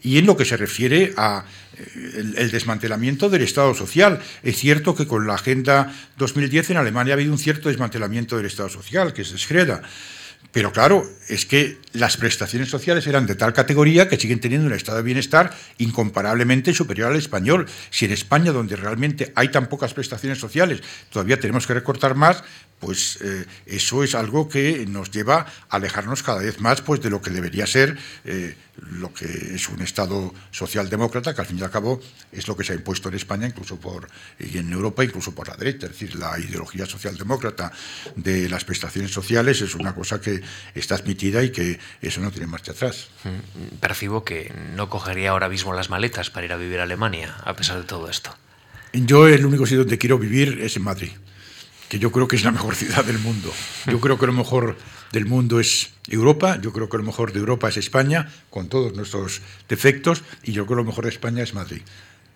y 0.00 0.18
en 0.18 0.26
lo 0.26 0.36
que 0.36 0.44
se 0.44 0.56
refiere 0.56 1.14
a 1.16 1.44
eh, 1.76 2.34
el, 2.36 2.50
desmantelamiento 2.52 3.28
del 3.28 3.42
Estado 3.42 3.74
social. 3.74 4.20
Es 4.44 4.56
cierto 4.58 4.94
que 4.94 5.08
con 5.08 5.26
la 5.26 5.34
Agenda 5.34 5.92
2010 6.18 6.70
en 6.70 6.76
Alemania 6.76 7.14
ha 7.14 7.16
habido 7.16 7.32
un 7.32 7.38
cierto 7.38 7.70
desmantelamiento 7.70 8.36
del 8.36 8.46
Estado 8.46 8.68
social, 8.68 9.12
que 9.12 9.22
es 9.22 9.34
Schreda, 9.36 9.82
Pero 10.54 10.70
claro, 10.70 11.04
es 11.28 11.46
que 11.46 11.78
las 11.92 12.16
prestaciones 12.16 12.68
sociales 12.68 13.08
eran 13.08 13.26
de 13.26 13.34
tal 13.34 13.52
categoría 13.52 14.08
que 14.08 14.16
siguen 14.16 14.38
teniendo 14.38 14.68
un 14.68 14.72
estado 14.72 14.98
de 14.98 15.02
bienestar 15.02 15.52
incomparablemente 15.78 16.72
superior 16.72 17.10
al 17.10 17.16
español. 17.16 17.66
Si 17.90 18.04
en 18.04 18.12
España, 18.12 18.52
donde 18.52 18.76
realmente 18.76 19.32
hay 19.34 19.48
tan 19.48 19.68
pocas 19.68 19.94
prestaciones 19.94 20.38
sociales, 20.38 20.80
todavía 21.10 21.40
tenemos 21.40 21.66
que 21.66 21.74
recortar 21.74 22.14
más, 22.14 22.44
pues 22.84 23.18
eh, 23.22 23.46
eso 23.64 24.04
es 24.04 24.14
algo 24.14 24.46
que 24.46 24.84
nos 24.86 25.10
lleva 25.10 25.46
a 25.70 25.76
alejarnos 25.76 26.22
cada 26.22 26.42
vez 26.42 26.60
más 26.60 26.82
pues, 26.82 27.00
de 27.00 27.08
lo 27.08 27.22
que 27.22 27.30
debería 27.30 27.66
ser 27.66 27.96
eh, 28.26 28.56
lo 28.90 29.14
que 29.14 29.24
es 29.24 29.70
un 29.70 29.80
Estado 29.80 30.34
socialdemócrata, 30.50 31.34
que 31.34 31.40
al 31.40 31.46
fin 31.46 31.58
y 31.58 31.62
al 31.62 31.70
cabo 31.70 31.98
es 32.30 32.46
lo 32.46 32.54
que 32.54 32.62
se 32.62 32.74
ha 32.74 32.76
impuesto 32.76 33.08
en 33.08 33.14
España 33.14 33.46
incluso 33.46 33.80
por, 33.80 34.06
y 34.38 34.58
en 34.58 34.70
Europa 34.70 35.02
incluso 35.02 35.34
por 35.34 35.48
la 35.48 35.56
derecha. 35.56 35.86
Es 35.86 35.92
decir, 35.92 36.16
la 36.16 36.38
ideología 36.38 36.84
socialdemócrata 36.84 37.72
de 38.16 38.50
las 38.50 38.66
prestaciones 38.66 39.12
sociales 39.12 39.62
es 39.62 39.74
una 39.74 39.94
cosa 39.94 40.20
que 40.20 40.42
está 40.74 40.96
admitida 40.96 41.42
y 41.42 41.52
que 41.52 41.78
eso 42.02 42.20
no 42.20 42.30
tiene 42.32 42.48
marcha 42.48 42.72
atrás. 42.72 43.08
Mm, 43.24 43.76
percibo 43.76 44.24
que 44.24 44.52
no 44.76 44.90
cogería 44.90 45.30
ahora 45.30 45.48
mismo 45.48 45.72
las 45.72 45.88
maletas 45.88 46.28
para 46.28 46.44
ir 46.44 46.52
a 46.52 46.58
vivir 46.58 46.80
a 46.80 46.82
Alemania, 46.82 47.34
a 47.44 47.56
pesar 47.56 47.78
de 47.78 47.84
todo 47.84 48.10
esto. 48.10 48.36
Yo 48.92 49.26
el 49.26 49.46
único 49.46 49.64
sitio 49.64 49.78
donde 49.78 49.96
quiero 49.96 50.18
vivir 50.18 50.60
es 50.60 50.76
en 50.76 50.82
Madrid 50.82 51.12
que 51.88 51.98
yo 51.98 52.10
creo 52.12 52.28
que 52.28 52.36
es 52.36 52.44
la 52.44 52.50
mejor 52.50 52.74
ciudad 52.76 53.04
del 53.04 53.18
mundo. 53.18 53.52
Yo 53.86 54.00
creo 54.00 54.18
que 54.18 54.26
lo 54.26 54.32
mejor 54.32 54.76
del 55.12 55.26
mundo 55.26 55.60
es 55.60 55.90
Europa, 56.08 56.60
yo 56.60 56.72
creo 56.72 56.88
que 56.88 56.96
lo 56.96 57.04
mejor 57.04 57.32
de 57.32 57.38
Europa 57.38 57.68
es 57.68 57.76
España, 57.76 58.30
con 58.50 58.68
todos 58.68 58.94
nuestros 58.94 59.42
defectos, 59.68 60.22
y 60.42 60.52
yo 60.52 60.66
creo 60.66 60.76
que 60.78 60.82
lo 60.82 60.88
mejor 60.88 61.04
de 61.04 61.10
España 61.10 61.42
es 61.42 61.54
Madrid. 61.54 61.82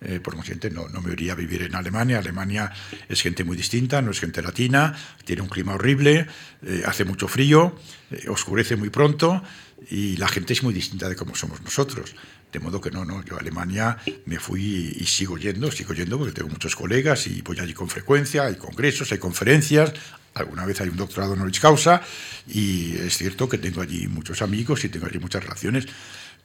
Eh, 0.01 0.21
por 0.21 0.33
consiguiente, 0.33 0.69
no, 0.69 0.87
no 0.87 1.01
me 1.01 1.11
iría 1.11 1.33
a 1.33 1.35
vivir 1.35 1.63
en 1.63 1.75
Alemania. 1.75 2.19
Alemania 2.19 2.71
es 3.09 3.21
gente 3.21 3.43
muy 3.43 3.57
distinta, 3.57 4.01
no 4.01 4.11
es 4.11 4.19
gente 4.21 4.41
latina, 4.41 4.95
tiene 5.25 5.41
un 5.41 5.49
clima 5.49 5.73
horrible, 5.73 6.25
eh, 6.65 6.83
hace 6.85 7.03
mucho 7.03 7.27
frío, 7.27 7.77
eh, 8.11 8.29
oscurece 8.29 8.77
muy 8.77 8.89
pronto 8.89 9.43
y 9.89 10.15
la 10.15 10.29
gente 10.29 10.53
es 10.53 10.63
muy 10.63 10.73
distinta 10.73 11.09
de 11.09 11.17
cómo 11.17 11.35
somos 11.35 11.61
nosotros. 11.61 12.15
De 12.51 12.59
modo 12.59 12.81
que 12.81 12.89
no, 12.89 13.05
no, 13.05 13.23
yo 13.23 13.35
a 13.35 13.39
Alemania 13.39 13.97
me 14.25 14.39
fui 14.39 14.95
y 14.97 15.05
sigo 15.05 15.37
yendo, 15.37 15.71
sigo 15.71 15.93
yendo 15.93 16.17
porque 16.17 16.33
tengo 16.33 16.49
muchos 16.49 16.75
colegas 16.75 17.27
y 17.27 17.41
voy 17.41 17.59
allí 17.59 17.73
con 17.73 17.89
frecuencia, 17.89 18.43
hay 18.43 18.55
congresos, 18.55 19.11
hay 19.11 19.19
conferencias, 19.19 19.93
alguna 20.33 20.65
vez 20.65 20.81
hay 20.81 20.89
un 20.89 20.97
doctorado 20.97 21.33
honoris 21.33 21.59
causa 21.59 22.01
y 22.47 22.95
es 22.95 23.17
cierto 23.17 23.47
que 23.47 23.57
tengo 23.57 23.81
allí 23.81 24.07
muchos 24.07 24.41
amigos 24.41 24.83
y 24.83 24.89
tengo 24.89 25.05
allí 25.05 25.19
muchas 25.19 25.43
relaciones 25.43 25.87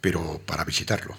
pero 0.04 0.38
para 0.44 0.64
visitarlo. 0.64 1.16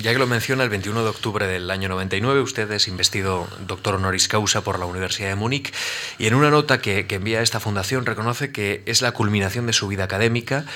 Ya 0.00 0.12
que 0.12 0.18
lo 0.20 0.28
menciona, 0.28 0.62
el 0.62 0.70
21 0.70 1.02
de 1.02 1.10
octubre 1.10 1.48
del 1.48 1.68
año 1.72 1.88
99 1.88 2.40
usted 2.40 2.70
es 2.70 2.86
investido 2.86 3.48
doctor 3.66 3.96
honoris 3.96 4.28
causa 4.28 4.62
por 4.62 4.78
la 4.78 4.86
Universidad 4.86 5.30
de 5.30 5.34
Múnich 5.34 5.74
y 6.20 6.28
en 6.28 6.34
una 6.34 6.48
nota 6.48 6.80
que, 6.80 7.08
que 7.08 7.16
envía 7.16 7.40
a 7.40 7.42
esta 7.42 7.58
fundación 7.58 8.06
reconoce 8.06 8.52
que 8.52 8.84
es 8.86 9.02
la 9.02 9.10
culminación 9.10 9.66
de 9.66 9.72
su 9.72 9.88
vida 9.88 10.04
académica 10.04 10.66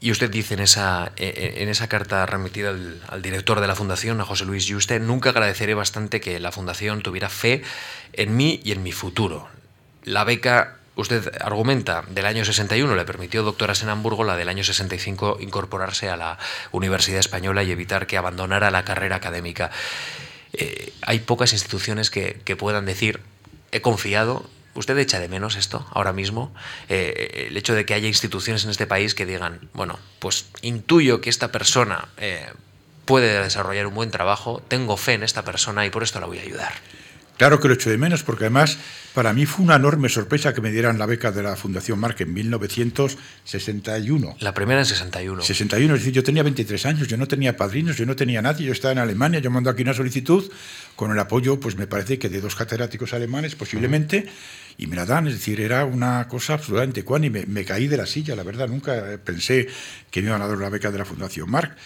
y 0.00 0.12
usted 0.12 0.30
dice 0.30 0.54
en 0.54 0.60
esa, 0.60 1.12
e, 1.16 1.26
e, 1.26 1.62
en 1.62 1.68
esa 1.68 1.88
carta 1.88 2.24
remitida 2.26 2.70
al, 2.70 3.22
director 3.22 3.60
de 3.60 3.66
la 3.66 3.74
Fundación, 3.74 4.20
a 4.20 4.24
José 4.24 4.44
Luis 4.44 4.66
Juste, 4.68 5.00
nunca 5.00 5.30
agradeceré 5.30 5.74
bastante 5.74 6.20
que 6.20 6.38
la 6.38 6.52
Fundación 6.52 7.02
tuviera 7.02 7.28
fe 7.28 7.62
en 8.12 8.36
mí 8.36 8.60
y 8.62 8.72
en 8.72 8.82
mi 8.82 8.92
futuro. 8.92 9.48
La 10.04 10.22
beca, 10.22 10.76
usted 10.94 11.32
argumenta, 11.40 12.04
del 12.08 12.26
año 12.26 12.44
61 12.44 12.94
le 12.94 13.04
permitió 13.04 13.42
doctoras 13.42 13.82
en 13.82 13.88
Hamburgo, 13.88 14.22
la 14.22 14.36
del 14.36 14.48
año 14.48 14.62
65 14.62 15.38
incorporarse 15.40 16.08
a 16.08 16.16
la 16.16 16.38
Universidad 16.70 17.18
Española 17.18 17.64
y 17.64 17.72
evitar 17.72 18.06
que 18.06 18.16
abandonara 18.16 18.70
la 18.70 18.84
carrera 18.84 19.16
académica. 19.16 19.70
Eh, 20.52 20.92
hay 21.02 21.18
pocas 21.18 21.52
instituciones 21.52 22.10
que, 22.10 22.40
que 22.44 22.54
puedan 22.54 22.86
decir, 22.86 23.20
he 23.72 23.80
confiado 23.80 24.48
¿Usted 24.78 24.96
echa 24.98 25.18
de 25.18 25.28
menos 25.28 25.56
esto 25.56 25.84
ahora 25.92 26.12
mismo? 26.12 26.54
Eh, 26.88 27.46
el 27.48 27.56
hecho 27.56 27.74
de 27.74 27.84
que 27.84 27.94
haya 27.94 28.06
instituciones 28.06 28.62
en 28.62 28.70
este 28.70 28.86
país 28.86 29.16
que 29.16 29.26
digan, 29.26 29.68
bueno, 29.74 29.98
pues 30.20 30.46
intuyo 30.62 31.20
que 31.20 31.30
esta 31.30 31.50
persona 31.50 32.06
eh, 32.16 32.46
puede 33.04 33.42
desarrollar 33.42 33.88
un 33.88 33.94
buen 33.94 34.12
trabajo, 34.12 34.62
tengo 34.68 34.96
fe 34.96 35.14
en 35.14 35.24
esta 35.24 35.44
persona 35.44 35.84
y 35.84 35.90
por 35.90 36.04
esto 36.04 36.20
la 36.20 36.26
voy 36.26 36.38
a 36.38 36.42
ayudar. 36.42 36.74
Claro 37.38 37.60
que 37.60 37.68
lo 37.68 37.74
echo 37.74 37.88
de 37.88 37.98
menos, 37.98 38.24
porque 38.24 38.44
además 38.44 38.78
para 39.14 39.32
mí 39.32 39.46
fue 39.46 39.64
una 39.64 39.76
enorme 39.76 40.08
sorpresa 40.08 40.52
que 40.52 40.60
me 40.60 40.72
dieran 40.72 40.98
la 40.98 41.06
beca 41.06 41.30
de 41.30 41.44
la 41.44 41.54
Fundación 41.54 42.00
Marc 42.00 42.20
en 42.20 42.34
1961. 42.34 44.36
La 44.40 44.54
primera 44.54 44.80
en 44.80 44.86
61. 44.86 45.42
61, 45.42 45.94
es 45.94 46.00
decir, 46.00 46.12
yo 46.12 46.24
tenía 46.24 46.42
23 46.42 46.86
años, 46.86 47.06
yo 47.06 47.16
no 47.16 47.28
tenía 47.28 47.56
padrinos, 47.56 47.96
yo 47.96 48.06
no 48.06 48.16
tenía 48.16 48.42
nadie, 48.42 48.66
yo 48.66 48.72
estaba 48.72 48.92
en 48.92 48.98
Alemania, 48.98 49.38
yo 49.38 49.52
mando 49.52 49.70
aquí 49.70 49.82
una 49.82 49.94
solicitud 49.94 50.50
con 50.96 51.12
el 51.12 51.18
apoyo, 51.20 51.60
pues 51.60 51.76
me 51.76 51.86
parece 51.86 52.18
que 52.18 52.28
de 52.28 52.40
dos 52.40 52.56
catedráticos 52.56 53.12
alemanes 53.12 53.54
posiblemente, 53.54 54.26
y 54.78 54.86
me 54.86 54.94
la 54.94 55.04
dan, 55.04 55.26
es 55.26 55.34
decir, 55.34 55.60
era 55.60 55.84
una 55.84 56.28
cosa 56.28 56.54
absolutamente 56.54 57.02
cuánime. 57.02 57.44
Me, 57.46 57.64
caí 57.64 57.88
de 57.88 57.96
la 57.96 58.06
silla, 58.06 58.36
la 58.36 58.44
verdad, 58.44 58.68
nunca 58.68 59.18
pensé 59.24 59.66
que 60.08 60.22
me 60.22 60.28
iban 60.28 60.40
a 60.40 60.46
dar 60.46 60.56
la 60.56 60.68
beca 60.68 60.92
de 60.92 60.98
la 60.98 61.04
Fundación 61.04 61.50
Marc. 61.50 61.76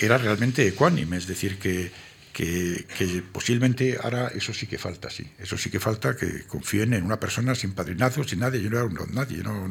Era 0.00 0.18
realmente 0.18 0.66
ecuánime, 0.66 1.16
es 1.16 1.28
decir, 1.28 1.60
que 1.60 1.92
que, 2.32 3.22
posiblemente 3.30 3.98
ahora 4.02 4.28
eso 4.34 4.54
sí 4.54 4.66
que 4.66 4.78
falta, 4.78 5.10
sí. 5.10 5.26
Eso 5.38 5.58
sí 5.58 5.68
que 5.70 5.78
falta, 5.78 6.16
que 6.16 6.44
confíen 6.46 6.94
en 6.94 7.04
una 7.04 7.20
persona 7.20 7.54
sin 7.54 7.72
padrinazo, 7.72 8.24
sin 8.24 8.40
nadie. 8.40 8.62
Yo 8.62 8.70
no 8.70 8.78
era 8.78 8.88
nadie, 9.12 9.42
no, 9.42 9.68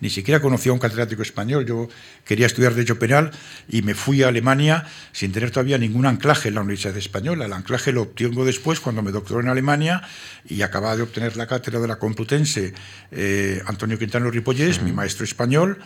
ni 0.00 0.10
siquiera 0.10 0.40
conocía 0.40 0.70
a 0.70 0.74
un 0.74 0.78
catedrático 0.78 1.22
español. 1.22 1.64
Yo 1.64 1.88
quería 2.24 2.46
estudiar 2.46 2.74
Derecho 2.74 2.98
Penal 2.98 3.30
y 3.68 3.82
me 3.82 3.94
fui 3.94 4.22
a 4.22 4.28
Alemania 4.28 4.86
sin 5.12 5.32
tener 5.32 5.50
todavía 5.50 5.78
ningún 5.78 6.04
anclaje 6.04 6.48
en 6.48 6.56
la 6.56 6.60
Universidad 6.60 6.96
Española. 6.96 7.46
El 7.46 7.52
anclaje 7.54 7.92
lo 7.92 8.02
obtengo 8.02 8.44
después 8.44 8.80
cuando 8.80 9.02
me 9.02 9.10
doctoré 9.10 9.42
en 9.42 9.48
Alemania 9.48 10.02
y 10.46 10.60
acababa 10.62 10.96
de 10.96 11.02
obtener 11.02 11.36
la 11.36 11.46
cátedra 11.46 11.80
de 11.80 11.88
la 11.88 11.98
Complutense 11.98 12.74
eh, 13.10 13.62
Antonio 13.66 13.98
Quintano 13.98 14.30
Ripollés, 14.30 14.82
mi 14.82 14.92
maestro 14.92 15.24
español, 15.24 15.78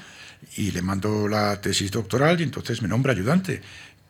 y 0.56 0.70
le 0.72 0.82
mando 0.82 1.28
la 1.28 1.60
tesis 1.60 1.90
doctoral 1.90 2.40
y 2.40 2.44
entonces 2.44 2.82
me 2.82 2.88
nombra 2.88 3.12
ayudante 3.12 3.62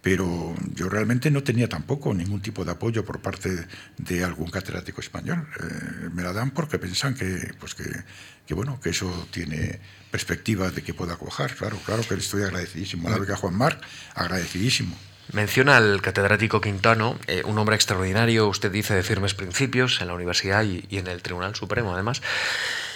pero 0.06 0.54
yo 0.72 0.88
realmente 0.88 1.32
no 1.32 1.42
tenía 1.42 1.68
tampoco 1.68 2.14
ningún 2.14 2.40
tipo 2.40 2.64
de 2.64 2.70
apoyo 2.70 3.04
por 3.04 3.18
parte 3.18 3.66
de 3.98 4.22
algún 4.22 4.48
catedrático 4.48 5.00
español. 5.00 5.48
Eh, 5.58 6.10
me 6.12 6.22
la 6.22 6.32
dan 6.32 6.52
porque 6.52 6.78
piensan 6.78 7.16
que, 7.16 7.52
pues 7.58 7.74
que, 7.74 8.54
bueno, 8.54 8.78
que 8.80 8.90
eso 8.90 9.26
tiene 9.32 9.80
perspectiva 10.12 10.70
de 10.70 10.84
que 10.84 10.94
pueda 10.94 11.16
cuajar. 11.16 11.56
Claro, 11.56 11.76
claro 11.84 12.04
que 12.08 12.14
estoy 12.14 12.44
agradecidísimo. 12.44 13.10
La 13.10 13.18
beca 13.18 13.34
Juan 13.34 13.56
Marc, 13.56 13.82
agradecidísimo. 14.14 14.96
Menciona 15.32 15.76
al 15.76 16.00
catedrático 16.00 16.60
Quintano, 16.60 17.18
eh, 17.26 17.42
un 17.44 17.58
hombre 17.58 17.74
extraordinario, 17.74 18.46
usted 18.46 18.70
dice, 18.70 18.94
de 18.94 19.02
firmes 19.02 19.34
principios 19.34 20.00
en 20.00 20.06
la 20.06 20.14
universidad 20.14 20.62
y, 20.62 20.86
en 20.88 21.08
el 21.08 21.20
Tribunal 21.20 21.56
Supremo, 21.56 21.94
además. 21.94 22.22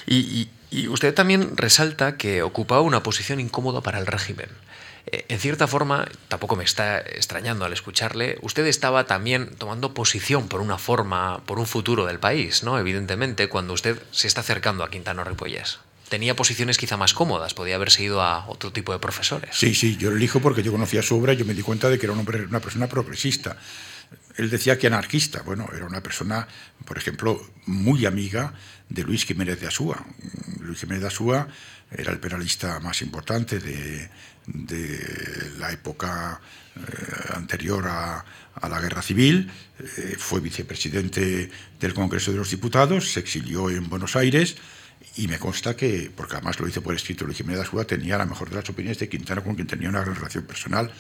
y, 0.07 0.49
usted 0.87 1.13
también 1.13 1.57
resalta 1.57 2.17
que 2.17 2.43
ocupaba 2.43 2.83
una 2.83 3.03
posición 3.03 3.41
incómoda 3.41 3.81
para 3.81 3.99
el 3.99 4.07
régimen. 4.07 4.49
Eh, 5.07 5.25
en 5.29 5.39
cierta 5.39 5.67
forma, 5.67 6.09
tampoco 6.29 6.57
me 6.57 6.65
está 6.65 6.99
extrañando 6.99 7.65
al 7.65 7.73
escucharle, 7.73 8.39
usted 8.43 8.67
estaba 8.67 9.05
también 9.05 9.51
tomando 9.57 9.95
posición 9.95 10.49
por 10.49 10.61
una 10.61 10.79
forma, 10.79 11.43
por 11.47 11.59
un 11.59 11.67
futuro 11.67 12.07
del 12.07 12.19
país, 12.19 12.63
¿no? 12.63 12.79
Evidentemente, 12.79 13.49
cuando 13.49 13.73
usted 13.73 14.01
se 14.11 14.27
está 14.27 14.41
acercando 14.41 14.85
a 14.85 14.91
Quintano 14.91 15.25
Ripollés. 15.25 15.79
Tenía 16.09 16.35
posiciones 16.35 16.77
quizá 16.77 16.97
más 16.97 17.15
cómodas, 17.15 17.55
podía 17.55 17.77
haberse 17.77 18.03
ido 18.03 18.21
a 18.21 18.49
otro 18.49 18.73
tipo 18.73 18.93
de 18.93 18.99
profesores. 18.99 19.51
Sí, 19.53 19.77
sí, 19.77 19.97
yo 19.97 20.11
lo 20.11 20.17
elijo 20.17 20.41
porque 20.41 20.63
yo 20.63 20.73
conocía 20.73 21.03
su 21.03 21.17
obra 21.17 21.35
y 21.35 21.37
yo 21.37 21.45
me 21.45 21.55
di 21.55 21.63
cuenta 21.63 21.89
de 21.89 21.99
que 21.99 22.07
era 22.07 22.13
un 22.13 22.19
hombre, 22.19 22.45
una 22.45 22.61
persona 22.61 22.89
progresista. 22.89 23.57
Él 24.37 24.51
decía 24.51 24.77
que 24.77 24.89
anarquista, 24.89 25.43
bueno, 25.43 25.69
era 25.73 25.87
una 25.87 26.03
persona, 26.03 26.49
por 26.85 26.99
ejemplo, 26.99 27.41
muy 27.67 28.07
amiga 28.07 28.55
de 28.89 29.05
Luis 29.05 29.25
Jiménez 29.25 29.61
de 29.61 29.69
Asúa. 29.69 30.05
Luis 30.59 30.81
Jiménez 30.81 31.03
de 31.03 31.09
Asúa 31.09 31.47
era 31.91 32.13
el 32.13 32.19
penalista 32.19 32.81
más 32.81 33.03
importante 33.03 33.61
de, 33.61 34.11
de 34.47 35.53
la 35.59 35.73
época 35.73 36.41
eh, 36.77 36.81
anterior 37.35 37.87
a, 37.87 38.25
la 38.69 38.81
guerra 38.81 39.01
civil, 39.01 39.51
eh, 39.79 40.17
fue 40.19 40.41
vicepresidente 40.41 41.51
del 41.81 41.95
Congreso 41.95 42.31
de 42.31 42.37
los 42.37 42.51
Diputados, 42.51 43.13
se 43.13 43.21
exilió 43.21 43.71
en 43.71 43.89
Buenos 43.89 44.17
Aires 44.17 44.57
y 45.17 45.29
me 45.29 45.39
consta 45.39 45.77
que, 45.77 46.11
porque 46.15 46.35
además 46.35 46.61
lo 46.61 46.69
hice 46.69 46.81
por 46.81 46.95
escrito, 46.95 47.25
Luis 47.25 47.39
Jiménez 47.39 47.63
Asúa 47.63 47.85
tenía 47.85 48.19
la 48.19 48.27
mejor 48.27 48.51
de 48.51 48.57
las 48.57 48.69
opiniones 48.69 48.99
de 48.99 49.09
Quintana 49.09 49.43
con 49.43 49.55
quien 49.55 49.67
tenía 49.67 49.89
una 49.89 50.01
gran 50.01 50.15
relación 50.15 50.45
personal. 50.45 50.91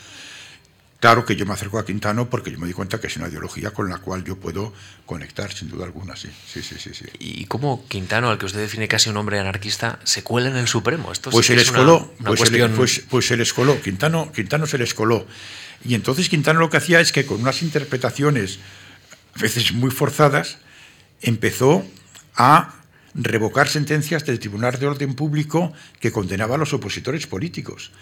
Claro 1.00 1.24
que 1.24 1.34
yo 1.34 1.46
me 1.46 1.54
acerco 1.54 1.78
a 1.78 1.84
Quintano 1.84 2.28
porque 2.28 2.50
yo 2.52 2.58
me 2.58 2.66
di 2.66 2.74
cuenta 2.74 3.00
que 3.00 3.06
es 3.06 3.16
una 3.16 3.28
ideología 3.28 3.70
con 3.70 3.88
la 3.88 3.98
cual 3.98 4.22
yo 4.22 4.36
puedo 4.36 4.72
conectar, 5.06 5.52
sin 5.52 5.70
duda 5.70 5.86
alguna, 5.86 6.14
sí. 6.14 6.28
sí, 6.46 6.62
sí, 6.62 6.76
sí, 6.78 6.92
¿Y 7.18 7.46
cómo 7.46 7.86
Quintano, 7.88 8.28
al 8.28 8.38
que 8.38 8.46
usted 8.46 8.60
define 8.60 8.86
casi 8.86 9.08
un 9.08 9.16
hombre 9.16 9.38
anarquista, 9.38 9.98
se 10.04 10.22
cuela 10.22 10.50
en 10.50 10.56
el 10.56 10.68
Supremo? 10.68 11.10
Esto 11.10 11.30
pues, 11.30 11.46
se 11.46 11.56
les 11.56 11.72
coló, 11.72 12.12
pues, 12.22 12.42
pues, 12.76 13.02
pues, 13.08 13.26
se 13.26 13.36
les 13.36 13.52
coló, 13.54 13.80
Quintano, 13.80 14.30
Quintano 14.30 14.66
se 14.66 14.76
les 14.76 14.92
coló. 14.92 15.26
Y 15.82 15.94
entonces 15.94 16.28
Quintano 16.28 16.60
lo 16.60 16.68
que 16.68 16.76
hacía 16.76 17.00
es 17.00 17.12
que 17.12 17.24
con 17.24 17.40
unas 17.40 17.62
interpretaciones 17.62 18.58
a 19.34 19.40
veces 19.40 19.72
muy 19.72 19.90
forzadas, 19.90 20.58
empezó 21.20 21.84
a 22.36 22.74
revocar 23.14 23.68
sentencias 23.68 24.24
del 24.24 24.38
Tribunal 24.38 24.78
de 24.78 24.86
Orden 24.86 25.14
Público 25.14 25.72
que 25.98 26.12
condenaba 26.12 26.54
a 26.54 26.58
los 26.58 26.72
opositores 26.72 27.26
políticos. 27.26 27.92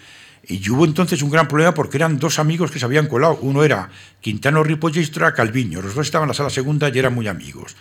Y 0.47 0.69
hubo 0.69 0.85
entonces 0.85 1.21
un 1.21 1.29
gran 1.29 1.47
problema 1.47 1.73
porque 1.73 1.97
eran 1.97 2.17
dos 2.17 2.39
amigos 2.39 2.71
que 2.71 2.79
se 2.79 2.85
habían 2.85 3.07
colado. 3.07 3.39
Uno 3.41 3.63
era 3.63 3.89
Quintano 4.21 4.63
Ripoll 4.63 4.97
y 4.97 5.03
otro 5.03 5.25
era 5.25 5.35
Calviño. 5.35 5.81
Los 5.81 5.95
dos 5.95 6.07
estaban 6.07 6.25
en 6.25 6.29
la 6.29 6.33
sala 6.33 6.49
segunda 6.49 6.89
y 6.89 6.97
eran 6.97 7.13
muy 7.13 7.27
amigos. 7.27 7.75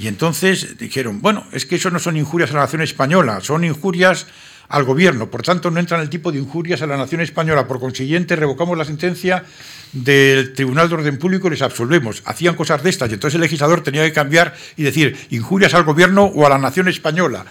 Y 0.00 0.08
entonces 0.08 0.76
dijeron, 0.78 1.20
bueno, 1.20 1.44
es 1.52 1.66
que 1.66 1.76
eso 1.76 1.90
no 1.90 1.98
son 1.98 2.16
injurias 2.16 2.50
a 2.50 2.54
la 2.54 2.60
nación 2.60 2.82
española, 2.82 3.40
son 3.40 3.64
injurias 3.64 4.26
al 4.68 4.84
gobierno. 4.84 5.30
Por 5.30 5.42
tanto, 5.42 5.70
no 5.70 5.78
entra 5.78 5.98
en 5.98 6.02
el 6.02 6.10
tipo 6.10 6.32
de 6.32 6.38
injurias 6.38 6.82
a 6.82 6.86
la 6.86 6.96
nación 6.96 7.20
española. 7.20 7.68
Por 7.68 7.80
consiguiente, 7.80 8.34
revocamos 8.34 8.76
la 8.76 8.84
sentencia 8.84 9.44
del 9.92 10.52
Tribunal 10.54 10.88
de 10.88 10.94
Orden 10.96 11.18
Público 11.18 11.46
y 11.46 11.50
les 11.50 11.62
absolvemos. 11.62 12.22
Hacían 12.24 12.56
cosas 12.56 12.82
de 12.82 12.90
estas 12.90 13.10
y 13.10 13.14
entonces 13.14 13.36
el 13.36 13.42
legislador 13.42 13.82
tenía 13.82 14.02
que 14.02 14.12
cambiar 14.12 14.54
y 14.76 14.82
decir 14.82 15.16
injurias 15.30 15.74
al 15.74 15.84
gobierno 15.84 16.24
o 16.24 16.46
a 16.46 16.48
la 16.48 16.58
nación 16.58 16.88
española. 16.88 17.44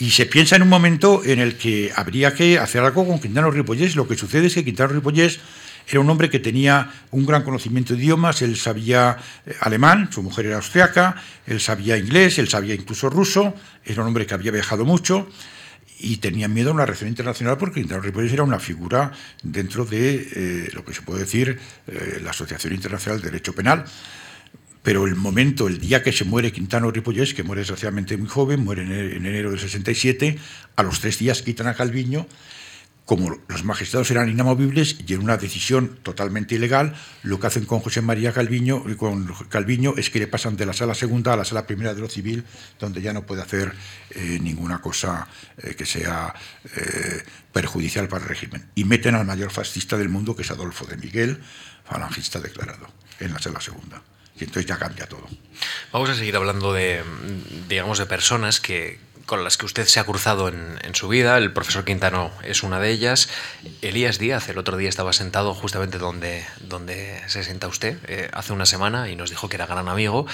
Y 0.00 0.10
se 0.10 0.26
piensa 0.26 0.56
en 0.56 0.62
un 0.62 0.68
momento 0.68 1.22
en 1.24 1.40
el 1.40 1.56
que 1.56 1.92
habría 1.94 2.32
que 2.32 2.58
hacer 2.58 2.82
algo 2.82 3.06
con 3.06 3.18
Quintano 3.18 3.50
Ripollés. 3.50 3.96
Lo 3.96 4.06
que 4.06 4.16
sucede 4.16 4.46
es 4.46 4.54
que 4.54 4.64
Quintano 4.64 4.92
Ripollés 4.92 5.40
era 5.88 6.00
un 6.00 6.10
hombre 6.10 6.28
que 6.30 6.38
tenía 6.38 6.90
un 7.10 7.24
gran 7.24 7.42
conocimiento 7.42 7.94
de 7.94 8.00
idiomas, 8.00 8.42
él 8.42 8.56
sabía 8.56 9.16
eh, 9.46 9.56
alemán, 9.60 10.10
su 10.12 10.22
mujer 10.22 10.46
era 10.46 10.56
austriaca, 10.56 11.16
él 11.46 11.60
sabía 11.60 11.96
inglés, 11.96 12.38
él 12.38 12.48
sabía 12.48 12.74
incluso 12.74 13.08
ruso, 13.08 13.54
era 13.84 14.02
un 14.02 14.08
hombre 14.08 14.26
que 14.26 14.34
había 14.34 14.52
viajado 14.52 14.84
mucho 14.84 15.28
y 15.98 16.18
tenía 16.18 16.46
miedo 16.46 16.70
a 16.70 16.74
una 16.74 16.86
reacción 16.86 17.08
internacional 17.08 17.56
porque 17.56 17.80
Quintano 17.80 18.02
Ripollés 18.02 18.32
era 18.32 18.42
una 18.42 18.60
figura 18.60 19.10
dentro 19.42 19.84
de 19.84 20.28
eh, 20.34 20.70
lo 20.74 20.84
que 20.84 20.94
se 20.94 21.02
puede 21.02 21.20
decir 21.20 21.58
eh, 21.86 22.20
la 22.22 22.30
Asociación 22.30 22.74
Internacional 22.74 23.20
de 23.20 23.30
Derecho 23.30 23.54
Penal. 23.54 23.84
Pero 24.88 25.04
el 25.04 25.16
momento, 25.16 25.68
el 25.68 25.80
día 25.80 26.02
que 26.02 26.12
se 26.12 26.24
muere 26.24 26.50
Quintano 26.50 26.90
Ripollés, 26.90 27.34
que 27.34 27.42
muere 27.42 27.60
desgraciadamente 27.60 28.16
muy 28.16 28.26
joven, 28.26 28.64
muere 28.64 28.84
en 28.84 29.26
enero 29.26 29.50
del 29.50 29.60
67, 29.60 30.38
a 30.76 30.82
los 30.82 31.00
tres 31.00 31.18
días 31.18 31.42
quitan 31.42 31.66
a 31.66 31.74
Calviño 31.74 32.26
como 33.04 33.38
los 33.48 33.64
magistrados 33.64 34.10
eran 34.10 34.30
inamovibles 34.30 34.96
y 35.06 35.12
en 35.12 35.20
una 35.20 35.36
decisión 35.36 35.98
totalmente 36.02 36.54
ilegal, 36.54 36.94
lo 37.22 37.38
que 37.38 37.48
hacen 37.48 37.66
con 37.66 37.80
José 37.80 38.00
María 38.00 38.32
Calviño, 38.32 38.82
con 38.96 39.26
Calviño 39.50 39.92
es 39.98 40.08
que 40.08 40.20
le 40.20 40.26
pasan 40.26 40.56
de 40.56 40.64
la 40.64 40.72
sala 40.72 40.94
segunda 40.94 41.34
a 41.34 41.36
la 41.36 41.44
sala 41.44 41.66
primera 41.66 41.92
de 41.92 42.00
lo 42.00 42.08
civil, 42.08 42.44
donde 42.78 43.02
ya 43.02 43.12
no 43.12 43.26
puede 43.26 43.42
hacer 43.42 43.74
eh, 44.10 44.38
ninguna 44.40 44.80
cosa 44.80 45.28
eh, 45.58 45.74
que 45.74 45.84
sea 45.84 46.34
eh, 46.76 47.22
perjudicial 47.52 48.08
para 48.08 48.22
el 48.22 48.28
régimen. 48.30 48.70
Y 48.74 48.84
meten 48.84 49.14
al 49.14 49.26
mayor 49.26 49.50
fascista 49.50 49.98
del 49.98 50.08
mundo, 50.08 50.34
que 50.34 50.42
es 50.42 50.50
Adolfo 50.50 50.86
de 50.86 50.96
Miguel, 50.96 51.40
falangista 51.84 52.40
declarado, 52.40 52.88
en 53.20 53.34
la 53.34 53.38
sala 53.38 53.60
segunda. 53.60 54.02
Y 54.40 54.44
entonces 54.44 54.66
ya 54.66 54.78
cambia 54.78 55.06
todo. 55.06 55.26
Vamos 55.92 56.10
a 56.10 56.14
seguir 56.14 56.36
hablando 56.36 56.72
de, 56.72 57.02
digamos, 57.68 57.98
de 57.98 58.06
personas 58.06 58.60
que, 58.60 59.00
con 59.26 59.44
las 59.44 59.56
que 59.58 59.66
usted 59.66 59.86
se 59.86 60.00
ha 60.00 60.04
cruzado 60.04 60.48
en, 60.48 60.94
su 60.94 61.06
vida. 61.06 61.36
El 61.36 61.52
profesor 61.52 61.84
Quintano 61.84 62.30
es 62.42 62.62
una 62.62 62.80
de 62.80 62.90
ellas. 62.90 63.28
Elías 63.82 64.18
Díaz, 64.18 64.48
el 64.48 64.58
otro 64.58 64.76
día 64.76 64.88
estaba 64.88 65.12
sentado 65.12 65.54
justamente 65.54 65.98
donde, 65.98 66.44
donde 66.60 67.20
se 67.26 67.44
sienta 67.44 67.68
usted, 67.68 67.98
eh, 68.08 68.30
hace 68.32 68.52
una 68.52 68.64
semana, 68.64 69.10
y 69.10 69.16
nos 69.16 69.30
dijo 69.30 69.48
que 69.48 69.56
era 69.56 69.66
gran 69.66 69.88
amigo. 69.88 70.26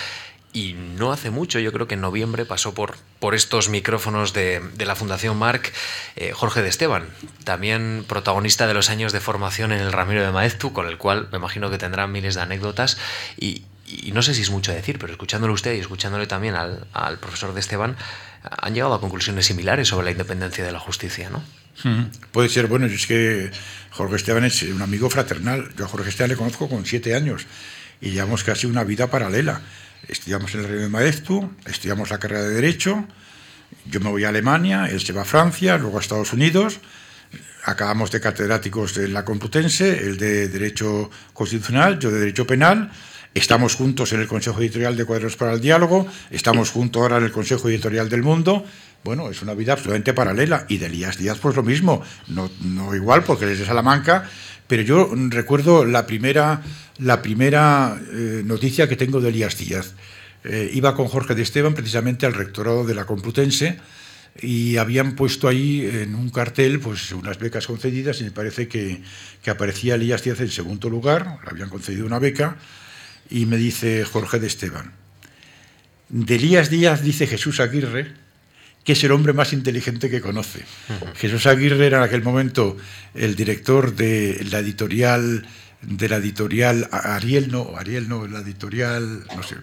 Y 0.53 0.75
no 0.75 1.11
hace 1.11 1.31
mucho, 1.31 1.59
yo 1.59 1.73
creo 1.73 1.89
que 1.89 1.95
en 1.95 2.01
noviembre 2.01 2.45
pasó 2.45 2.73
por, 2.73 2.97
por 3.19 3.35
estos 3.35 3.69
micrófonos 3.69 4.33
de, 4.33 4.63
la 4.79 4.95
Fundación 4.95 5.37
Marc 5.37 5.73
eh, 6.15 6.31
Jorge 6.31 6.63
de 6.63 6.69
Esteban, 6.69 7.09
también 7.43 8.05
protagonista 8.07 8.69
de 8.69 8.75
los 8.75 8.89
años 8.89 9.13
de 9.13 9.19
formación 9.19 9.73
en 9.73 9.81
el 9.81 9.91
Ramiro 9.91 10.23
de 10.23 10.31
Maeztu, 10.31 10.73
con 10.73 10.87
el 10.87 10.97
cual 10.97 11.29
me 11.33 11.39
imagino 11.39 11.71
que 11.71 11.79
tendrá 11.79 12.07
miles 12.07 12.37
de 12.37 12.43
anécdotas. 12.43 12.97
Y, 13.37 13.65
no 14.13 14.23
sé 14.23 14.35
si 14.35 14.43
es 14.43 14.51
mucho 14.51 14.73
decir, 14.73 14.99
pero 14.99 15.13
escuchándolo 15.13 15.53
usted 15.53 15.75
y 15.75 15.79
escuchándole 15.79 16.27
también 16.27 16.55
al, 16.55 16.87
al 16.93 17.19
profesor 17.19 17.55
de 17.55 17.61
Esteban, 17.61 17.97
han 18.43 18.75
llegado 18.75 18.95
a 18.95 19.01
conclusiones 19.01 19.47
similares 19.47 19.89
sobre 19.89 20.05
la 20.05 20.11
independencia 20.11 20.65
de 20.65 20.73
la 20.73 20.79
justicia, 20.79 21.31
¿no? 21.31 21.43
Puede 22.31 22.49
ser, 22.49 22.67
bueno, 22.67 22.87
es 22.87 23.07
que 23.07 23.51
Jorge 23.91 24.17
Esteban 24.17 24.45
es 24.45 24.63
un 24.63 24.81
amigo 24.81 25.11
fraternal. 25.11 25.71
Yo 25.77 25.85
a 25.85 25.89
Jorge 25.89 26.11
Esteban 26.11 26.31
le 26.31 26.37
conozco 26.37 26.69
con 26.69 26.87
siete 26.87 27.15
años 27.15 27.47
y 28.01 28.11
llevamos 28.11 28.45
casi 28.45 28.67
una 28.67 28.85
vida 28.85 29.11
paralela. 29.11 29.61
Estudiamos 30.09 30.55
en 30.55 30.61
el 30.61 30.67
Reino 30.67 30.83
de 30.83 30.89
Maeztu, 30.89 31.51
estudiamos 31.65 32.11
la 32.11 32.19
carrera 32.19 32.43
de 32.43 32.51
Derecho, 32.51 33.07
yo 33.87 34.01
me 34.01 34.11
voy 34.11 34.25
a 34.25 34.29
Alemania, 34.29 34.87
él 34.87 35.01
se 35.01 35.13
va 35.13 35.23
a 35.23 35.25
Francia, 35.25 35.79
luego 35.79 35.99
a 35.99 36.01
Estados 36.01 36.33
Unidos, 36.33 36.81
acabamos 37.65 38.11
de 38.11 38.21
catedráticos 38.21 38.95
de 38.95 39.09
la 39.09 39.25
Complutense, 39.25 39.99
él 39.99 40.19
de 40.19 40.49
Derecho 40.49 41.11
Constitucional, 41.33 41.99
yo 41.99 42.11
de 42.11 42.21
Derecho 42.21 42.47
Penal, 42.47 42.91
Estamos 43.35 43.75
juntos 43.75 44.13
en 44.13 44.21
el 44.21 44.29
Consejo 44.29 44.61
Editorial 44.61 44.97
de 44.97 45.05
Cuadros 45.05 45.35
para 45.35 45.55
el 45.55 45.61
Diálogo, 45.61 46.07
estamos 46.31 46.71
juntos 46.71 47.03
ahora 47.03 47.17
en 47.17 47.25
el 47.25 47.33
Consejo 47.33 47.69
Editorial 47.69 48.09
del 48.09 48.23
Mundo. 48.23 48.65
Bueno, 49.03 49.29
es 49.29 49.43
una 49.43 49.55
vida 49.55 49.73
absolutamente 49.73 50.15
paralela. 50.15 50.67
Y 50.69 50.79
de 50.79 50.87
Elías 50.87 51.19
Díaz, 51.19 51.39
pues 51.43 51.57
lo 51.57 51.65
mismo. 51.65 52.01
No, 52.29 52.49
no 52.63 52.95
igual, 52.95 53.25
porque 53.25 53.51
es 53.51 53.59
de 53.59 53.67
Salamanca, 53.67 54.31
pero 54.69 54.83
yo 54.83 55.11
recuerdo 55.31 55.85
la 55.85 56.07
primera, 56.07 56.63
la 56.99 57.23
primera 57.23 58.01
eh, 58.13 58.43
noticia 58.45 58.89
que 58.89 58.95
tengo 58.95 59.21
de 59.21 59.31
Elías 59.31 59.59
Díaz. 59.59 59.95
Eh, 60.45 60.71
iba 60.73 60.95
con 60.95 61.09
Jorge 61.09 61.35
de 61.35 61.43
Esteban 61.43 61.75
precisamente 61.75 62.27
al 62.27 62.35
rectorado 62.35 62.87
de 62.87 62.95
la 62.95 63.05
Complutense 63.05 63.81
y 64.41 64.77
habían 64.77 65.17
puesto 65.17 65.49
ahí 65.49 65.85
en 65.93 66.15
un 66.15 66.31
cartel 66.31 66.79
pues 66.79 67.11
unas 67.13 67.39
becas 67.39 67.67
concedidas 67.67 68.21
y 68.21 68.25
me 68.25 68.31
parece 68.31 68.69
que, 68.69 69.03
que 69.43 69.51
aparecía 69.51 69.97
Elías 69.97 70.23
Díaz 70.23 70.41
en 70.41 70.51
segundo 70.51 70.89
lugar, 70.89 71.39
le 71.45 71.51
habían 71.51 71.69
concedido 71.69 72.07
una 72.07 72.19
beca 72.19 72.59
y 73.31 73.47
me 73.47 73.57
dice 73.57 74.05
Jorge 74.05 74.39
de 74.39 74.47
Esteban, 74.47 74.93
de 76.09 76.37
Elías 76.37 76.71
Díaz 76.71 77.03
dice 77.03 77.27
Jesús 77.27 77.61
Aguirre, 77.61 78.13
que 78.85 78.93
es 78.93 79.03
el 79.03 79.13
hombre 79.13 79.33
más 79.33 79.53
inteligente 79.53 80.11
que 80.11 80.21
conoce. 80.21 80.63
Jesús 81.17 81.47
Aguirre 81.47 81.87
era 81.87 81.99
en 81.99 82.05
aquel 82.05 82.23
momento 82.23 82.77
el 83.15 83.35
director 83.35 83.95
de 83.97 84.45
la 84.51 84.59
editorial 84.59 85.47
de 85.81 86.09
la 86.09 86.17
editorial 86.17 86.89
Ariel 86.93 87.51
no, 87.51 87.77
Ariel 87.77 88.09
no, 88.09 88.27
la 88.27 88.41
editorial, 88.41 89.25
no 89.35 89.43
sé, 89.43 89.57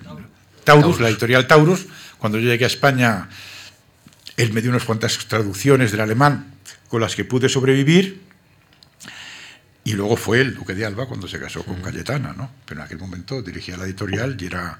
Taurus, 0.64 1.00
la 1.00 1.10
editorial 1.10 1.48
Taurus. 1.48 1.88
Cuando 2.20 2.38
yo 2.38 2.48
llegué 2.48 2.66
a 2.66 2.68
España, 2.68 3.30
él 4.38 4.54
me 4.54 4.62
dio 4.62 4.70
unas 4.70 4.84
cuantas 4.84 5.18
traducciones 5.28 5.92
del 5.92 6.02
alemán 6.02 6.54
con 6.90 7.02
las 7.02 7.16
que 7.16 7.26
pude 7.26 7.50
sobrevivir 7.50 8.22
y 9.92 9.94
luego 9.94 10.16
fue 10.16 10.40
el 10.40 10.56
duque 10.56 10.74
de 10.74 10.86
Alba 10.86 11.06
cuando 11.06 11.28
se 11.28 11.38
casó 11.38 11.66
con 11.66 11.82
Cayetana, 11.82 12.32
¿no? 12.32 12.50
Pero 12.66 12.80
en 12.80 12.86
aquel 12.86 12.98
momento 12.98 13.42
dirigía 13.42 13.76
la 13.76 13.84
editorial 13.84 14.38
y 14.40 14.46
era 14.46 14.80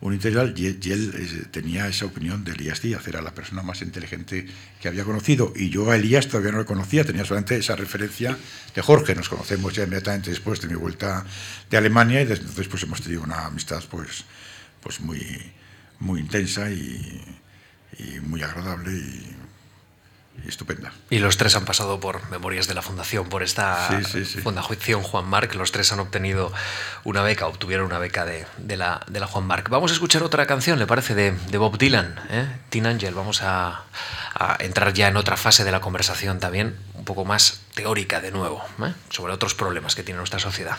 un 0.00 0.12
editorial 0.12 0.54
y, 0.56 0.66
él 0.66 1.12
eh, 1.16 1.46
tenía 1.50 1.88
esa 1.88 2.06
opinión 2.06 2.44
de 2.44 2.52
Elías 2.52 2.80
Díaz, 2.80 3.08
era 3.08 3.20
la 3.22 3.34
persona 3.34 3.64
más 3.64 3.82
inteligente 3.82 4.46
que 4.80 4.86
había 4.86 5.02
conocido. 5.02 5.52
Y 5.56 5.68
yo 5.70 5.90
a 5.90 5.96
Elías 5.96 6.28
todavía 6.28 6.52
no 6.52 6.58
lo 6.58 6.64
conocía, 6.64 7.04
tenía 7.04 7.24
solamente 7.24 7.56
esa 7.56 7.74
referencia 7.74 8.38
de 8.72 8.82
Jorge. 8.82 9.16
Nos 9.16 9.28
conocemos 9.28 9.74
ya 9.74 9.82
inmediatamente 9.82 10.30
después 10.30 10.60
de 10.60 10.68
mi 10.68 10.74
vuelta 10.74 11.24
de 11.68 11.76
Alemania 11.76 12.22
y 12.22 12.26
desde 12.26 12.42
entonces 12.42 12.68
pues 12.68 12.84
hemos 12.84 13.02
tenido 13.02 13.22
una 13.22 13.46
amistad 13.46 13.82
pues, 13.90 14.24
pues 14.80 15.00
muy, 15.00 15.26
muy 15.98 16.20
intensa 16.20 16.70
y, 16.70 17.20
y 17.98 18.20
muy 18.20 18.42
agradable 18.42 18.92
y 18.92 19.41
estupenda. 20.46 20.92
Y 21.10 21.18
los 21.18 21.36
tres 21.36 21.54
han 21.56 21.64
pasado 21.64 22.00
por 22.00 22.28
Memorias 22.30 22.66
de 22.66 22.74
la 22.74 22.82
Fundación, 22.82 23.28
por 23.28 23.42
esta 23.42 24.00
Fundación 24.42 25.02
Juan 25.02 25.26
Marc. 25.26 25.54
Los 25.54 25.72
tres 25.72 25.92
han 25.92 26.00
obtenido 26.00 26.52
una 27.04 27.22
beca, 27.22 27.46
obtuvieron 27.46 27.86
una 27.86 27.98
beca 27.98 28.24
de, 28.24 28.76
la, 28.76 29.04
de 29.06 29.20
la 29.20 29.26
Juan 29.26 29.44
Marc. 29.46 29.68
Vamos 29.68 29.90
a 29.90 29.94
escuchar 29.94 30.22
otra 30.22 30.46
canción, 30.46 30.78
le 30.78 30.86
parece, 30.86 31.14
de, 31.14 31.58
Bob 31.58 31.78
Dylan, 31.78 32.20
¿eh? 32.30 32.46
Teen 32.70 32.86
Angel. 32.86 33.14
Vamos 33.14 33.42
a, 33.42 33.84
entrar 34.58 34.92
ya 34.92 35.08
en 35.08 35.16
otra 35.16 35.36
fase 35.36 35.64
de 35.64 35.70
la 35.70 35.80
conversación 35.80 36.40
también, 36.40 36.76
un 36.94 37.04
poco 37.04 37.24
más 37.24 37.60
teórica 37.74 38.20
de 38.20 38.32
nuevo, 38.32 38.64
¿eh? 38.80 38.92
sobre 39.10 39.32
otros 39.32 39.54
problemas 39.54 39.94
que 39.94 40.02
tiene 40.02 40.18
nuestra 40.18 40.40
sociedad. 40.40 40.78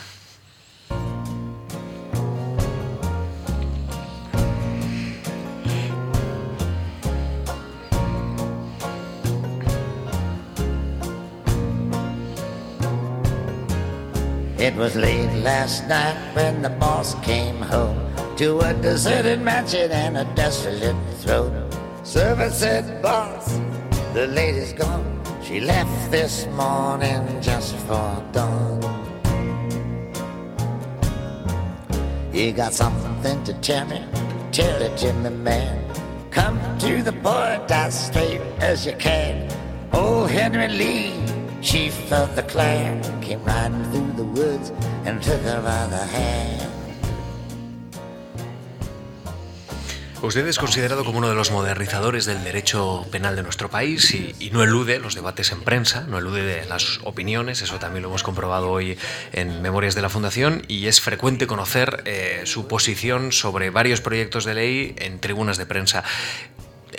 It 14.64 14.74
was 14.76 14.96
late 14.96 15.30
last 15.42 15.86
night 15.88 16.16
when 16.34 16.62
the 16.62 16.70
boss 16.70 17.14
came 17.16 17.60
home 17.60 18.00
to 18.36 18.60
a 18.60 18.72
deserted 18.72 19.42
mansion 19.42 19.90
and 19.90 20.16
a 20.16 20.24
desolate 20.34 20.96
throat. 21.20 21.52
Servant 22.02 22.54
said, 22.54 23.02
Boss, 23.02 23.60
the 24.14 24.26
lady's 24.26 24.72
gone. 24.72 25.20
She 25.42 25.60
left 25.60 26.10
this 26.10 26.46
morning 26.56 27.42
just 27.42 27.76
for 27.84 28.24
dawn. 28.32 28.80
You 32.32 32.52
got 32.52 32.72
something 32.72 33.44
to 33.44 33.52
tell 33.60 33.84
me? 33.84 34.02
Tell 34.50 34.80
it 34.80 34.96
to 34.96 35.12
me, 35.12 35.28
man. 35.28 35.76
Come 36.30 36.58
to 36.78 37.02
the 37.02 37.12
point 37.12 37.70
as 37.70 38.06
straight 38.06 38.40
as 38.60 38.86
you 38.86 38.94
can. 38.94 39.46
Old 39.92 40.30
Henry 40.30 40.68
Lee 40.68 41.23
chief 41.64 42.12
of 42.12 42.36
the 42.36 42.42
clan 42.42 43.00
came 43.22 43.42
riding 43.44 43.82
through 43.90 44.12
the 44.16 44.24
woods 44.38 44.70
and 45.06 45.20
took 45.22 45.40
her 45.40 45.60
by 45.62 45.86
the. 45.88 46.04
Usted 50.22 50.46
es 50.46 50.58
considerado 50.58 51.04
como 51.04 51.18
uno 51.18 51.28
de 51.28 51.34
los 51.34 51.50
modernizadores 51.50 52.24
del 52.24 52.42
derecho 52.44 53.06
penal 53.10 53.36
de 53.36 53.42
nuestro 53.42 53.68
país 53.68 54.14
y, 54.14 54.34
y, 54.40 54.50
no 54.50 54.62
elude 54.62 54.98
los 54.98 55.14
debates 55.14 55.52
en 55.52 55.60
prensa, 55.60 56.06
no 56.08 56.16
elude 56.16 56.64
las 56.64 57.00
opiniones, 57.04 57.60
eso 57.60 57.78
también 57.78 58.02
lo 58.02 58.08
hemos 58.08 58.22
comprobado 58.22 58.70
hoy 58.70 58.96
en 59.32 59.60
Memorias 59.60 59.94
de 59.94 60.00
la 60.00 60.08
Fundación 60.08 60.62
y 60.66 60.86
es 60.86 61.02
frecuente 61.02 61.46
conocer 61.46 62.02
eh, 62.06 62.40
su 62.44 62.68
posición 62.68 63.32
sobre 63.32 63.68
varios 63.68 64.00
proyectos 64.00 64.46
de 64.46 64.54
ley 64.54 64.94
en 64.98 65.18
tribunas 65.18 65.58
de 65.58 65.66
prensa 65.66 66.04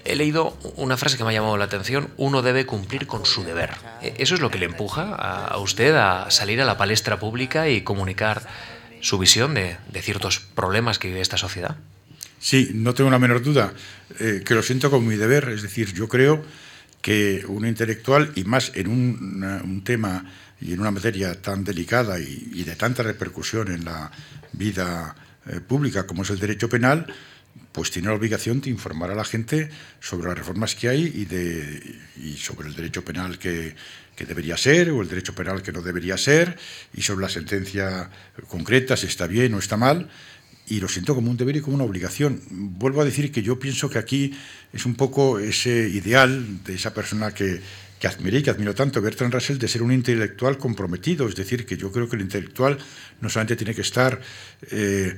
he 0.06 0.16
leído 0.16 0.58
una 0.76 0.98
frase 0.98 1.18
que 1.18 1.24
me 1.24 1.32
ha 1.32 1.34
llamado 1.34 1.58
la 1.58 1.66
atención, 1.66 2.10
uno 2.18 2.42
debe 2.42 2.66
cumplir 2.66 3.08
con 3.08 3.26
su 3.26 3.44
deber. 3.44 3.72
Eh, 4.02 4.14
¿Eso 4.20 4.36
es 4.36 4.42
lo 4.42 4.52
que 4.52 4.60
le 4.60 4.66
empuja 4.66 5.14
a 5.14 5.58
usted 5.58 5.96
a 5.96 6.30
salir 6.32 6.62
a 6.62 6.66
la 6.66 6.78
palestra 6.78 7.20
pública 7.20 7.68
y 7.68 7.82
comunicar 7.82 8.48
su 9.02 9.18
visión 9.18 9.54
de, 9.54 9.78
ciertos 10.02 10.40
problemas 10.40 11.00
que 11.00 11.08
vive 11.08 11.22
esta 11.22 11.38
sociedad? 11.38 11.76
Sí, 12.40 12.72
no 12.74 12.94
tengo 12.94 13.10
la 13.10 13.20
menor 13.20 13.42
duda, 13.42 13.74
eh, 14.20 14.44
que 14.46 14.54
lo 14.54 14.62
siento 14.62 14.92
como 14.92 15.08
mi 15.08 15.16
deber, 15.16 15.50
es 15.50 15.64
decir, 15.64 15.94
yo 15.94 16.08
creo 16.08 16.44
que 17.02 17.46
un 17.48 17.68
intelectual, 17.68 18.32
y 18.36 18.44
más 18.46 18.72
en 18.76 18.88
un, 18.88 19.82
tema 19.84 20.26
y 20.60 20.74
en 20.74 20.80
una 20.80 20.92
materia 20.92 21.40
tan 21.40 21.64
delicada 21.64 22.20
y, 22.20 22.64
de 22.64 22.76
tanta 22.76 23.04
repercusión 23.04 23.72
en 23.72 23.86
la 23.86 24.12
vida 24.54 25.16
eh, 25.48 25.60
pública 25.60 26.08
como 26.08 26.24
es 26.24 26.30
el 26.32 26.40
derecho 26.40 26.68
penal, 26.68 27.06
pues 27.76 27.92
tiene 27.92 28.08
la 28.08 28.14
obligación 28.14 28.62
de 28.62 28.70
informar 28.70 29.12
a 29.12 29.16
la 29.16 29.26
gente 29.26 29.70
sobre 30.00 30.30
las 30.30 30.38
reformas 30.38 30.76
que 30.76 30.88
hay 30.88 31.12
y, 31.14 31.26
de, 31.26 32.00
y 32.24 32.38
sobre 32.38 32.70
el 32.70 32.74
derecho 32.74 33.04
penal 33.04 33.38
que, 33.38 33.76
que, 34.16 34.24
debería 34.24 34.56
ser 34.56 34.92
o 34.92 35.02
el 35.02 35.10
derecho 35.10 35.36
penal 35.36 35.62
que 35.62 35.74
no 35.74 35.82
debería 35.82 36.18
ser 36.18 36.58
y 36.94 37.02
sobre 37.02 37.24
la 37.24 37.30
sentencia 37.30 38.10
concreta, 38.48 38.96
si 38.96 39.08
está 39.08 39.28
bien 39.28 39.54
o 39.56 39.60
está 39.60 39.76
mal. 39.76 40.10
Y 40.68 40.80
lo 40.80 40.88
siento 40.88 41.16
como 41.16 41.30
un 41.30 41.36
deber 41.36 41.58
y 41.58 41.62
como 41.62 41.76
una 41.76 41.84
obligación. 41.84 42.42
Vuelvo 42.50 43.02
a 43.02 43.06
decir 43.06 43.30
que 43.34 43.44
yo 43.44 43.60
pienso 43.60 43.90
que 43.90 44.00
aquí 44.00 44.34
es 44.72 44.86
un 44.86 44.96
poco 44.96 45.38
ese 45.38 45.90
ideal 45.90 46.64
de 46.64 46.76
esa 46.76 46.94
persona 46.94 47.34
que, 47.34 47.60
que 48.00 48.08
admiré 48.08 48.40
y 48.40 48.44
que 48.44 48.50
admiro 48.50 48.76
tanto, 48.76 49.02
Bertrand 49.02 49.34
Russell, 49.34 49.58
de 49.58 49.68
ser 49.68 49.82
un 49.82 49.92
intelectual 49.92 50.58
comprometido. 50.58 51.28
Es 51.28 51.36
decir, 51.36 51.66
que 51.66 51.78
yo 51.78 51.92
creo 51.92 52.10
que 52.10 52.16
el 52.16 52.22
intelectual 52.22 52.78
no 53.22 53.30
solamente 53.30 53.56
tiene 53.56 53.74
que 53.74 53.82
estar 53.82 54.20
eh, 54.70 55.16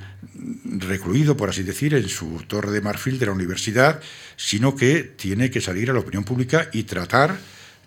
recluido, 0.65 1.35
por 1.35 1.49
así 1.49 1.63
decir, 1.63 1.95
en 1.95 2.07
su 2.07 2.43
torre 2.47 2.71
de 2.71 2.81
marfil 2.81 3.17
de 3.19 3.25
la 3.25 3.31
universidad, 3.31 4.01
sino 4.35 4.75
que 4.75 5.03
tiene 5.03 5.49
que 5.49 5.61
salir 5.61 5.89
a 5.89 5.93
la 5.93 5.99
opinión 5.99 6.23
pública 6.23 6.69
y 6.71 6.83
tratar 6.83 7.37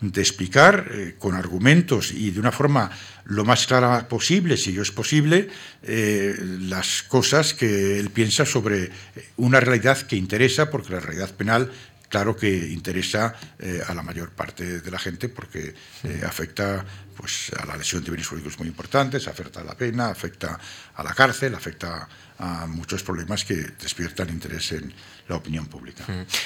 de 0.01 0.21
explicar 0.21 0.89
eh, 0.93 1.15
con 1.19 1.35
argumentos 1.35 2.11
y 2.13 2.31
de 2.31 2.41
una 2.41 2.53
forma 2.53 2.91
lo 3.27 3.45
más 3.45 3.67
clara 3.67 4.09
posible, 4.09 4.57
si 4.57 4.71
ello 4.71 4.83
es 4.83 4.91
posible, 4.91 5.49
eh, 5.83 6.35
las 6.61 7.03
cosas 7.03 7.55
que 7.55 8.01
él 8.01 8.11
piensa 8.11 8.47
sobre 8.47 8.91
una 9.37 9.61
realidad 9.61 9.99
que 9.99 10.17
interesa, 10.17 10.71
porque 10.71 10.95
la 10.95 11.01
realidad 11.01 11.31
penal 11.35 11.71
claro 12.11 12.37
que 12.37 12.51
interesa 12.51 13.35
eh, 13.59 13.81
a 13.87 13.95
la 13.95 14.03
mayor 14.03 14.31
parte 14.33 14.81
de 14.81 14.91
la 14.91 14.99
gente 14.99 15.31
porque 15.31 15.75
eh, 16.05 16.23
afecta 16.27 16.85
pues, 17.17 17.53
a 17.57 17.65
la 17.65 17.77
lesión 17.77 18.03
de 18.05 18.11
bienes 18.11 18.27
jurídicos 18.27 18.59
muy 18.59 18.69
importantes, 18.69 19.29
afecta 19.29 19.61
a 19.61 19.65
la 19.65 19.77
pena, 19.77 20.11
afecta 20.11 20.59
a 20.95 21.03
la 21.03 21.15
cárcel, 21.15 21.55
afecta 21.55 22.09
a 22.39 22.67
muchos 22.67 23.03
problemas 23.03 23.45
que 23.45 23.55
despiertan 23.55 24.29
interés 24.29 24.73
en 24.73 24.93
la 25.31 25.37
opinión 25.37 25.67
pública. 25.67 26.05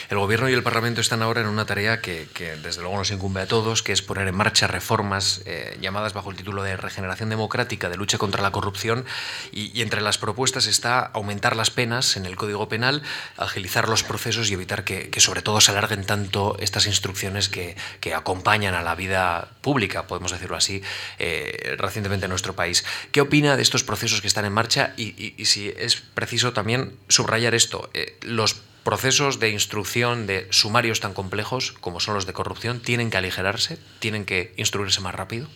El 0.09 0.19
Gobierno 0.19 0.49
y 0.49 0.53
el 0.53 0.63
Parlamento 0.63 1.01
están 1.01 1.23
ahora 1.23 1.41
en 1.41 1.49
una 1.49 1.65
tarea 1.65 2.01
que, 2.01 2.29
desde 2.63 2.81
luego 2.83 2.97
nos 2.99 3.11
incumbe 3.11 3.41
a 3.41 3.47
todos, 3.47 3.83
que 3.83 3.93
es 3.93 4.03
poner 4.03 4.29
en 4.29 4.35
marcha 4.35 4.67
reformas 4.67 5.43
eh, 5.47 5.77
llamadas 5.81 6.13
bajo 6.13 6.31
el 6.31 6.37
título 6.37 6.63
de 6.63 6.77
regeneración 6.77 7.31
democrática, 7.31 7.89
de 7.89 7.97
lucha 7.97 8.19
contra 8.19 8.43
la 8.43 8.53
corrupción, 8.53 9.05
y, 9.53 9.83
entre 9.83 10.01
las 10.01 10.19
propuestas 10.19 10.67
está 10.67 11.01
aumentar 11.01 11.57
las 11.57 11.71
penas 11.71 12.17
en 12.17 12.27
el 12.27 12.37
Código 12.37 12.69
Penal, 12.69 13.03
agilizar 13.37 13.89
los 13.89 14.05
procesos 14.05 14.51
y 14.51 14.55
evitar 14.55 14.85
que, 14.85 15.11
sobre 15.19 15.43
todo 15.43 15.61
se 15.61 15.73
alarguen 15.73 16.05
tanto 16.05 16.57
estas 16.61 16.87
instrucciones 16.87 17.49
que, 17.49 17.77
acompañan 18.15 18.75
a 18.75 18.83
la 18.83 18.95
vida 18.95 19.49
pública, 19.61 20.07
podemos 20.07 20.31
decirlo 20.31 20.57
así, 20.57 20.83
eh, 21.19 21.75
recientemente 21.79 22.27
en 22.27 22.31
nuestro 22.31 22.55
país. 22.55 22.85
¿Qué 23.11 23.21
opina 23.21 23.57
de 23.57 23.63
estos 23.63 23.83
procesos 23.83 24.21
que 24.21 24.29
están 24.29 24.45
en 24.45 24.53
marcha 24.53 24.95
y, 24.97 25.35
y 25.37 25.45
si 25.47 25.69
es 25.77 25.97
preciso 25.97 26.53
también 26.53 26.97
subrayar 27.09 27.55
esto. 27.55 27.91
Eh, 27.95 28.19
los 28.23 28.63
procesos 28.85 29.41
de 29.41 29.51
instrucción 29.51 30.27
de 30.27 30.47
sumarios 30.51 31.01
tan 31.01 31.15
complejos 31.15 31.73
como 31.81 32.01
son 32.01 32.15
los 32.15 32.27
de 32.27 32.35
corrupción 32.35 32.81
tienen 32.81 33.11
que 33.11 33.17
aligerarse, 33.17 33.79
tienen 33.99 34.25
que 34.25 34.53
instruirse 34.57 35.01
más 35.01 35.15
rápido. 35.15 35.49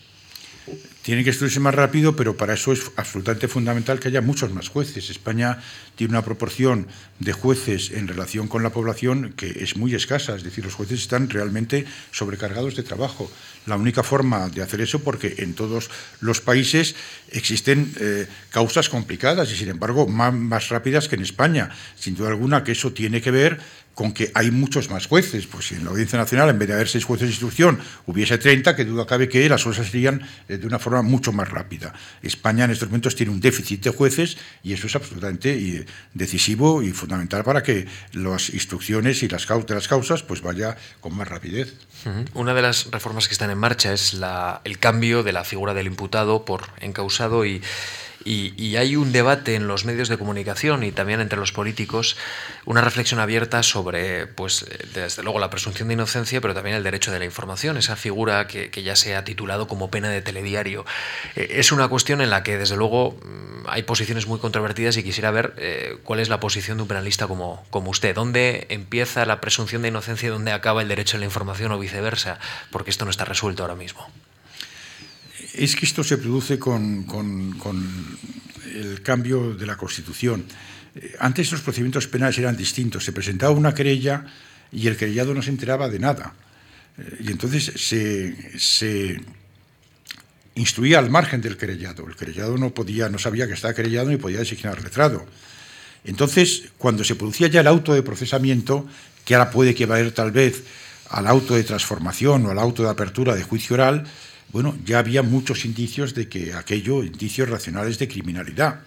Tiene 1.03 1.25
que 1.25 1.31
instruirse 1.31 1.61
más 1.61 1.75
rápido, 1.75 2.17
pero 2.17 2.37
para 2.37 2.55
eso 2.55 2.73
es 2.73 2.91
absolutamente 2.97 3.49
fundamental 3.49 3.99
que 3.99 4.09
haya 4.09 4.21
muchos 4.21 4.53
más 4.53 4.69
jueces. 4.69 5.09
España 5.09 5.59
tiene 5.97 6.13
una 6.13 6.23
proporción 6.23 6.87
de 7.19 7.33
jueces 7.33 7.93
en 7.93 8.09
relación 8.09 8.47
con 8.47 8.63
la 8.63 8.71
población 8.71 9.33
que 9.35 9.65
es 9.65 9.77
muy 9.77 9.95
escasa, 9.95 10.37
es 10.37 10.43
decir, 10.43 10.65
los 10.65 10.75
jueces 10.75 11.01
están 11.01 11.31
realmente 11.31 11.87
sobrecargados 12.11 12.77
de 12.77 12.83
trabajo. 12.83 13.31
La 13.67 13.77
única 13.77 14.03
forma 14.03 14.49
de 14.51 14.63
hacer 14.63 14.81
eso, 14.81 15.01
porque 15.01 15.37
en 15.39 15.55
todos 15.55 15.91
los 16.21 16.41
países 16.41 16.95
existen 17.31 17.93
eh, 18.01 18.27
causas 18.51 18.89
complicadas 18.89 19.51
y, 19.51 19.57
sin 19.57 19.69
embargo, 19.69 20.09
más, 20.09 20.35
más 20.35 20.69
rápidas 20.69 21.09
que 21.09 21.17
en 21.17 21.23
España. 21.23 21.71
Sin 21.97 22.17
duda 22.17 22.29
alguna 22.29 22.65
que 22.65 22.73
eso 22.73 22.93
tiene 22.93 23.21
que 23.21 23.31
ver 23.31 23.61
con 23.99 24.13
que 24.13 24.31
hay 24.33 24.53
muchos 24.53 24.91
más 24.91 25.09
jueces. 25.09 25.49
Pues 25.49 25.67
si 25.67 25.75
en 25.75 25.85
la 25.85 25.91
Audiencia 25.91 26.17
Nacional, 26.17 26.51
en 26.51 26.57
vez 26.61 26.69
de 26.69 26.75
haber 26.75 26.87
seis 26.87 27.05
jueces 27.05 27.27
de 27.27 27.33
instrucción, 27.33 27.81
hubiese 28.07 28.39
30, 28.39 28.77
que 28.77 28.85
duda 28.85 29.05
cabe 29.07 29.29
que 29.29 29.49
las 29.49 29.65
cosas 29.65 29.89
serían 29.89 30.23
eh, 30.49 30.57
de 30.57 30.65
una 30.69 30.79
forma 30.79 31.03
mucho 31.03 31.33
más 31.33 31.49
rápida. 31.49 31.93
España 32.23 32.65
en 32.67 32.71
estos 32.71 32.89
momentos 32.91 33.17
tiene 33.17 33.33
un 33.33 33.41
déficit 33.41 33.83
de 33.83 33.91
jueces 33.91 34.39
y 34.63 34.73
eso 34.73 34.87
es 34.87 34.95
absolutamente 34.95 35.53
eh, 35.53 35.85
decisivo 36.15 36.81
y 36.81 36.93
fundamental 36.93 37.43
para 37.43 37.65
que 37.65 37.89
las 38.13 38.51
instrucciones 38.51 39.25
y 39.25 39.29
las, 39.29 39.49
de 39.49 39.75
las 39.75 39.89
causas 39.89 40.23
pues 40.23 40.43
vaya 40.43 40.77
con 41.01 41.17
más 41.17 41.27
rapidez. 41.27 41.75
Una 42.35 42.55
de 42.55 42.63
las 42.63 42.93
reformas 42.93 43.27
que 43.27 43.33
están 43.33 43.51
en 43.51 43.59
marcha 43.59 43.93
es 43.93 44.17
el 44.63 44.79
cambio 44.79 45.25
de 45.25 45.33
la 45.33 45.43
figura 45.43 45.75
del 45.75 45.89
imputado 45.89 46.45
por 46.45 46.69
encausado 46.81 47.45
y 47.45 47.63
y, 48.25 48.77
hay 48.77 48.97
un 48.97 49.13
debate 49.13 49.55
en 49.55 49.67
los 49.69 49.85
medios 49.85 50.09
de 50.09 50.19
comunicación 50.19 50.83
y 50.83 50.93
también 50.93 51.21
entre 51.21 51.39
los 51.39 51.53
políticos, 51.53 52.17
una 52.65 52.81
reflexión 52.81 53.21
abierta 53.21 53.63
sobre, 53.63 54.27
pues, 54.27 54.67
desde 54.93 55.23
luego, 55.23 55.39
la 55.39 55.51
presunción 55.51 55.89
de 55.89 55.95
inocencia, 55.95 56.41
pero 56.41 56.55
también 56.55 56.77
el 56.77 56.83
derecho 56.83 57.11
de 57.11 57.19
la 57.19 57.25
información, 57.25 57.77
esa 57.77 57.97
figura 57.97 58.47
que, 58.47 58.71
ya 58.83 58.95
se 58.97 59.17
ha 59.17 59.25
titulado 59.25 59.67
como 59.67 59.91
pena 59.91 60.11
de 60.11 60.23
telediario. 60.23 60.85
Eh, 61.37 61.49
es 61.53 61.73
una 61.73 61.89
cuestión 61.89 62.21
en 62.21 62.31
la 62.31 62.43
que, 62.43 62.59
desde 62.59 62.77
luego, 62.77 63.19
mm, 63.23 63.67
hay 63.69 63.83
posiciones 63.83 64.27
muy 64.27 64.39
controvertidas 64.39 64.97
y 64.97 65.03
quisiera 65.03 65.31
ver 65.31 65.55
eh, 65.57 65.99
cuál 66.05 66.21
es 66.21 66.29
la 66.29 66.41
posición 66.41 66.79
de 66.79 66.83
un 66.83 66.89
penalista 66.89 67.27
como, 67.27 67.65
como 67.71 67.91
usted. 67.91 68.15
¿Dónde 68.15 68.67
empieza 68.71 69.25
la 69.27 69.41
presunción 69.41 69.83
de 69.83 69.89
inocencia 69.89 70.29
y 70.29 70.31
dónde 70.31 70.53
acaba 70.53 70.83
el 70.83 70.89
derecho 70.89 71.17
a 71.17 71.21
la 71.21 71.27
información 71.27 71.73
o 71.73 71.79
viceversa? 71.79 72.39
Porque 72.71 72.91
esto 72.91 73.05
no 73.05 73.11
está 73.11 73.25
resuelto 73.25 73.63
ahora 73.63 73.75
mismo 73.75 74.09
es 75.59 75.75
que 75.75 75.87
esto 75.87 76.05
se 76.05 76.19
produce 76.19 76.59
con, 76.59 77.07
el 78.75 79.03
cambio 79.03 79.55
de 79.55 79.67
la 79.67 79.77
Constitución. 79.77 80.45
Eh, 80.95 81.17
antes 81.19 81.51
los 81.51 81.61
procedimientos 81.61 82.07
penales 82.07 82.39
eran 82.39 82.57
distintos. 82.57 83.05
Se 83.05 83.13
presentaba 83.13 83.53
una 83.53 83.75
querella 83.75 84.25
y 84.71 84.87
el 84.87 84.97
querellado 84.97 85.35
no 85.35 85.43
se 85.43 85.51
enteraba 85.51 85.89
de 85.89 85.99
nada. 85.99 86.35
Eh, 86.97 87.25
y 87.27 87.33
entonces 87.33 87.73
se, 87.77 89.21
instruía 90.55 90.99
al 90.99 91.11
margen 91.11 91.41
del 91.41 91.57
querellado. 91.57 92.07
El 92.07 92.17
querellado 92.17 92.57
no, 92.57 92.71
podía, 92.71 93.09
no 93.09 93.19
sabía 93.19 93.47
que 93.47 93.55
estaba 93.55 93.75
querellado 93.75 94.11
ni 94.11 94.17
podía 94.17 94.39
designar 94.39 94.83
letrado. 94.83 95.27
Entonces, 96.05 96.71
cuando 96.79 97.03
se 97.03 97.17
producía 97.17 97.49
ya 97.49 97.61
el 97.61 97.67
auto 97.67 97.95
de 97.95 98.03
procesamiento, 98.03 98.87
que 99.25 99.35
ahora 99.35 99.51
puede 99.51 99.71
equivaler 99.71 100.13
tal 100.13 100.31
vez 100.31 100.63
al 101.11 101.27
auto 101.27 101.55
de 101.55 101.65
transformación 101.65 102.47
o 102.47 102.51
al 102.51 102.59
auto 102.59 102.83
de 102.83 102.91
apertura 102.91 103.35
de 103.35 103.43
juicio 103.43 103.75
oral, 103.75 104.07
bueno, 104.53 104.77
ya 104.85 104.99
había 104.99 105.23
muchos 105.23 105.65
indicios 105.65 106.15
de 106.15 106.29
que 106.29 106.55
aquello, 106.55 107.05
indicios 107.05 107.49
racionales 107.49 107.99
de 107.99 108.09
criminalidad. 108.09 108.81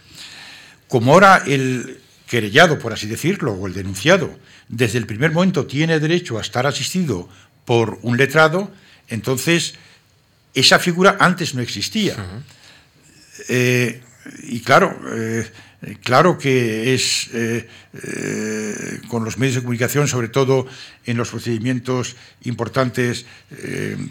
Como 0.87 1.13
ahora 1.13 1.43
el 1.45 2.01
querellado, 2.27 2.79
por 2.79 2.93
así 2.93 3.07
decirlo, 3.07 3.53
o 3.53 3.67
el 3.67 3.73
denunciado, 3.73 4.37
desde 4.67 4.97
el 4.97 5.05
primer 5.05 5.31
momento 5.31 5.65
tiene 5.65 5.99
derecho 5.99 6.37
a 6.37 6.41
estar 6.41 6.65
asistido 6.65 7.29
por 7.65 7.99
un 8.01 8.17
letrado, 8.17 8.71
entonces 9.07 9.75
esa 10.53 10.79
figura 10.79 11.17
antes 11.19 11.53
no 11.53 11.61
existía. 11.61 12.15
Eh, 13.49 14.01
y 14.43 14.61
claro, 14.61 14.99
eh, 15.13 15.49
claro 16.01 16.37
que 16.37 16.93
es 16.93 17.29
eh, 17.33 17.67
con 19.07 19.25
los 19.25 19.37
medios 19.37 19.55
de 19.55 19.61
comunicación, 19.61 20.07
sobre 20.07 20.29
todo 20.29 20.67
en 21.05 21.17
los 21.17 21.29
procedimientos 21.29 22.15
importantes, 22.43 23.25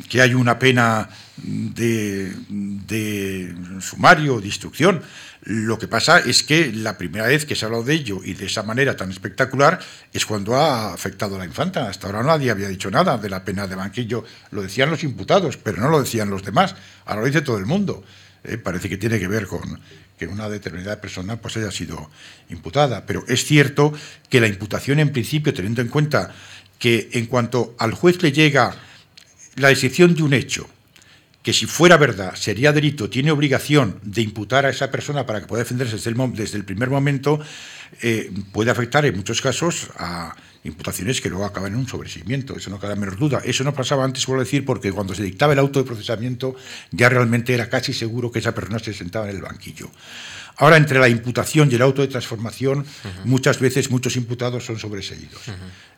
que 0.08 0.20
hay 0.20 0.34
una 0.34 0.58
pena 0.58 1.08
de, 1.36 2.32
de 2.48 3.54
sumario, 3.80 4.40
de 4.40 4.46
instrucción. 4.46 5.02
Lo 5.42 5.78
que 5.78 5.88
pasa 5.88 6.18
es 6.18 6.42
que 6.42 6.70
la 6.70 6.98
primera 6.98 7.26
vez 7.26 7.46
que 7.46 7.56
se 7.56 7.64
ha 7.64 7.66
hablado 7.66 7.84
de 7.84 7.94
ello 7.94 8.20
y 8.22 8.34
de 8.34 8.44
esa 8.44 8.62
manera 8.62 8.94
tan 8.94 9.10
espectacular 9.10 9.80
es 10.12 10.26
cuando 10.26 10.54
ha 10.54 10.92
afectado 10.92 11.36
a 11.36 11.38
la 11.38 11.46
infanta. 11.46 11.88
Hasta 11.88 12.08
ahora 12.08 12.22
nadie 12.22 12.50
había 12.50 12.68
dicho 12.68 12.90
nada 12.90 13.16
de 13.16 13.30
la 13.30 13.42
pena 13.42 13.66
de 13.66 13.74
banquillo. 13.74 14.22
Lo 14.50 14.60
decían 14.60 14.90
los 14.90 15.02
imputados, 15.02 15.56
pero 15.56 15.80
no 15.80 15.88
lo 15.88 16.00
decían 16.00 16.28
los 16.28 16.44
demás. 16.44 16.74
Ahora 17.06 17.22
lo 17.22 17.26
dice 17.26 17.40
todo 17.40 17.56
el 17.56 17.64
mundo. 17.64 18.04
Eh, 18.44 18.58
parece 18.58 18.88
que 18.90 18.98
tiene 18.98 19.18
que 19.18 19.28
ver 19.28 19.46
con 19.46 19.80
que 20.20 20.26
una 20.26 20.50
determinada 20.50 21.00
persona 21.00 21.40
pues, 21.40 21.56
haya 21.56 21.70
sido 21.70 22.10
imputada. 22.50 23.06
Pero 23.06 23.24
es 23.26 23.46
cierto 23.46 23.94
que 24.28 24.38
la 24.38 24.48
imputación, 24.48 25.00
en 25.00 25.12
principio, 25.12 25.54
teniendo 25.54 25.80
en 25.80 25.88
cuenta 25.88 26.34
que 26.78 27.08
en 27.12 27.24
cuanto 27.24 27.74
al 27.78 27.94
juez 27.94 28.22
le 28.22 28.30
llega 28.30 28.76
la 29.56 29.68
decisión 29.68 30.14
de 30.14 30.22
un 30.22 30.34
hecho, 30.34 30.68
que 31.42 31.54
si 31.54 31.64
fuera 31.64 31.96
verdad 31.96 32.34
sería 32.34 32.70
delito, 32.70 33.08
tiene 33.08 33.30
obligación 33.30 33.98
de 34.02 34.20
imputar 34.20 34.66
a 34.66 34.68
esa 34.68 34.90
persona 34.90 35.24
para 35.24 35.40
que 35.40 35.46
pueda 35.46 35.62
defenderse 35.62 35.96
desde 35.96 36.10
el, 36.10 36.32
desde 36.34 36.58
el 36.58 36.66
primer 36.66 36.90
momento, 36.90 37.40
eh, 38.02 38.30
puede 38.52 38.70
afectar 38.70 39.06
en 39.06 39.16
muchos 39.16 39.40
casos 39.40 39.88
a 39.96 40.36
imputaciones 40.64 41.20
que 41.20 41.30
luego 41.30 41.44
acaban 41.44 41.72
en 41.72 41.78
un 41.78 41.88
sobreseimiento, 41.88 42.56
eso 42.56 42.70
no 42.70 42.78
cabe 42.78 42.96
menos 42.96 43.18
duda. 43.18 43.40
Eso 43.44 43.64
no 43.64 43.72
pasaba 43.72 44.04
antes, 44.04 44.26
por 44.26 44.38
decir, 44.38 44.64
porque 44.64 44.92
cuando 44.92 45.14
se 45.14 45.22
dictaba 45.22 45.52
el 45.52 45.58
auto 45.58 45.78
de 45.80 45.86
procesamiento 45.86 46.54
ya 46.90 47.08
realmente 47.08 47.54
era 47.54 47.68
casi 47.68 47.92
seguro 47.92 48.30
que 48.30 48.40
esa 48.40 48.54
persona 48.54 48.78
se 48.78 48.92
sentaba 48.92 49.30
en 49.30 49.36
el 49.36 49.42
banquillo. 49.42 49.90
Ahora, 50.56 50.76
entre 50.76 50.98
la 50.98 51.08
imputación 51.08 51.70
y 51.72 51.76
el 51.76 51.82
auto 51.82 52.02
de 52.02 52.08
transformación, 52.08 52.84
muchas 53.24 53.58
veces 53.60 53.90
muchos 53.90 54.16
imputados 54.16 54.64
son 54.66 54.78
sobreseídos. 54.78 55.40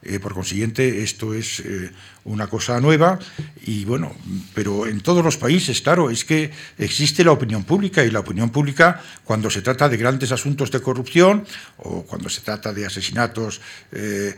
Eh, 0.05 0.18
por 0.18 0.34
consiguiente, 0.34 1.05
esto 1.05 1.32
es 1.32 1.61
eh, 1.61 1.92
una 2.24 2.48
cosa 2.48 2.80
nueva 2.80 3.20
y 3.64 3.84
bueno, 3.84 4.12
pero 4.53 4.88
en 4.88 5.00
todos 5.00 5.24
los 5.24 5.36
países, 5.36 5.80
claro, 5.80 6.11
es 6.11 6.24
que 6.24 6.50
existe 6.76 7.22
la 7.22 7.30
opinión 7.30 7.62
pública 7.62 8.05
y 8.05 8.11
la 8.11 8.18
opinión 8.18 8.50
pública 8.50 9.00
cuando 9.22 9.48
se 9.48 9.62
trata 9.62 9.88
de 9.88 9.96
grandes 9.96 10.32
asuntos 10.32 10.72
de 10.72 10.80
corrupción 10.80 11.46
o 11.76 12.03
cuando 12.03 12.28
se 12.28 12.40
trata 12.40 12.72
de 12.72 12.84
asesinatos 12.84 13.61
eh, 13.92 14.34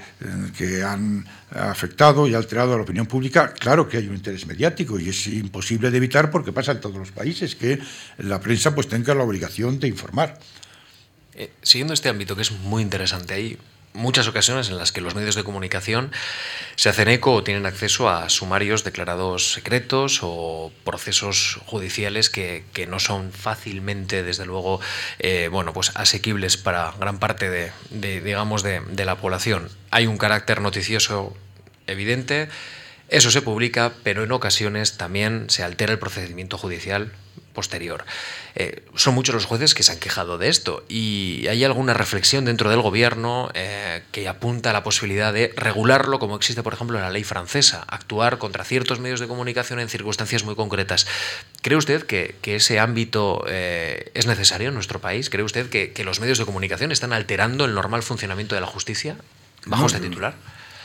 que 0.54 0.82
han 0.82 1.26
afectado 1.50 2.26
y 2.28 2.34
alterado 2.34 2.74
a 2.74 2.76
la 2.76 2.82
opinión 2.82 3.06
pública, 3.06 3.54
claro 3.54 3.88
que 3.88 3.96
hay 3.96 4.06
un 4.06 4.16
interés 4.16 4.46
mediático 4.46 5.00
y 5.00 5.08
es 5.08 5.26
imposible 5.28 5.90
de 5.90 5.96
evitar 5.96 6.30
porque 6.30 6.52
pasa 6.52 6.72
en 6.72 6.80
todos 6.82 6.96
los 6.96 7.10
países 7.10 7.56
que 7.56 7.78
la 8.18 8.38
prensa 8.38 8.74
pues 8.74 8.86
tenga 8.86 9.14
la 9.14 9.24
obligación 9.24 9.80
de 9.80 9.88
informar. 9.88 10.38
siguiendo 11.62 11.94
este 11.94 12.10
ámbito 12.10 12.36
que 12.36 12.42
es 12.42 12.52
muy 12.52 12.82
interesante 12.82 13.32
ahí, 13.32 13.56
muchas 13.95 14.26
ocasiones 14.28 14.68
en 14.68 14.76
las 14.76 14.92
que 14.92 15.01
los 15.01 15.14
medios 15.14 15.36
de 15.36 15.45
comunicación 15.45 16.12
se 16.76 16.88
hacen 16.88 17.09
eco 17.09 17.32
o 17.32 17.45
tienen 17.45 17.64
acceso 17.64 18.11
a 18.11 18.28
sumarios 18.28 18.84
declarados 18.84 19.53
secretos 19.53 20.20
o 20.22 20.72
procesos 20.84 21.61
judiciales 21.64 22.28
que, 22.28 22.64
no 22.88 22.99
son 23.01 23.32
fácilmente, 23.32 24.22
desde 24.22 24.45
luego, 24.45 24.80
eh, 25.20 25.49
bueno, 25.51 25.72
pues 25.72 25.92
asequibles 25.95 26.57
para 26.57 26.92
gran 26.99 27.18
parte 27.18 27.49
de, 27.49 27.72
digamos, 28.20 28.62
de, 28.62 28.80
de 28.80 29.05
la 29.05 29.16
población. 29.16 29.70
Hay 29.90 30.07
un 30.07 30.18
carácter 30.18 30.61
noticioso 30.61 31.34
evidente, 31.86 32.49
eso 33.09 33.30
se 33.30 33.42
publica, 33.42 33.92
pero 34.03 34.24
en 34.24 34.32
ocasiones 34.32 34.97
también 34.97 35.47
se 35.49 35.62
altera 35.62 35.92
el 35.92 35.99
procedimiento 35.99 36.59
judicial 36.59 37.12
posterior. 37.55 38.05
Eh, 38.55 38.82
son 38.94 39.14
muchos 39.14 39.34
los 39.34 39.46
jueces 39.46 39.74
que 39.74 39.82
se 39.82 39.92
han 39.92 39.98
quejado 39.98 40.36
de 40.36 40.48
esto 40.48 40.84
y 40.88 41.46
hay 41.48 41.64
alguna 41.64 41.94
reflexión 41.94 42.44
dentro 42.44 42.68
del 42.68 42.82
gobierno 42.82 43.50
eh, 43.55 44.02
que 44.12 44.28
apunta 44.28 44.70
a 44.70 44.72
la 44.72 44.82
posibilidad 44.82 45.32
de 45.32 45.52
regularlo 45.57 46.18
como 46.18 46.36
existe, 46.36 46.62
por 46.62 46.74
ejemplo, 46.74 46.98
en 46.98 47.05
la 47.05 47.11
ley 47.11 47.24
francesa, 47.24 47.84
actuar 47.88 48.38
contra 48.38 48.64
ciertos 48.64 49.00
medios 49.00 49.20
de 49.20 49.28
comunicación 49.28 49.80
en 49.80 49.88
circunstancias 49.88 50.44
muy 50.44 50.55
concretas. 50.55 51.07
¿Cree 51.62 51.78
usted 51.78 52.05
que, 52.05 52.34
ese 52.44 52.78
ámbito 52.78 53.44
eh, 53.48 54.11
es 54.14 54.26
necesario 54.26 54.68
en 54.68 54.74
nuestro 54.74 55.00
país? 55.00 55.30
¿Cree 55.30 55.44
usted 55.44 55.70
que, 55.70 56.05
los 56.05 56.20
medios 56.20 56.38
de 56.38 56.44
comunicación 56.44 56.92
están 56.92 57.14
alterando 57.14 57.64
el 57.64 57.74
normal 57.74 58.02
funcionamiento 58.02 58.55
de 58.55 58.61
la 58.61 58.66
justicia 58.66 59.16
bajo 59.64 59.86
este 59.86 60.00
titular? 60.00 60.34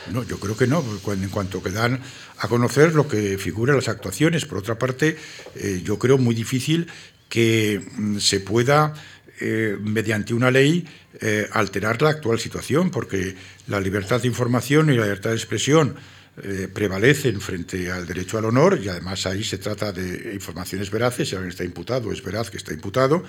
No, 0.06 0.22
yo 0.22 0.40
creo 0.40 0.56
que 0.56 0.66
no, 0.66 0.82
en 1.08 1.28
cuanto 1.28 1.62
que 1.62 1.70
dan 1.70 2.00
a 2.40 2.48
conocer 2.48 2.94
lo 2.94 3.06
que 3.06 3.36
figura 3.36 3.72
en 3.72 3.76
las 3.76 3.88
actuaciones. 3.88 4.46
Por 4.46 4.58
otra 4.58 4.78
parte, 4.78 5.16
eh, 5.56 5.82
yo 5.84 5.98
creo 5.98 6.16
muy 6.16 6.34
difícil 6.34 6.86
que 7.28 7.80
mm, 7.80 8.16
se 8.18 8.40
pueda, 8.40 8.94
eh, 9.40 9.76
mediante 9.80 10.32
una 10.32 10.50
ley, 10.50 10.86
eh, 11.20 11.46
alterar 11.52 12.00
la 12.00 12.10
actual 12.10 12.40
situación, 12.40 12.90
porque 12.90 13.36
la 13.66 13.78
libertad 13.78 14.22
de 14.22 14.28
información 14.28 14.88
y 14.88 14.96
la 14.96 15.02
libertad 15.02 15.30
de 15.30 15.36
expresión 15.36 15.96
prevalecen 16.72 17.38
frente 17.38 17.90
al 17.90 18.06
derecho 18.06 18.38
al 18.38 18.46
honor 18.46 18.80
y 18.82 18.88
además 18.88 19.26
ahí 19.26 19.44
se 19.44 19.58
trata 19.58 19.92
de 19.92 20.32
informaciones 20.32 20.90
veraces, 20.90 21.28
si 21.28 21.34
alguien 21.34 21.50
está 21.50 21.64
imputado, 21.64 22.12
es 22.12 22.22
veraz 22.22 22.48
que 22.48 22.56
está 22.56 22.72
imputado. 22.72 23.24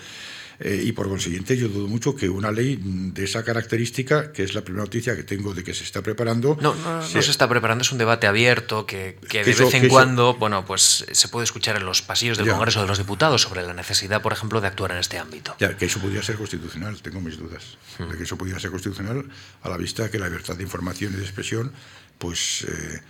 Eh, 0.64 0.84
y 0.86 0.92
por 0.92 1.10
consiguiente 1.10 1.58
yo 1.58 1.68
dudo 1.70 1.88
mucho 1.88 2.16
que 2.16 2.30
una 2.30 2.52
ley 2.52 2.80
de 2.80 3.24
esa 3.24 3.44
característica, 3.44 4.32
que 4.32 4.44
es 4.44 4.54
la 4.54 4.62
primera 4.62 4.84
noticia 4.84 5.16
que 5.16 5.24
tengo 5.24 5.56
de 5.56 5.64
que 5.64 5.74
se 5.74 5.84
está 5.84 6.04
preparando... 6.04 6.56
No, 6.62 6.76
no, 6.76 7.02
se, 7.02 7.18
está 7.18 7.50
preparando, 7.50 7.82
es 7.82 7.92
un 7.92 7.98
debate 7.98 8.28
abierto 8.28 8.86
que, 8.86 9.18
de 9.28 9.44
vez 9.44 9.74
en 9.74 9.90
cuando 9.90 10.36
bueno, 10.36 10.64
pues, 10.64 11.06
se 11.12 11.28
puede 11.30 11.46
escuchar 11.46 11.78
en 11.78 11.86
los 11.86 12.04
pasillos 12.04 12.38
del 12.38 12.48
Congreso 12.48 12.82
de 12.82 12.88
los 12.88 13.00
Diputados 13.00 13.42
sobre 13.42 13.64
la 13.64 13.74
necesidad, 13.74 14.22
por 14.22 14.34
ejemplo, 14.34 14.62
de 14.62 14.68
actuar 14.68 14.92
en 14.92 14.98
este 14.98 15.18
ámbito. 15.18 15.56
Ya, 15.60 15.76
que 15.76 15.86
eso 15.86 16.00
podría 16.00 16.22
ser 16.22 16.36
constitucional, 16.36 17.02
tengo 17.02 17.22
mis 17.22 17.40
dudas, 17.40 17.78
de 17.98 18.06
hmm. 18.06 18.18
que 18.18 18.24
eso 18.24 18.38
podría 18.38 18.60
ser 18.60 18.70
constitucional 18.70 19.26
a 19.64 19.70
la 19.70 19.78
vista 19.78 20.12
que 20.12 20.20
la 20.20 20.28
libertad 20.28 20.56
de 20.56 20.64
información 20.64 21.14
y 21.14 21.18
de 21.18 21.24
expresión 21.24 21.72
pues 22.20 22.68
eh, 22.68 23.02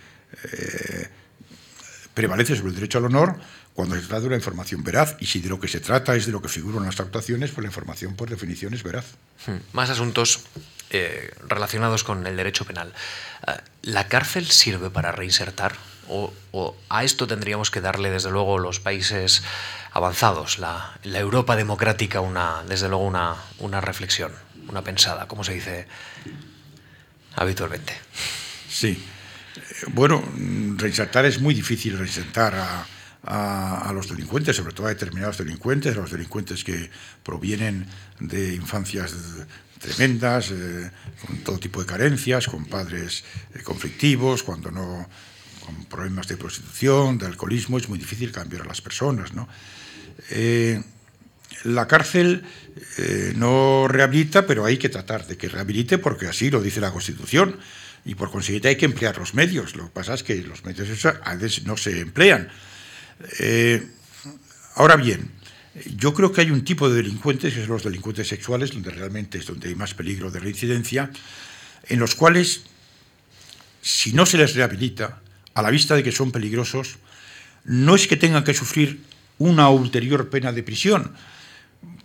eh, 0.52 1.08
prevalece 2.14 2.56
sobre 2.56 2.70
el 2.70 2.74
derecho 2.74 2.98
al 2.98 3.06
honor 3.06 3.38
cuando 3.74 3.94
se 3.94 4.02
trata 4.02 4.20
de 4.20 4.26
una 4.28 4.36
información 4.36 4.84
veraz. 4.84 5.16
Y 5.20 5.26
si 5.26 5.40
de 5.40 5.48
lo 5.48 5.58
que 5.58 5.68
se 5.68 5.80
trata 5.80 6.14
es 6.14 6.26
de 6.26 6.32
lo 6.32 6.42
que 6.42 6.48
figura 6.48 6.78
en 6.78 6.84
las 6.84 7.00
actuaciones, 7.00 7.50
pues 7.50 7.62
la 7.62 7.68
información 7.68 8.14
por 8.14 8.28
definición 8.28 8.74
es 8.74 8.82
veraz. 8.82 9.06
Hmm. 9.46 9.56
Más 9.72 9.90
asuntos 9.90 10.40
eh, 10.90 11.32
relacionados 11.48 12.04
con 12.04 12.26
el 12.26 12.36
derecho 12.36 12.64
penal. 12.64 12.92
Eh, 13.46 13.52
¿La 13.82 14.08
cárcel 14.08 14.46
sirve 14.46 14.90
para 14.90 15.12
reinsertar? 15.12 15.74
O, 16.08 16.76
a 16.90 17.04
esto 17.04 17.26
tendríamos 17.26 17.70
que 17.70 17.80
darle, 17.80 18.10
desde 18.10 18.30
luego, 18.30 18.58
los 18.58 18.80
países 18.80 19.42
avanzados, 19.92 20.58
la, 20.58 20.98
Europa 21.04 21.56
democrática, 21.56 22.20
una, 22.20 22.62
desde 22.68 22.88
luego, 22.88 23.04
una, 23.06 23.36
una 23.60 23.80
reflexión, 23.80 24.32
una 24.68 24.82
pensada, 24.82 25.26
como 25.28 25.44
se 25.44 25.54
dice 25.54 25.86
habitualmente. 27.36 27.94
Sí. 28.68 29.02
Bueno, 29.88 30.22
reinsertar 30.76 31.26
es 31.26 31.40
muy 31.40 31.54
difícil 31.54 31.98
reinsertar 31.98 32.54
a, 32.54 32.86
a, 33.24 33.92
los 33.92 34.08
delincuentes, 34.08 34.56
sobre 34.56 34.72
todo 34.72 34.86
a 34.86 34.90
determinados 34.90 35.38
delincuentes, 35.38 35.96
a 35.96 36.00
los 36.00 36.10
delincuentes 36.10 36.64
que 36.64 36.90
provienen 37.22 37.86
de 38.20 38.54
infancias 38.54 39.14
tremendas, 39.78 40.50
eh, 40.50 40.90
con 41.26 41.38
todo 41.38 41.58
tipo 41.58 41.80
de 41.80 41.86
carencias, 41.86 42.46
con 42.46 42.64
padres 42.66 43.24
eh, 43.54 43.62
conflictivos, 43.62 44.42
cuando 44.42 44.70
no 44.70 45.08
con 45.64 45.84
problemas 45.84 46.26
de 46.26 46.36
prostitución, 46.36 47.18
de 47.18 47.26
alcoholismo, 47.26 47.78
es 47.78 47.88
muy 47.88 47.98
difícil 47.98 48.32
cambiar 48.32 48.62
a 48.62 48.66
las 48.66 48.80
personas. 48.80 49.32
¿no? 49.32 49.48
Eh, 50.30 50.82
la 51.64 51.86
cárcel 51.86 52.42
no 53.36 53.86
rehabilita, 53.86 54.46
pero 54.46 54.64
hay 54.64 54.78
que 54.78 54.88
tratar 54.88 55.26
de 55.26 55.36
que 55.36 55.48
rehabilite 55.48 55.98
porque 55.98 56.26
así 56.26 56.50
lo 56.50 56.60
dice 56.60 56.80
la 56.80 56.90
Constitución 56.90 57.58
y 58.04 58.14
por 58.14 58.30
consiguiente 58.30 58.68
hay 58.68 58.76
que 58.76 58.86
emplear 58.86 59.16
los 59.18 59.34
medios. 59.34 59.76
Lo 59.76 59.84
que 59.84 59.90
pasa 59.90 60.14
es 60.14 60.22
que 60.22 60.36
los 60.42 60.64
medios 60.64 61.06
a 61.06 61.34
veces 61.36 61.64
no 61.64 61.76
se 61.76 62.00
emplean. 62.00 62.48
Eh, 63.38 63.86
ahora 64.74 64.96
bien, 64.96 65.30
yo 65.96 66.12
creo 66.12 66.32
que 66.32 66.42
hay 66.42 66.50
un 66.50 66.64
tipo 66.64 66.88
de 66.88 66.96
delincuentes, 66.96 67.54
que 67.54 67.60
son 67.60 67.70
los 67.70 67.84
delincuentes 67.84 68.28
sexuales, 68.28 68.72
donde 68.72 68.90
realmente 68.90 69.38
es 69.38 69.46
donde 69.46 69.68
hay 69.68 69.74
más 69.74 69.94
peligro 69.94 70.30
de 70.30 70.40
reincidencia, 70.40 71.10
en 71.88 71.98
los 71.98 72.14
cuales, 72.14 72.64
si 73.80 74.12
no 74.12 74.26
se 74.26 74.38
les 74.38 74.54
rehabilita, 74.54 75.20
a 75.54 75.62
la 75.62 75.70
vista 75.70 75.94
de 75.94 76.02
que 76.02 76.12
son 76.12 76.32
peligrosos, 76.32 76.96
no 77.64 77.94
es 77.94 78.06
que 78.06 78.16
tengan 78.16 78.44
que 78.44 78.54
sufrir 78.54 79.00
una 79.38 79.68
ulterior 79.70 80.30
pena 80.30 80.52
de 80.52 80.62
prisión, 80.62 81.14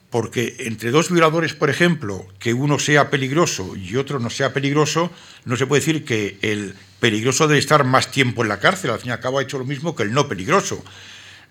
porque 0.10 0.56
entre 0.60 0.92
dos 0.92 1.12
violadores, 1.12 1.54
por 1.54 1.70
ejemplo, 1.70 2.26
que 2.40 2.54
uno 2.54 2.80
sea 2.80 3.10
peligroso 3.10 3.76
y 3.76 3.98
otro 3.98 4.20
no 4.20 4.30
sea 4.30 4.54
peligroso, 4.54 5.12
no 5.46 5.58
se 5.58 5.68
puede 5.68 5.82
decir 5.82 6.06
que 6.06 6.38
el 6.42 6.76
peligroso 7.00 7.48
debe 7.48 7.60
estar 7.60 7.84
más 7.84 8.12
tiempo 8.12 8.42
en 8.42 8.50
la 8.50 8.60
cárcel, 8.60 8.92
al 8.92 9.00
fin 9.00 9.10
y 9.10 9.12
al 9.12 9.20
cabo 9.20 9.40
ha 9.40 9.44
hecho 9.44 9.60
lo 9.60 9.66
mismo 9.66 9.96
que 9.96 10.04
el 10.04 10.14
no 10.14 10.28
peligroso. 10.28 10.84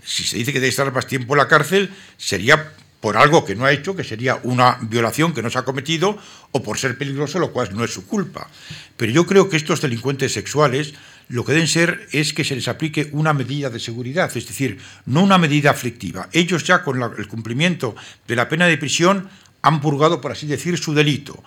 Si 0.02 0.24
se 0.24 0.38
dice 0.38 0.52
que 0.52 0.60
debe 0.60 0.70
estar 0.70 0.90
más 0.92 1.06
tiempo 1.06 1.34
en 1.34 1.38
la 1.38 1.48
cárcel, 1.48 1.90
sería 2.16 2.72
por 3.06 3.16
algo 3.16 3.44
que 3.44 3.54
no 3.54 3.64
ha 3.64 3.70
hecho, 3.70 3.94
que 3.94 4.02
sería 4.02 4.40
una 4.42 4.78
violación 4.80 5.32
que 5.32 5.40
no 5.40 5.48
se 5.48 5.60
ha 5.60 5.62
cometido, 5.62 6.18
o 6.50 6.60
por 6.60 6.76
ser 6.76 6.98
peligroso, 6.98 7.38
lo 7.38 7.52
cual 7.52 7.68
no 7.72 7.84
es 7.84 7.94
su 7.94 8.04
culpa. 8.04 8.50
Pero 8.96 9.12
yo 9.12 9.24
creo 9.26 9.48
que 9.48 9.56
estos 9.56 9.80
delincuentes 9.80 10.32
sexuales 10.32 10.92
lo 11.28 11.44
que 11.44 11.52
deben 11.52 11.68
ser 11.68 12.08
es 12.10 12.32
que 12.32 12.42
se 12.42 12.56
les 12.56 12.66
aplique 12.66 13.08
una 13.12 13.32
medida 13.32 13.70
de 13.70 13.78
seguridad, 13.78 14.36
es 14.36 14.48
decir, 14.48 14.80
no 15.04 15.22
una 15.22 15.38
medida 15.38 15.70
aflictiva. 15.70 16.28
Ellos 16.32 16.64
ya 16.64 16.82
con 16.82 17.00
el 17.00 17.28
cumplimiento 17.28 17.94
de 18.26 18.34
la 18.34 18.48
pena 18.48 18.66
de 18.66 18.76
prisión 18.76 19.28
han 19.62 19.80
purgado, 19.80 20.20
por 20.20 20.32
así 20.32 20.48
decir, 20.48 20.76
su 20.76 20.92
delito. 20.92 21.44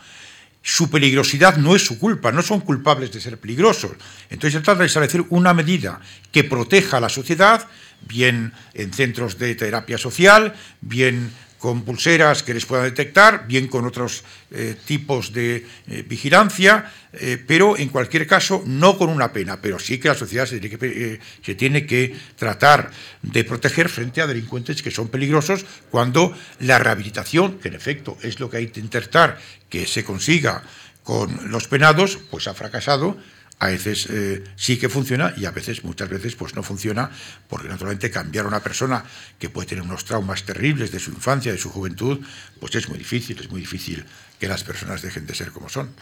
Su 0.61 0.89
peligrosidad 0.89 1.57
no 1.57 1.75
es 1.75 1.83
su 1.83 1.99
culpa, 1.99 2.31
no 2.31 2.41
son 2.41 2.61
culpables 2.61 3.11
de 3.11 3.19
ser 3.19 3.37
peligrosos. 3.37 3.91
Entonces 4.29 4.53
se 4.53 4.63
trata 4.63 4.79
de 4.79 4.87
establecer 4.87 5.25
una 5.27 5.53
medida 5.53 5.99
que 6.31 6.45
proteja 6.45 6.97
a 6.97 7.01
la 7.01 7.09
sociedad, 7.09 7.67
bien 8.07 8.53
en 8.73 8.93
centros 8.93 9.37
de 9.37 9.55
terapia 9.55 9.97
social, 9.97 10.53
bien 10.81 11.31
con 11.59 11.83
pulseras 11.83 12.41
que 12.41 12.53
les 12.53 12.65
puedan 12.65 12.85
detectar, 12.85 13.45
bien 13.45 13.67
con 13.67 13.85
otros 13.85 14.23
eh, 14.49 14.75
tipos 14.85 15.33
de 15.33 15.67
eh, 15.87 16.03
vigilancia, 16.07 16.91
eh, 17.11 17.37
pero 17.45 17.77
en 17.77 17.89
cualquier 17.89 18.25
caso 18.25 18.63
no 18.65 18.97
con 18.97 19.09
una 19.09 19.33
pena, 19.33 19.61
pero 19.61 19.77
sí 19.77 19.99
que 19.99 20.07
la 20.07 20.15
sociedad 20.15 20.45
se 20.45 20.59
tiene 20.59 20.77
que, 20.77 21.19
se 21.43 21.55
tiene 21.55 21.85
que 21.85 22.15
tratar 22.37 22.89
de 23.21 23.43
proteger 23.43 23.89
frente 23.89 24.21
a 24.21 24.27
delincuentes 24.27 24.81
que 24.81 24.89
son 24.89 25.09
peligrosos 25.09 25.65
cuando 25.91 26.33
la 26.61 26.79
rehabilitación, 26.79 27.59
que 27.59 27.67
en 27.67 27.75
efecto 27.75 28.17
es 28.21 28.39
lo 28.39 28.49
que 28.49 28.57
hay 28.57 28.67
que 28.67 28.79
intentar 28.79 29.37
que 29.69 29.85
se 29.85 30.05
consiga 30.05 30.63
con 31.03 31.51
los 31.51 31.67
penados, 31.67 32.19
pues 32.31 32.47
ha 32.47 32.53
fracasado 32.53 33.17
a 33.59 33.67
veces 33.67 34.07
eh, 34.09 34.43
sí 34.55 34.77
que 34.77 34.89
funciona 34.89 35.33
y 35.35 35.45
a 35.45 35.51
veces, 35.51 35.83
muchas 35.83 36.09
veces, 36.09 36.35
pues 36.35 36.55
no 36.55 36.63
funciona, 36.63 37.11
porque 37.49 37.67
naturalmente 37.67 38.09
cambiar 38.09 38.45
a 38.45 38.47
una 38.47 38.61
persona 38.61 39.03
que 39.37 39.49
puede 39.49 39.67
tener 39.67 39.83
unos 39.83 40.05
traumas 40.05 40.43
terribles 40.43 40.91
de 40.91 40.99
su 40.99 41.11
infancia, 41.11 41.51
de 41.51 41.57
su 41.57 41.69
juventud, 41.69 42.19
pues 42.59 42.75
es 42.75 42.87
muy 42.87 42.97
difícil, 42.97 43.37
es 43.39 43.49
muy 43.49 43.61
difícil 43.61 44.05
que 44.39 44.47
las 44.47 44.63
personas 44.63 45.01
dejen 45.01 45.25
de 45.25 45.35
ser 45.35 45.51
como 45.51 45.67
son. 45.67 45.93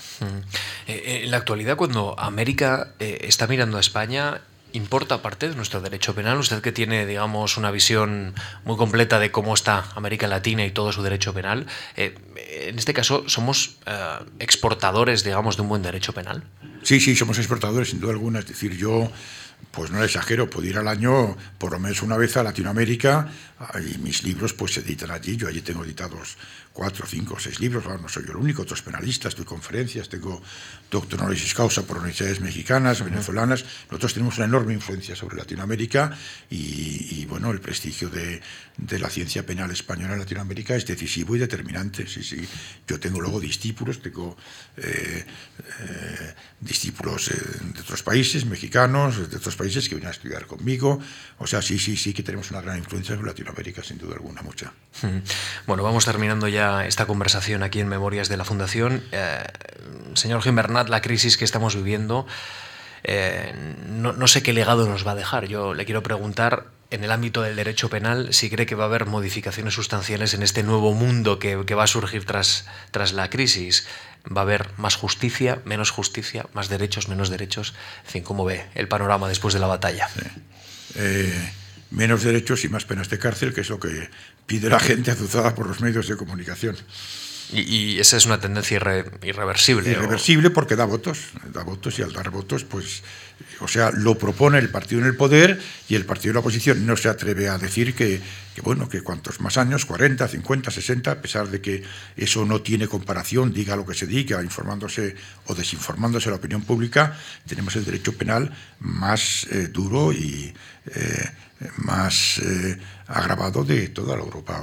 En 0.85 1.31
la 1.31 1.37
actualidad, 1.37 1.75
cuando 1.75 2.19
América 2.19 2.93
está 2.99 3.47
mirando 3.47 3.77
a 3.77 3.79
España, 3.79 4.41
¿Importa 4.73 5.21
parte 5.21 5.49
de 5.49 5.55
nuestro 5.55 5.81
derecho 5.81 6.13
penal? 6.13 6.37
Usted 6.37 6.61
que 6.61 6.71
tiene, 6.71 7.05
digamos, 7.05 7.57
una 7.57 7.71
visión 7.71 8.33
muy 8.65 8.77
completa 8.77 9.19
de 9.19 9.31
cómo 9.31 9.53
está 9.53 9.85
América 9.95 10.27
Latina 10.27 10.65
y 10.65 10.71
todo 10.71 10.91
su 10.91 11.01
derecho 11.01 11.33
penal, 11.33 11.65
eh, 11.95 12.15
en 12.67 12.77
este 12.77 12.93
caso, 12.93 13.27
¿somos 13.27 13.77
eh, 13.85 13.93
exportadores, 14.39 15.23
digamos, 15.23 15.55
de 15.55 15.61
un 15.63 15.69
buen 15.69 15.81
derecho 15.81 16.13
penal? 16.13 16.43
Sí, 16.83 16.99
sí, 16.99 17.15
somos 17.15 17.37
exportadores, 17.37 17.89
sin 17.89 17.99
duda 17.99 18.11
alguna. 18.11 18.39
Es 18.39 18.47
decir, 18.47 18.75
yo 18.75 19.09
pues 19.71 19.91
no 19.91 20.03
exagero, 20.03 20.49
puedo 20.49 20.67
ir 20.67 20.77
al 20.77 20.87
año 20.87 21.37
por 21.57 21.71
lo 21.71 21.79
menos 21.79 22.01
una 22.01 22.17
vez 22.17 22.37
a 22.37 22.43
Latinoamérica 22.43 23.29
y 23.75 23.97
mis 23.99 24.23
libros 24.23 24.53
pues 24.53 24.73
se 24.73 24.79
editan 24.81 25.11
allí. 25.11 25.37
Yo 25.37 25.47
allí 25.47 25.61
tengo 25.61 25.83
editados 25.83 26.37
cuatro, 26.73 27.05
cinco, 27.07 27.39
seis 27.39 27.59
libros, 27.59 27.85
no 27.85 28.07
soy 28.07 28.25
yo 28.25 28.31
el 28.31 28.37
único, 28.37 28.61
otros 28.61 28.81
penalistas, 28.81 29.35
doy 29.35 29.45
conferencias, 29.45 30.09
tengo 30.09 30.41
doctor 30.89 31.19
honoris 31.19 31.53
causa 31.53 31.83
por 31.83 31.97
universidades 31.97 32.39
mexicanas, 32.39 33.03
venezolanas. 33.03 33.65
Nosotros 33.89 34.13
tenemos 34.13 34.37
una 34.37 34.45
enorme 34.45 34.73
influencia 34.73 35.15
sobre 35.15 35.37
Latinoamérica 35.37 36.17
y, 36.49 37.25
bueno, 37.25 37.51
el 37.51 37.59
prestigio 37.59 38.09
de, 38.09 38.41
la 38.99 39.09
ciencia 39.09 39.45
penal 39.45 39.71
española 39.71 40.13
en 40.13 40.19
Latinoamérica 40.19 40.75
es 40.75 40.85
decisivo 40.85 41.35
y 41.35 41.39
determinante. 41.39 42.07
Sí, 42.07 42.23
sí. 42.23 42.47
Yo 42.87 42.99
tengo 42.99 43.19
luego 43.19 43.39
discípulos, 43.39 44.01
tengo 44.01 44.37
eh, 44.77 45.25
eh, 45.79 46.33
discípulos 46.61 47.31
eh, 47.31 47.35
de 47.73 47.81
otros 47.81 48.03
países, 48.03 48.45
mexicanos, 48.45 49.29
de 49.29 49.37
otros 49.37 49.55
países 49.55 49.89
que 49.89 49.95
vienen 49.95 50.09
a 50.09 50.11
estudiar 50.11 50.45
conmigo. 50.45 50.99
O 51.39 51.47
sea, 51.47 51.61
sí, 51.61 51.79
sí, 51.79 51.97
sí 51.97 52.13
que 52.13 52.23
tenemos 52.23 52.51
una 52.51 52.61
gran 52.61 52.77
influencia 52.77 53.15
sobre 53.15 53.27
Latinoamérica, 53.27 53.83
sin 53.83 53.97
duda 53.97 54.13
alguna, 54.15 54.41
mucha. 54.41 54.73
Bueno, 55.65 55.83
vamos 55.83 56.05
terminando 56.05 56.47
ya 56.47 56.85
esta 56.85 57.05
conversación 57.05 57.61
aquí 57.61 57.79
en 57.79 57.89
Memorias 57.89 58.29
de 58.29 58.37
la 58.37 58.45
Fundación. 58.45 59.03
Señor 60.13 60.41
La 60.85 61.01
crisis 61.01 61.37
que 61.37 61.45
estamos 61.45 61.75
viviendo, 61.75 62.27
eh, 63.03 63.53
no, 63.87 64.27
sé 64.27 64.43
qué 64.43 64.53
legado 64.53 64.87
nos 64.87 65.05
va 65.05 65.11
a 65.11 65.15
dejar. 65.15 65.47
Yo 65.47 65.73
le 65.73 65.85
quiero 65.85 66.03
preguntar, 66.03 66.67
en 66.89 67.03
el 67.03 67.11
ámbito 67.11 67.41
del 67.41 67.55
derecho 67.55 67.89
penal, 67.89 68.33
si 68.33 68.49
cree 68.49 68.65
que 68.65 68.75
va 68.75 68.83
a 68.83 68.87
haber 68.87 69.05
modificaciones 69.05 69.73
sustanciales 69.73 70.33
en 70.33 70.43
este 70.43 70.63
nuevo 70.63 70.93
mundo 70.93 71.39
que, 71.39 71.55
va 71.55 71.83
a 71.83 71.87
surgir 71.87 72.25
tras, 72.25 72.67
tras 72.91 73.13
la 73.13 73.29
crisis. 73.29 73.87
¿Va 74.25 74.41
a 74.41 74.43
haber 74.43 74.69
más 74.77 74.95
justicia, 74.95 75.61
menos 75.63 75.89
justicia, 75.89 76.47
más 76.53 76.67
derechos, 76.67 77.07
menos 77.07 77.29
derechos? 77.29 77.73
En 78.05 78.11
fin, 78.11 78.23
¿cómo 78.23 78.43
ve 78.43 78.65
el 78.75 78.87
panorama 78.87 79.29
después 79.29 79.53
de 79.53 79.61
la 79.61 79.67
batalla? 79.67 80.09
Eh, 80.95 81.51
menos 81.91 82.23
derechos 82.23 82.65
y 82.65 82.69
más 82.69 82.83
penas 82.83 83.09
de 83.09 83.19
cárcel, 83.19 83.53
que 83.53 83.61
es 83.61 83.69
lo 83.69 83.79
que 83.79 84.09
pide 84.45 84.69
la 84.69 84.79
gente 84.79 85.11
azuzada 85.11 85.55
por 85.55 85.67
los 85.67 85.79
medios 85.79 86.07
de 86.07 86.17
comunicación. 86.17 86.75
Y, 87.53 87.99
esa 87.99 88.17
es 88.17 88.25
una 88.25 88.39
tendencia 88.39 88.75
irreversible. 88.75 89.91
Irreversible 89.91 90.49
porque 90.49 90.75
da 90.75 90.85
votos, 90.85 91.29
da 91.53 91.63
votos 91.63 91.97
y 91.97 92.01
al 92.01 92.11
dar 92.11 92.29
votos, 92.29 92.65
pues, 92.65 93.03
o 93.61 93.67
sea, 93.67 93.91
lo 93.91 94.17
propone 94.17 94.59
el 94.59 94.69
partido 94.69 94.99
en 95.01 95.07
el 95.07 95.15
poder 95.15 95.61
y 95.87 95.95
el 95.95 96.05
partido 96.05 96.31
en 96.31 96.35
la 96.35 96.39
oposición 96.41 96.85
no 96.85 96.97
se 96.97 97.07
atreve 97.07 97.47
a 97.47 97.57
decir 97.57 97.95
que, 97.95 98.21
que, 98.53 98.61
bueno, 98.61 98.89
que 98.89 99.01
cuantos 99.01 99.39
más 99.39 99.57
años, 99.57 99.85
40, 99.85 100.27
50, 100.27 100.71
60, 100.71 101.11
a 101.11 101.21
pesar 101.21 101.47
de 101.47 101.61
que 101.61 101.83
eso 102.17 102.45
no 102.45 102.61
tiene 102.61 102.87
comparación, 102.87 103.53
diga 103.53 103.77
lo 103.77 103.85
que 103.85 103.93
se 103.93 104.07
diga, 104.07 104.43
informándose 104.43 105.15
o 105.45 105.55
desinformándose 105.55 106.29
la 106.29 106.35
opinión 106.35 106.63
pública, 106.63 107.17
tenemos 107.47 107.75
el 107.77 107.85
derecho 107.85 108.11
penal 108.17 108.53
más 108.79 109.47
eh, 109.51 109.69
duro 109.69 110.11
y 110.11 110.53
eh, 110.93 111.29
más 111.77 112.39
eh, 112.39 112.77
agravado 113.07 113.63
de 113.63 113.89
toda 113.89 114.15
la 114.15 114.23
Europa 114.23 114.61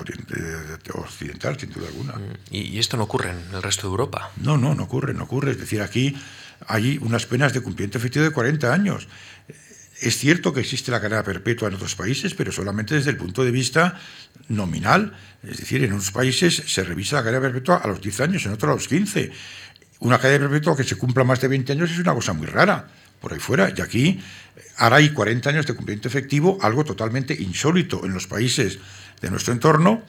occidental, 0.94 1.58
sin 1.58 1.70
duda 1.70 1.88
alguna. 1.88 2.14
Mm, 2.14 2.36
¿Y 2.50 2.78
esto 2.78 2.96
no 2.96 3.04
ocurre 3.04 3.30
en 3.30 3.54
el 3.54 3.62
resto 3.62 3.88
de 3.88 3.92
Europa? 3.92 4.30
No, 4.36 4.56
no, 4.56 4.74
no 4.74 4.84
ocurre, 4.84 5.14
no 5.14 5.24
ocurre. 5.24 5.52
Es 5.52 5.58
decir, 5.58 5.82
aquí 5.82 6.16
hay 6.66 6.98
unas 7.00 7.26
penas 7.26 7.52
de 7.52 7.60
cumplimiento 7.60 7.98
efectivo 7.98 8.24
de 8.24 8.30
40 8.30 8.72
años. 8.72 9.08
Es 10.00 10.18
cierto 10.18 10.52
que 10.52 10.60
existe 10.60 10.90
la 10.90 11.00
cadena 11.00 11.22
perpetua 11.22 11.68
en 11.68 11.74
otros 11.74 11.94
países, 11.94 12.34
pero 12.34 12.52
solamente 12.52 12.94
desde 12.94 13.10
el 13.10 13.16
punto 13.16 13.44
de 13.44 13.50
vista 13.50 13.98
nominal. 14.48 15.16
Es 15.42 15.58
decir, 15.58 15.82
en 15.84 15.92
unos 15.92 16.10
países 16.10 16.62
se 16.66 16.84
revisa 16.84 17.16
la 17.16 17.24
cadena 17.24 17.40
perpetua 17.40 17.76
a 17.76 17.88
los 17.88 18.00
10 18.00 18.20
años, 18.20 18.46
en 18.46 18.52
otros 18.52 18.70
a 18.70 18.74
los 18.74 18.88
15. 18.88 19.32
Una 20.00 20.18
cadena 20.18 20.48
perpetua 20.48 20.76
que 20.76 20.84
se 20.84 20.96
cumpla 20.96 21.24
más 21.24 21.40
de 21.40 21.48
20 21.48 21.72
años 21.72 21.90
es 21.90 21.98
una 21.98 22.12
cosa 22.12 22.32
muy 22.32 22.46
rara 22.46 22.88
por 23.24 23.32
ahí 23.32 23.40
fuera. 23.40 23.72
Y 23.74 23.80
aquí 23.80 24.20
ahora 24.76 24.96
hay 24.96 25.08
40 25.08 25.48
años 25.48 25.66
de 25.66 25.72
cumplimiento 25.72 26.08
efectivo, 26.08 26.58
algo 26.60 26.84
totalmente 26.84 27.32
insólito 27.32 28.04
en 28.04 28.12
los 28.12 28.26
países 28.26 28.78
de 29.22 29.30
nuestro 29.30 29.54
entorno. 29.54 30.02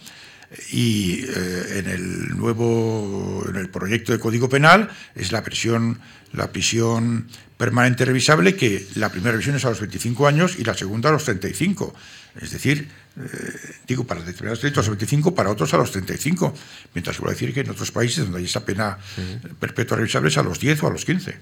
Y 0.72 1.24
eh, 1.24 1.80
en 1.80 1.90
el 1.90 2.38
nuevo 2.38 3.46
en 3.48 3.56
el 3.56 3.70
proyecto 3.70 4.12
de 4.12 4.20
Código 4.20 4.50
Penal 4.50 4.90
es 5.16 5.32
la 5.32 5.44
prisión, 5.44 6.00
la 6.34 6.52
prisión 6.52 7.28
permanente 7.58 8.04
revisable, 8.04 8.56
que 8.56 8.86
la 8.96 9.10
primera 9.10 9.32
revisión 9.32 9.56
es 9.56 9.64
a 9.64 9.70
los 9.70 9.80
25 9.80 10.28
años 10.28 10.60
y 10.60 10.66
la 10.66 10.74
segunda 10.74 11.10
a 11.10 11.14
los 11.14 11.24
35. 11.24 11.96
Es 12.42 12.52
decir, 12.52 12.90
eh, 13.18 13.76
digo, 13.88 14.06
para 14.06 14.22
determinados 14.22 14.62
delitos 14.62 14.86
a 14.86 14.90
los 14.90 14.98
25, 14.98 15.34
para 15.34 15.50
otros 15.50 15.74
a 15.74 15.78
los 15.78 15.92
35. 15.92 16.54
Mientras 16.94 17.18
voy 17.20 17.30
a 17.30 17.32
decir 17.32 17.54
que 17.54 17.62
en 17.62 17.70
otros 17.70 17.92
países 17.92 18.26
donde 18.26 18.40
hay 18.40 18.46
esa 18.46 18.66
pena 18.66 18.98
perpetua 19.60 19.98
revisable 19.98 20.30
es 20.30 20.38
a 20.38 20.44
los 20.44 20.60
10 20.60 20.84
o 20.84 20.88
a 20.88 20.90
los 20.90 21.06
15. 21.06 21.38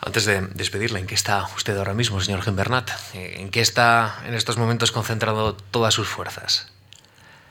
Antes 0.00 0.24
de 0.24 0.40
despedirla, 0.54 0.98
¿en 0.98 1.06
qué 1.06 1.14
está 1.14 1.46
usted 1.54 1.76
ahora 1.76 1.92
mismo, 1.92 2.20
señor 2.20 2.42
Gembernat? 2.42 2.90
¿En 3.14 3.50
qué 3.50 3.60
está 3.60 4.22
en 4.26 4.34
estos 4.34 4.56
momentos 4.56 4.90
concentrado 4.90 5.54
todas 5.54 5.92
sus 5.92 6.08
fuerzas? 6.08 6.72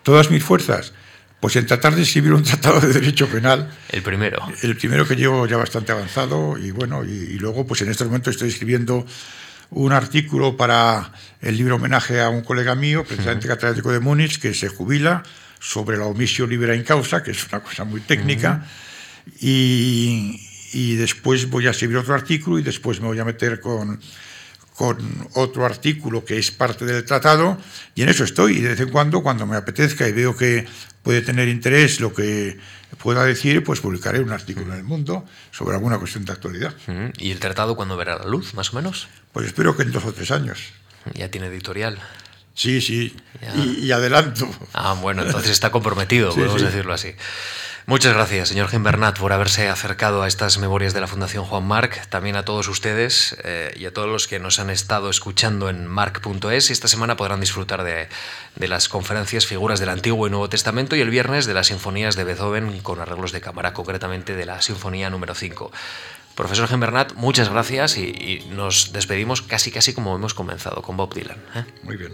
Todas 0.03 0.31
mis 0.31 0.43
fuerzas. 0.43 0.93
Pues 1.39 1.55
en 1.55 1.65
tratar 1.65 1.95
de 1.95 2.03
escribir 2.03 2.33
un 2.33 2.43
tratado 2.43 2.79
de 2.81 2.93
derecho 2.93 3.27
penal. 3.27 3.71
El 3.89 4.01
primero. 4.01 4.39
El 4.61 4.75
primero 4.75 5.07
que 5.07 5.15
llevo 5.15 5.45
ya 5.47 5.57
bastante 5.57 5.91
avanzado 5.91 6.57
y 6.57 6.71
bueno, 6.71 7.03
y, 7.03 7.09
y 7.09 7.39
luego 7.39 7.65
pues 7.65 7.81
en 7.81 7.89
este 7.89 8.05
momento 8.05 8.29
estoy 8.29 8.49
escribiendo 8.49 9.05
un 9.71 9.93
artículo 9.93 10.57
para 10.57 11.11
el 11.41 11.57
libro 11.57 11.75
homenaje 11.75 12.21
a 12.21 12.29
un 12.29 12.41
colega 12.41 12.75
mío, 12.75 13.03
precisamente 13.03 13.47
catedrático 13.47 13.91
de 13.91 13.99
Múnich, 13.99 14.39
que 14.39 14.53
se 14.53 14.67
jubila 14.67 15.23
sobre 15.59 15.97
la 15.97 16.05
omisión 16.05 16.49
libera 16.49 16.75
in 16.75 16.83
causa, 16.83 17.23
que 17.23 17.31
es 17.31 17.47
una 17.47 17.61
cosa 17.61 17.83
muy 17.85 18.01
técnica, 18.01 18.65
y, 19.39 20.41
y, 20.73 20.95
después 20.95 21.49
voy 21.49 21.67
a 21.67 21.71
escribir 21.71 21.97
otro 21.97 22.13
artículo 22.13 22.59
y 22.59 22.63
después 22.63 22.99
me 22.99 23.07
voy 23.07 23.19
a 23.19 23.25
meter 23.25 23.59
con, 23.61 23.99
con 24.75 24.97
otro 25.35 25.65
artículo 25.65 26.25
que 26.25 26.37
es 26.37 26.51
parte 26.51 26.83
del 26.85 27.05
tratado, 27.05 27.57
y 27.95 28.01
en 28.01 28.09
eso 28.09 28.23
estoy, 28.23 28.57
y 28.57 28.61
de 28.61 28.69
vez 28.69 28.79
en 28.81 28.89
cuando, 28.89 29.23
cuando 29.23 29.45
me 29.45 29.55
apetezca 29.55 30.07
y 30.07 30.11
veo 30.11 30.35
que 30.35 30.65
puede 31.03 31.21
tener 31.21 31.47
interés 31.47 32.01
lo 32.01 32.13
que 32.13 32.57
pueda 32.97 33.23
decir, 33.23 33.63
pues 33.63 33.79
publicaré 33.79 34.19
un 34.19 34.31
artículo 34.31 34.73
en 34.73 34.79
el 34.79 34.83
mundo 34.83 35.25
sobre 35.51 35.75
alguna 35.75 35.97
cuestión 35.97 36.25
de 36.25 36.33
actualidad. 36.33 36.73
¿Y 37.17 37.31
el 37.31 37.39
tratado 37.39 37.75
cuándo 37.75 37.95
verá 37.95 38.17
la 38.17 38.25
luz, 38.25 38.53
más 38.53 38.73
o 38.73 38.75
menos? 38.75 39.07
Pues 39.33 39.47
espero 39.47 39.75
que 39.75 39.83
en 39.83 39.91
dos 39.91 40.05
o 40.05 40.13
tres 40.13 40.31
años. 40.31 40.59
¿Ya 41.13 41.29
tiene 41.29 41.47
editorial? 41.47 41.99
Sí, 42.53 42.81
sí, 42.81 43.15
y, 43.55 43.91
adelanto. 43.91 44.49
Ah, 44.73 44.95
bueno, 44.99 45.23
entonces 45.23 45.51
está 45.51 45.71
comprometido, 45.71 46.29
podemos 46.35 46.61
decirlo 46.61 46.93
así. 46.93 47.15
Muchas 47.87 48.13
gracias, 48.13 48.49
señor 48.49 48.69
Gimbernat, 48.69 49.17
por 49.17 49.33
haberse 49.33 49.67
acercado 49.67 50.21
a 50.21 50.27
estas 50.27 50.59
memorias 50.59 50.93
de 50.93 51.01
la 51.01 51.07
Fundación 51.07 51.45
Juan 51.45 51.65
Marc, 51.65 52.07
también 52.09 52.35
a 52.35 52.45
todos 52.45 52.67
ustedes 52.67 53.35
eh, 53.43 53.73
y 53.75 53.85
a 53.85 53.93
todos 53.93 54.07
los 54.07 54.27
que 54.27 54.39
nos 54.39 54.59
han 54.59 54.69
estado 54.69 55.09
escuchando 55.09 55.67
en 55.67 55.87
marc.es. 55.87 56.69
Y 56.69 56.73
esta 56.73 56.87
semana 56.87 57.17
podrán 57.17 57.39
disfrutar 57.39 57.83
de, 57.83 58.07
de, 58.55 58.67
las 58.67 58.87
conferencias 58.87 59.47
Figuras 59.47 59.79
del 59.79 59.89
Antiguo 59.89 60.27
y 60.27 60.29
Nuevo 60.29 60.47
Testamento 60.47 60.95
y 60.95 61.01
el 61.01 61.09
viernes 61.09 61.47
de 61.47 61.55
las 61.55 61.67
sinfonías 61.67 62.15
de 62.15 62.23
Beethoven 62.23 62.79
con 62.81 62.99
arreglos 62.99 63.31
de 63.31 63.41
cámara, 63.41 63.73
concretamente 63.73 64.35
de 64.35 64.45
la 64.45 64.61
Sinfonía 64.61 65.09
número 65.09 65.33
5. 65.33 65.71
Profesor 66.35 66.67
Gimbernat, 66.67 67.13
muchas 67.13 67.49
gracias 67.49 67.97
y, 67.97 68.45
nos 68.51 68.93
despedimos 68.93 69.41
casi 69.41 69.71
casi 69.71 69.93
como 69.93 70.15
hemos 70.15 70.33
comenzado 70.33 70.81
con 70.81 70.97
Bob 70.97 71.13
Dylan. 71.13 71.37
¿eh? 71.55 71.65
Muy 71.83 71.97
bien. 71.97 72.13